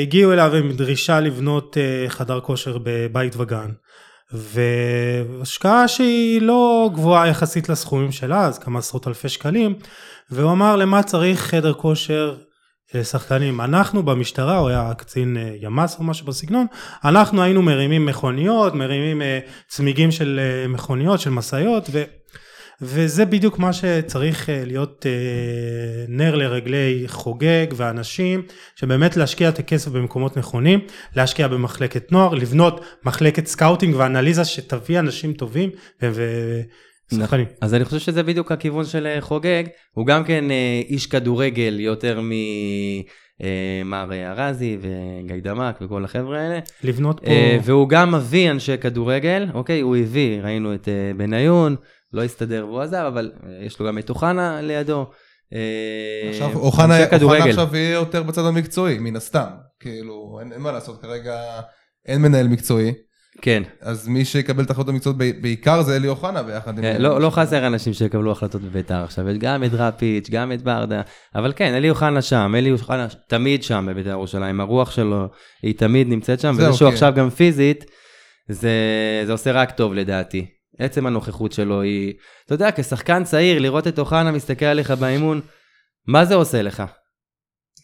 [0.02, 1.76] הגיעו אליו עם דרישה לבנות
[2.08, 3.70] חדר כושר בבית וגן.
[4.32, 9.74] והשקעה שהיא לא גבוהה יחסית לסכומים שלה, אז כמה עשרות אלפי שקלים,
[10.30, 12.36] והוא אמר למה צריך חדר כושר
[13.02, 13.60] שחקנים.
[13.60, 16.66] אנחנו במשטרה, הוא היה קצין אה, ימ"ס או משהו בסגנון,
[17.04, 19.38] אנחנו היינו מרימים מכוניות, מרימים אה,
[19.68, 22.02] צמיגים של אה, מכוניות, של משאיות, ו...
[22.82, 25.06] וזה בדיוק מה שצריך להיות
[26.08, 28.42] נר לרגלי חוגג ואנשים,
[28.76, 30.80] שבאמת להשקיע את הכסף במקומות נכונים,
[31.16, 35.70] להשקיע במחלקת נוער, לבנות מחלקת scouting ואנליזה שתביא אנשים טובים
[36.02, 36.22] ו...
[37.14, 37.46] שחקנים.
[37.60, 41.80] אז אני חושב שזה בדיוק הכיוון של אה, חוגג, הוא גם כן אה, איש כדורגל
[41.80, 46.58] יותר ממר אה, ארזי וגיידמק וכל החבר'ה האלה.
[46.84, 47.30] לבנות פה...
[47.64, 49.80] והוא גם מביא אנשי כדורגל, אוקיי?
[49.80, 51.76] הוא הביא, ראינו את בניון,
[52.12, 53.32] לא הסתדר והוא עזב, אבל
[53.66, 55.06] יש לו גם את אוחנה לידו.
[56.30, 56.98] עכשיו אוחנה
[57.48, 59.46] עכשיו יהיה יותר בצד המקצועי, מן הסתם.
[59.80, 61.60] כאילו, אין מה לעשות, כרגע
[62.06, 62.92] אין מנהל מקצועי.
[63.42, 63.62] כן.
[63.80, 66.84] אז מי שיקבל את ההחלטות המקצועיות בעיקר זה אלי אוחנה ביחד עם...
[66.84, 70.62] כן, לא, לא חסר אנשים שיקבלו החלטות בביתר עכשיו, יש גם את דראפיץ', גם את
[70.62, 71.00] ברדה,
[71.34, 75.28] אבל כן, אלי אוחנה שם, אלי אוחנה תמיד שם בביתר ירושלים, הרוח שלו
[75.62, 76.94] היא תמיד נמצאת שם, וזה שהוא כן.
[76.94, 77.84] עכשיו גם פיזית,
[78.48, 78.70] זה,
[79.26, 80.46] זה עושה רק טוב לדעתי.
[80.78, 82.12] עצם הנוכחות שלו היא,
[82.46, 85.40] אתה יודע, כשחקן צעיר, לראות את אוחנה מסתכל עליך באימון,
[86.06, 86.82] מה זה עושה לך?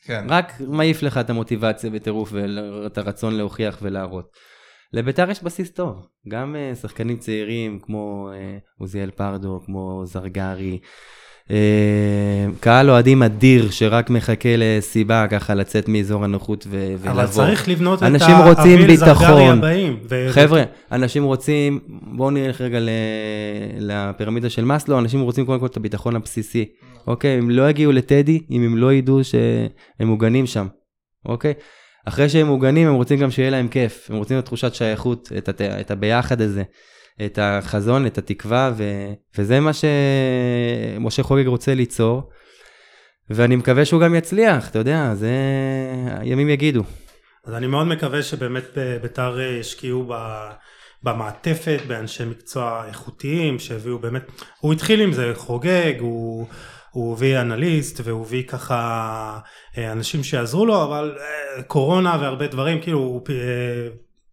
[0.06, 0.26] כן.
[0.28, 4.26] רק מעיף לך את המוטיבציה בטירוף ואת הרצון להוכיח ולהראות.
[4.92, 10.78] לביתר יש בסיס טוב, גם uh, שחקנים צעירים כמו uh, עוזיאל פרדו, כמו זרגרי,
[11.50, 17.10] אה, קהל אוהדים אדיר שרק מחכה לסיבה ככה לצאת מאזור הנוחות ו- ולבוא.
[17.10, 19.58] אבל צריך לבנות את אנשים רוצים האביל זרגרי ביטחון.
[19.58, 19.98] הבאים.
[20.08, 22.90] ו- חבר'ה, אנשים רוצים, בואו נלך רגע ל-
[23.78, 26.64] לפירמידה של מאסלו, אנשים רוצים קודם כל את הביטחון הבסיסי,
[27.06, 27.30] אוקיי?
[27.30, 30.66] הם לא יגיעו לטדי אם הם לא ידעו שהם מוגנים שם,
[31.26, 31.54] אוקיי?
[32.08, 35.48] אחרי שהם מוגנים, הם רוצים גם שיהיה להם כיף, הם רוצים את תחושת שייכות, את,
[35.48, 35.60] הת...
[35.60, 36.62] את הביחד הזה,
[37.24, 38.84] את החזון, את התקווה, ו...
[39.38, 42.30] וזה מה שמשה חוגג רוצה ליצור,
[43.30, 45.32] ואני מקווה שהוא גם יצליח, אתה יודע, זה
[46.22, 46.82] ימים יגידו.
[47.44, 50.50] אז אני מאוד מקווה שבאמת בית"ר ישקיעו ב-
[51.02, 54.22] במעטפת, באנשי מקצוע איכותיים, שהביאו באמת,
[54.60, 56.46] הוא התחיל עם זה, חוגג, הוא,
[56.96, 59.38] הוא הביא אנליסט, והוא הביא ככה
[59.78, 63.88] אה, אנשים שיעזרו לו, אבל אה, קורונה והרבה דברים, כאילו, אה,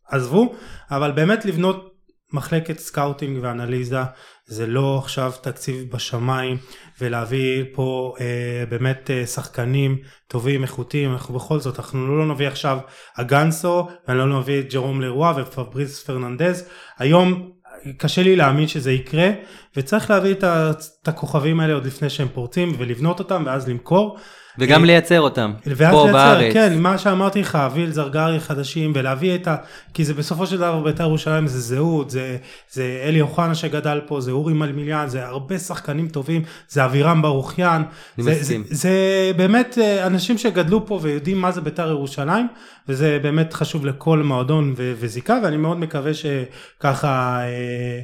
[0.08, 0.56] עזבו,
[0.92, 1.94] אבל באמת לבנות
[2.34, 4.02] מחלקת scouting ואנליזה
[4.46, 6.58] זה לא עכשיו תקציב בשמיים
[7.02, 11.12] ולהביא פה אה, באמת אה, שחקנים טובים איכותיים.
[11.12, 12.78] אנחנו בכל זאת אנחנו לא נביא עכשיו
[13.16, 16.70] אגנסו ולא נביא את ג'רום לרוע ופבריס פרננדז.
[16.98, 17.53] היום
[17.98, 19.30] קשה לי להאמין שזה יקרה
[19.78, 24.18] וצריך להביא את, הכוכבים האלה עוד לפני שהם פורצים ולבנות אותם ואז למכור
[24.60, 26.54] וגם לייצר אותם, פה לייצר, בארץ.
[26.54, 29.56] כן, מה שאמרתי לך, אביל זרגרי חדשים, ולהביא את ה...
[29.94, 32.38] כי זה בסופו של דבר בית"ר ירושלים זה זהות, זה,
[32.72, 37.84] זה אלי אוחנה שגדל פה, זה אורי מלמיליאן, זה הרבה שחקנים טובים, זה אבירם ברוכיאן.
[38.18, 38.64] אני זה, זה, מסכים.
[38.70, 38.92] זה
[39.38, 42.48] באמת אה, אנשים שגדלו פה ויודעים מה זה בית"ר ירושלים,
[42.88, 48.00] וזה באמת חשוב לכל מועדון ו- וזיקה, ואני מאוד מקווה שככה אה,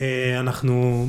[0.00, 1.06] אה, אנחנו...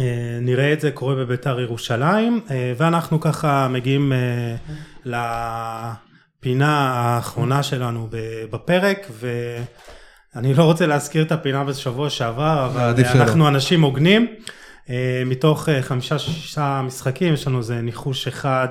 [0.00, 4.56] אה, נראה את זה קורה בביתר ירושלים אה, ואנחנו ככה מגיעים אה,
[5.04, 8.08] לפינה האחרונה שלנו
[8.50, 12.94] בפרק ואני לא רוצה להזכיר את הפינה בשבוע שעבר אבל.
[13.14, 14.26] אנחנו אנשים הוגנים
[15.26, 18.68] מתוך חמישה שישה משחקים יש לנו איזה ניחוש אחד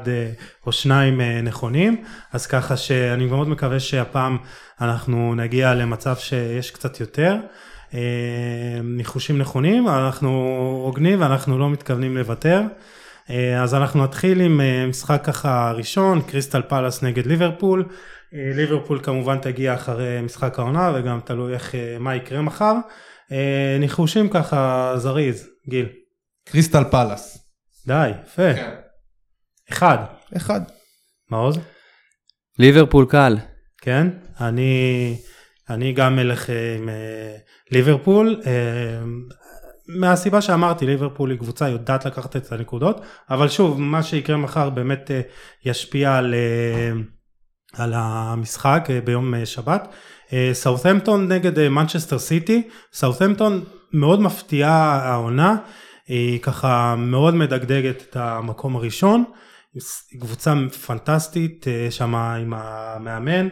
[0.66, 2.04] או שניים נכונים
[2.34, 4.38] אז ככה שאני מאוד מקווה שהפעם
[4.82, 7.36] אנחנו נגיע למצב שיש קצת יותר.
[7.94, 10.30] אה, ניחושים נכונים, אנחנו
[10.86, 12.62] הוגנים ואנחנו לא מתכוונים לוותר.
[13.30, 17.86] אה, אז אנחנו נתחיל עם אה, משחק ככה ראשון, קריסטל פלאס נגד ליברפול.
[18.32, 22.74] ליברפול כמובן תגיע אחרי משחק העונה וגם תלוי איך, מה יקרה מחר.
[23.80, 25.86] ניחושים ככה זריז, גיל.
[26.50, 27.50] קריסטל פלאס.
[27.88, 28.52] די, יפה.
[29.72, 29.98] אחד.
[30.38, 30.62] אחד.
[31.32, 31.60] מעוז?
[32.60, 33.38] ליברפול קל.
[33.82, 34.08] כן,
[34.42, 35.16] אני,
[35.70, 36.90] אני גם אלך עם
[37.72, 38.52] ליברפול, אה,
[39.88, 45.12] מהסיבה שאמרתי, ליברפול היא קבוצה יודעת לקחת את הנקודות, אבל שוב, מה שיקרה מחר באמת
[45.12, 45.22] אה,
[45.66, 46.92] ישפיע על, אה,
[47.74, 49.88] על המשחק ביום שבת.
[50.54, 53.64] סאות'המפטון נגד מנצ'סטר סיטי, סאות'המפטון
[53.94, 55.56] מאוד מפתיעה העונה,
[56.08, 59.24] היא ככה מאוד מדגדגת את המקום הראשון,
[60.20, 60.54] קבוצה
[60.86, 63.48] פנטסטית שם עם המאמן.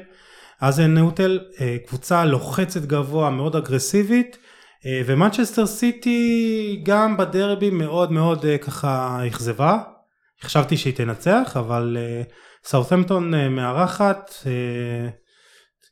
[0.63, 4.37] האזנהוטל אה, קבוצה לוחצת גבוה מאוד אגרסיבית
[4.85, 9.83] אה, ומנצ'סטר סיטי גם בדרבי מאוד מאוד אה, ככה אכזבה.
[10.41, 11.97] חשבתי שהיא תנצח אבל
[12.63, 14.31] סאות'מפטון מארחת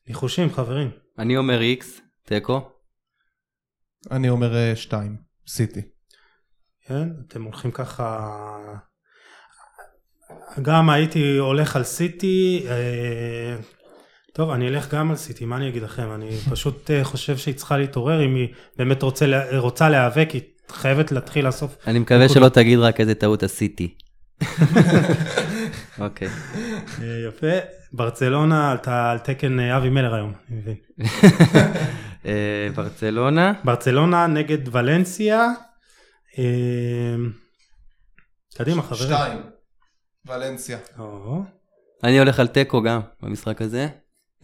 [0.07, 0.89] ניחושים חברים.
[1.19, 2.69] אני אומר איקס, תיקו.
[4.11, 5.17] אני אומר שתיים.
[5.47, 5.81] סיטי.
[6.87, 7.09] כן?
[7.27, 8.29] אתם הולכים ככה
[10.61, 12.65] גם הייתי הולך על סיטי
[14.33, 17.55] טוב אני אלך גם על סיטי מה אני אגיד לכם אני פשוט אה, חושב שהיא
[17.55, 18.47] צריכה להתעורר אם היא
[18.77, 23.15] באמת רוצה, לה- רוצה להיאבק היא חייבת להתחיל לאסוף אני מקווה שלא תגיד רק איזה
[23.15, 23.95] טעות עשיתי.
[25.99, 26.27] אוקיי.
[27.01, 27.47] אה, יפה
[27.93, 30.75] ברצלונה אתה על תקן אה, אבי מלר היום אני מבין
[32.25, 33.53] אה, ברצלונה.
[33.63, 35.47] ברצלונה נגד ולנסיה
[36.39, 37.15] אה,
[38.57, 39.39] קדימה חברים שתיים.
[40.25, 40.77] ולנסיה.
[42.03, 43.87] אני הולך על תיקו גם במשחק הזה.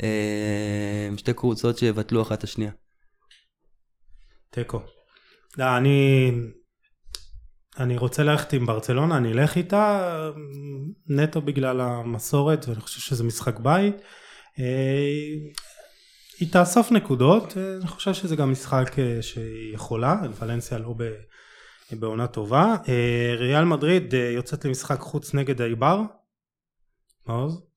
[0.03, 2.72] אה, שתי קבוצות שיבטלו אחת את השנייה.
[4.49, 4.80] תיקו.
[5.57, 6.32] לא, אני,
[7.80, 10.32] אני רוצה ללכת עם ברצלונה, אני אלך איתה
[11.07, 13.95] נטו בגלל המסורת ואני חושב שזה משחק בית.
[14.60, 15.06] אה,
[16.40, 20.95] היא תאסוף נקודות, אני חושב שזה גם משחק אה, שהיא יכולה, ולנסיה לא
[21.91, 22.76] בעונה טובה.
[23.38, 26.02] ריאל מדריד יוצאת למשחק חוץ נגד האיבר.
[27.28, 27.68] מעוז?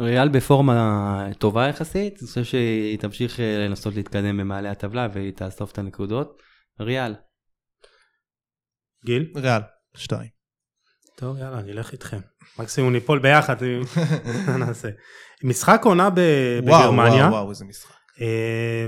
[0.00, 5.72] ריאל בפורמה טובה יחסית, אני חושב שהיא תמשיך אה, לנסות להתקדם במעלה הטבלה והיא תאסוף
[5.72, 6.42] את הנקודות.
[6.80, 7.14] ריאל.
[9.04, 9.32] גיל?
[9.36, 9.60] ריאל.
[9.96, 10.28] שתיים.
[11.16, 12.20] טוב יאללה אני אלך איתכם.
[12.58, 13.56] מקסימום ניפול ביחד,
[14.46, 14.88] מה נעשה.
[15.44, 16.14] משחק עונה ב-
[16.62, 17.14] וואו, בגרמניה.
[17.14, 17.94] וואו, וואו, איזה משחק.
[18.20, 18.86] אה,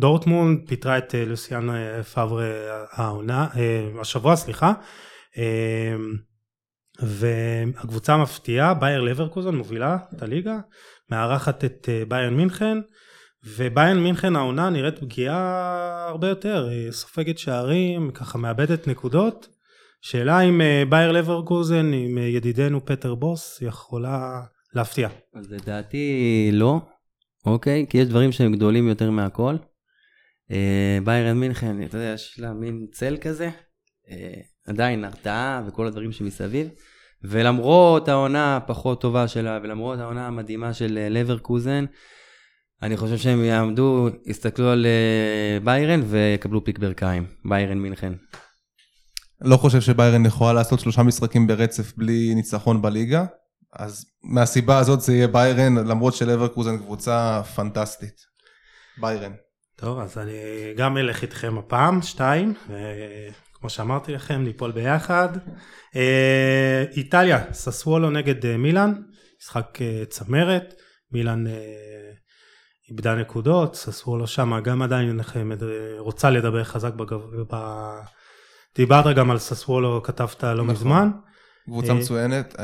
[0.00, 3.48] דורטמונד פיטרה את אה, לוסיאן אה, פאבר אה, העונה,
[4.00, 4.72] השבוע סליחה,
[7.02, 10.58] והקבוצה המפתיעה, בייר לברקוזן מובילה את הליגה,
[11.10, 12.78] מארחת את ביירן מינכן,
[13.44, 19.48] וביירן מינכן העונה נראית פגיעה הרבה יותר, היא סופגת שערים, ככה מאבדת נקודות.
[20.00, 24.42] שאלה אם בייר לברקוזן, עם ידידנו פטר בוס, יכולה
[24.74, 25.08] להפתיע.
[25.34, 26.80] אז לדעתי לא,
[27.46, 27.86] אוקיי?
[27.90, 29.56] כי יש דברים שהם גדולים יותר מהכל.
[30.50, 33.50] אה, ביירן מינכן, אתה יודע, יש לה מין צל כזה,
[34.10, 36.68] אה, עדיין הרתעה וכל הדברים שמסביב.
[37.22, 41.84] ולמרות העונה הפחות טובה שלה, ולמרות העונה המדהימה של אה, לברקוזן,
[42.82, 44.86] אני חושב שהם יעמדו, יסתכלו על
[45.64, 48.12] ביירן ויקבלו פיק ברכיים, ביירן מינכן.
[49.40, 53.24] לא חושב שביירן יכולה לעשות שלושה משחקים ברצף בלי ניצחון בליגה,
[53.72, 58.20] אז מהסיבה הזאת זה יהיה ביירן, למרות שלברקוזן קבוצה פנטסטית.
[59.00, 59.32] ביירן.
[59.76, 60.32] טוב, אז אני
[60.76, 62.54] גם אלך איתכם הפעם, שתיים,
[63.60, 65.28] כמו שאמרתי לכם, ניפול ביחד.
[65.96, 68.92] אה, איטליה, ססוולו נגד אה, מילאן,
[69.42, 70.74] משחק אה, צמרת,
[71.12, 71.44] מילאן
[72.90, 75.20] איבדה נקודות, ססוולו שם גם עדיין
[75.98, 77.20] רוצה לדבר חזק בגב...
[78.76, 80.66] דיברת גם על ססוולו, כתבת לא נכון.
[80.66, 81.10] מזמן.
[81.64, 82.54] קבוצה מצוינת.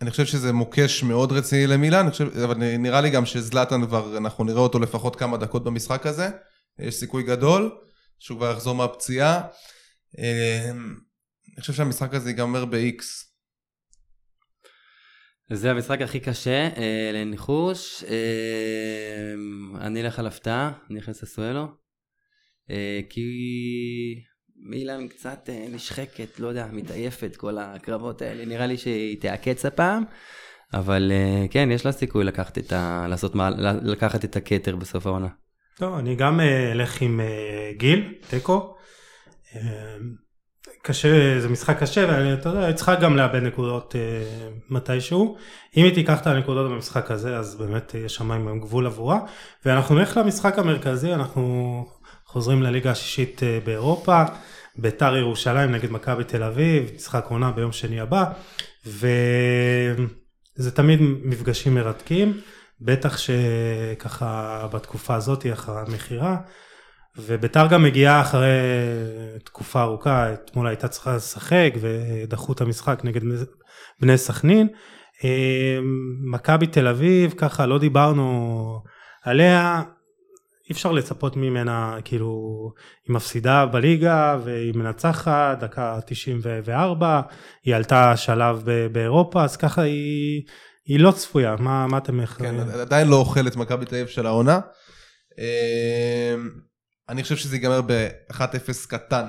[0.00, 4.44] אני חושב שזה מוקש מאוד רציני למילאן, חושב, אבל נראה לי גם שזלאטן כבר, אנחנו
[4.44, 6.28] נראה אותו לפחות כמה דקות במשחק הזה,
[6.78, 7.70] יש סיכוי גדול
[8.20, 9.42] שהוא כבר יחזור מהפציעה.
[10.18, 10.96] אמ,
[11.52, 13.04] אני חושב שהמשחק הזה ייגמר ב-X.
[15.52, 19.34] זה המשחק הכי קשה אה, לניחוש, אה,
[19.80, 21.66] אני אלך על הפתעה, אני אלך לססואלו,
[22.70, 23.20] אה, כי
[24.56, 30.04] מילאן קצת אה, נשחקת, לא יודע, מתעייפת, כל הקרבות האלה, נראה לי שהיא תעקץ הפעם,
[30.74, 33.06] אבל אה, כן, יש לה סיכוי לקחת את, ה...
[33.08, 33.32] לעשות.
[33.82, 35.28] לקחת את הכתר בסוף העונה.
[35.80, 37.20] טוב, אני גם אה, אלך עם
[37.76, 38.76] גיל, תיקו.
[40.82, 43.94] קשה, זה משחק קשה, ואתה יודע, היא צריכה גם לאבד נקודות
[44.70, 45.36] מתישהו.
[45.76, 49.20] אם היא תיקח את הנקודות במשחק הזה, אז באמת יש שם עם גבול עבורה.
[49.64, 51.84] ואנחנו נלך למשחק המרכזי, אנחנו
[52.24, 54.22] חוזרים לליגה השישית באירופה.
[54.76, 58.24] ביתר ירושלים נגד מכבי תל אביב, משחק עונה ביום שני הבא,
[58.86, 62.40] וזה תמיד מפגשים מרתקים,
[62.80, 66.36] בטח שככה בתקופה הזאת, אחרי המכירה,
[67.18, 68.48] וביתר גם מגיעה אחרי
[69.44, 73.20] תקופה ארוכה, אתמול הייתה צריכה לשחק ודחו את המשחק נגד
[74.00, 74.68] בני סכנין.
[76.32, 78.82] מכבי תל אביב, ככה לא דיברנו
[79.24, 79.82] עליה,
[80.68, 82.72] אי אפשר לצפות ממנה, כאילו,
[83.08, 87.20] היא מפסידה בליגה והיא מנצחת, דקה 94,
[87.64, 88.62] היא עלתה שלב
[88.92, 90.42] באירופה, אז ככה היא,
[90.84, 92.26] היא לא צפויה, מה, מה אתם...
[92.26, 94.60] כן, עדיין לא אוכל את מכבי תל אביב של העונה.
[95.38, 96.50] אמ,
[97.08, 99.24] אני חושב שזה ייגמר ב-1-0 קטן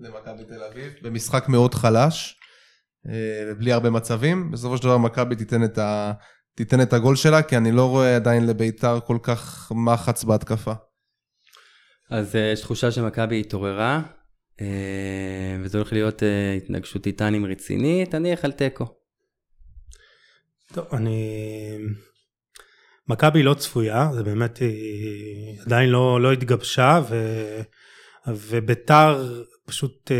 [0.00, 2.36] למכבי תל אביב, במשחק מאוד חלש,
[3.08, 4.50] אה, בלי הרבה מצבים.
[4.50, 6.12] בסופו של דבר מכבי תיתן את ה...
[6.54, 10.72] תיתן את הגול שלה, כי אני לא רואה עדיין לביתר כל כך מחץ בהתקפה.
[12.10, 14.02] אז אה, יש תחושה שמכבי התעוררה,
[14.60, 16.22] אה, וזה הולך להיות
[16.56, 18.99] התנגשות טיטנים רצינית, אני אלך על תיקו.
[20.72, 21.76] טוב, אני...
[23.08, 27.36] מכבי לא צפויה, זה באמת, היא עדיין לא, לא התגבשה, ו...
[28.26, 30.10] וביתר פשוט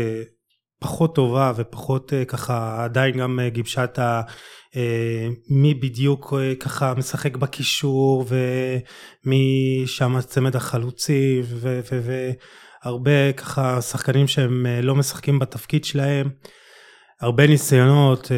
[0.79, 4.21] פחות טובה ופחות ככה עדיין גם גיבשה את ה...
[4.75, 11.41] אה, מי בדיוק אה, ככה משחק בקישור ומי שם צמד החלוצי
[12.83, 16.29] והרבה ככה שחקנים שהם אה, לא משחקים בתפקיד שלהם.
[17.21, 18.31] הרבה ניסיונות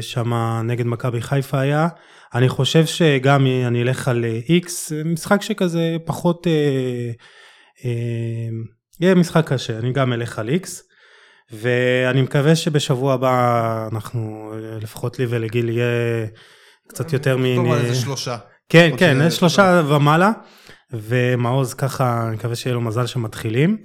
[0.00, 0.32] שם
[0.64, 1.88] נגד מכבי חיפה היה.
[2.34, 6.46] אני חושב שגם אני אלך על איקס, משחק שכזה פחות,
[9.00, 10.82] יהיה משחק קשה, אני גם אלך על איקס.
[11.52, 16.26] ואני מקווה שבשבוע הבא אנחנו, לפחות לי ולגיל יהיה
[16.88, 17.54] קצת יותר מ...
[17.56, 18.36] טוב, איזה שלושה.
[18.68, 20.32] כן, כן, שלושה ומעלה,
[20.92, 23.82] ומעוז ככה, אני מקווה שיהיה לו מזל שמתחילים.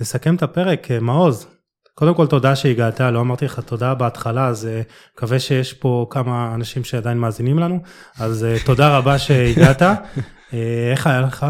[0.00, 1.53] ונסכם את הפרק, מעוז.
[1.94, 4.82] קודם כל תודה שהגעת, לא אמרתי לך תודה בהתחלה, אז אה,
[5.14, 7.80] מקווה שיש פה כמה אנשים שעדיין מאזינים לנו,
[8.18, 9.82] אז אה, תודה רבה שהגעת.
[9.82, 11.46] אה, איך היה לך?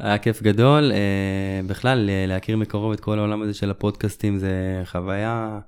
[0.00, 0.92] היה כיף גדול,
[1.66, 5.58] בכלל להכיר מקרוב את כל העולם הזה של הפודקאסטים זה חוויה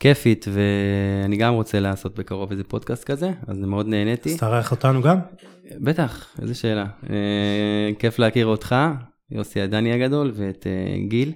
[0.00, 4.32] כיפית ואני גם רוצה לעשות בקרוב איזה פודקאסט כזה, אז מאוד נהניתי.
[4.32, 5.18] אז תארח אותנו גם?
[5.80, 6.86] בטח, איזה שאלה.
[7.98, 8.76] כיף להכיר אותך,
[9.30, 10.66] יוסי הדני הגדול ואת
[11.08, 11.32] גיל,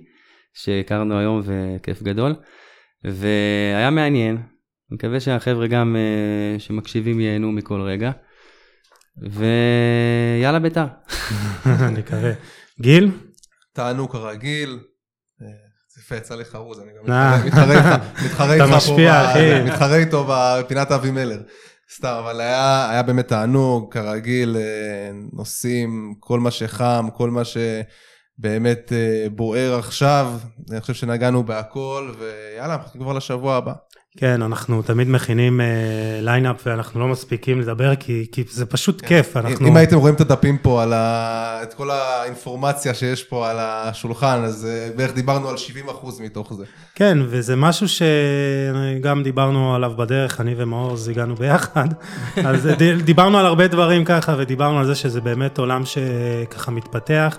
[0.54, 2.34] שהכרנו היום וכיף גדול,
[3.04, 4.44] והיה מעניין, אני
[4.96, 8.10] מקווה שהחבר'ה גם uh, שמקשיבים ייהנו מכל רגע.
[9.22, 10.84] ויאללה ביתר.
[11.66, 12.32] אני מקווה.
[12.80, 13.10] גיל?
[13.72, 14.78] טענו כרגיל,
[15.98, 17.44] יפה, יצא לי חרוז, אני גם אה.
[17.46, 19.60] מתחרה- איתך, מתחרה אתה איתך פה, משפיע, אחי.
[19.72, 21.42] מתחרה איתו בפינת אבי מלר.
[21.96, 27.86] סתם, אבל היה, היה באמת תענוג, כרגיל, אה, נושאים, כל מה שחם, כל מה שבאמת
[28.44, 30.32] אה, בוער עכשיו,
[30.70, 33.72] אני חושב שנגענו בהכל, ויאללה, אנחנו כבר לשבוע הבא.
[34.16, 35.60] כן, אנחנו תמיד מכינים
[36.20, 39.36] lineup ואנחנו לא מספיקים לדבר כי, כי זה פשוט כיף.
[39.36, 39.56] אנחנו...
[39.56, 39.66] כן.
[39.66, 41.60] אם הייתם רואים את הדפים פה, על ה...
[41.62, 45.54] את כל האינפורמציה שיש פה על השולחן, אז אה, בערך דיברנו על
[45.88, 46.64] 70% מתוך זה.
[46.94, 51.88] כן, וזה משהו שגם דיברנו עליו בדרך, אני ומעוז הגענו ביחד.
[52.48, 52.68] אז
[53.04, 57.38] דיברנו על הרבה דברים ככה, ודיברנו על זה שזה באמת עולם שככה מתפתח,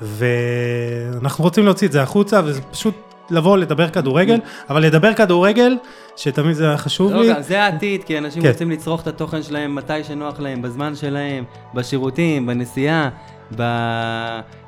[0.00, 2.94] ואנחנו רוצים להוציא את זה החוצה, וזה פשוט
[3.30, 4.40] לבוא לדבר כדורגל,
[4.70, 5.76] אבל לדבר כדורגל,
[6.16, 7.34] שתמיד זה היה חשוב לא, לי.
[7.34, 8.48] גם זה העתיד, כי אנשים כן.
[8.48, 11.44] רוצים לצרוך את התוכן שלהם מתי שנוח להם, בזמן שלהם,
[11.74, 13.08] בשירותים, בנסיעה,
[13.56, 13.62] ב...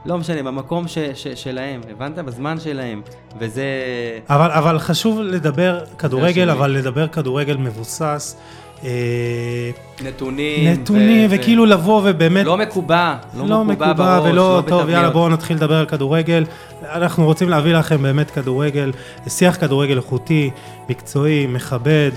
[0.06, 0.98] לא משנה, במקום ש...
[1.14, 1.28] ש...
[1.28, 2.18] שלהם, הבנת?
[2.18, 3.02] בזמן שלהם,
[3.38, 3.64] וזה...
[4.30, 6.50] אבל, אבל חשוב לדבר כדורגל.
[6.50, 8.36] אבל לדבר כדורגל מבוסס.
[8.84, 9.70] אה,
[10.04, 10.72] נתונים.
[10.72, 12.46] נתונים, ו- וכאילו לבוא ובאמת...
[12.46, 14.88] לא מקובע, לא, לא מקובע בראש, ולא, לא טוב, בתבניות.
[14.88, 16.44] יאללה, בואו נתחיל לדבר על כדורגל.
[16.92, 18.92] אנחנו רוצים להביא לכם באמת כדורגל,
[19.28, 20.50] שיח כדורגל איכותי,
[20.88, 22.10] מקצועי, מכבד,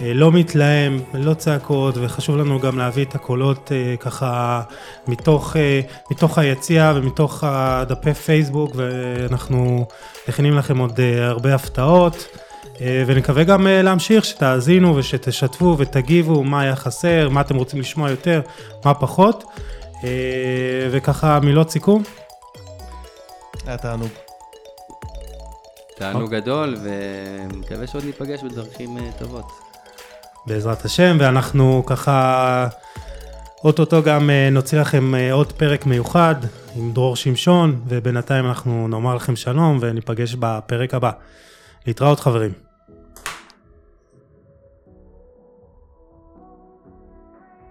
[0.00, 4.62] אה, לא מתלהם, לא צעקות, וחשוב לנו גם להביא את הקולות אה, ככה
[5.08, 5.56] מתוך,
[6.10, 9.86] מתוך היציע ומתוך הדפי פייסבוק, ואנחנו
[10.28, 12.26] מכינים לכם עוד הרבה הפתעות.
[12.82, 18.10] אה, ונקווה גם אה, להמשיך, שתאזינו ושתשתפו ותגיבו מה היה חסר, מה אתם רוצים לשמוע
[18.10, 18.40] יותר,
[18.84, 19.44] מה פחות.
[20.04, 22.02] אה, וככה מילות סיכום.
[23.66, 24.08] היה תענוג.
[25.96, 29.46] תענוג גדול, ומקווה שעוד ניפגש בדרכים טובות.
[30.46, 32.68] בעזרת השם, ואנחנו ככה
[33.64, 36.34] אוטוטו גם נוציא לכם עוד פרק מיוחד
[36.76, 41.10] עם דרור שמשון, ובינתיים אנחנו נאמר לכם שלום וניפגש בפרק הבא.
[41.86, 42.61] להתראות חברים.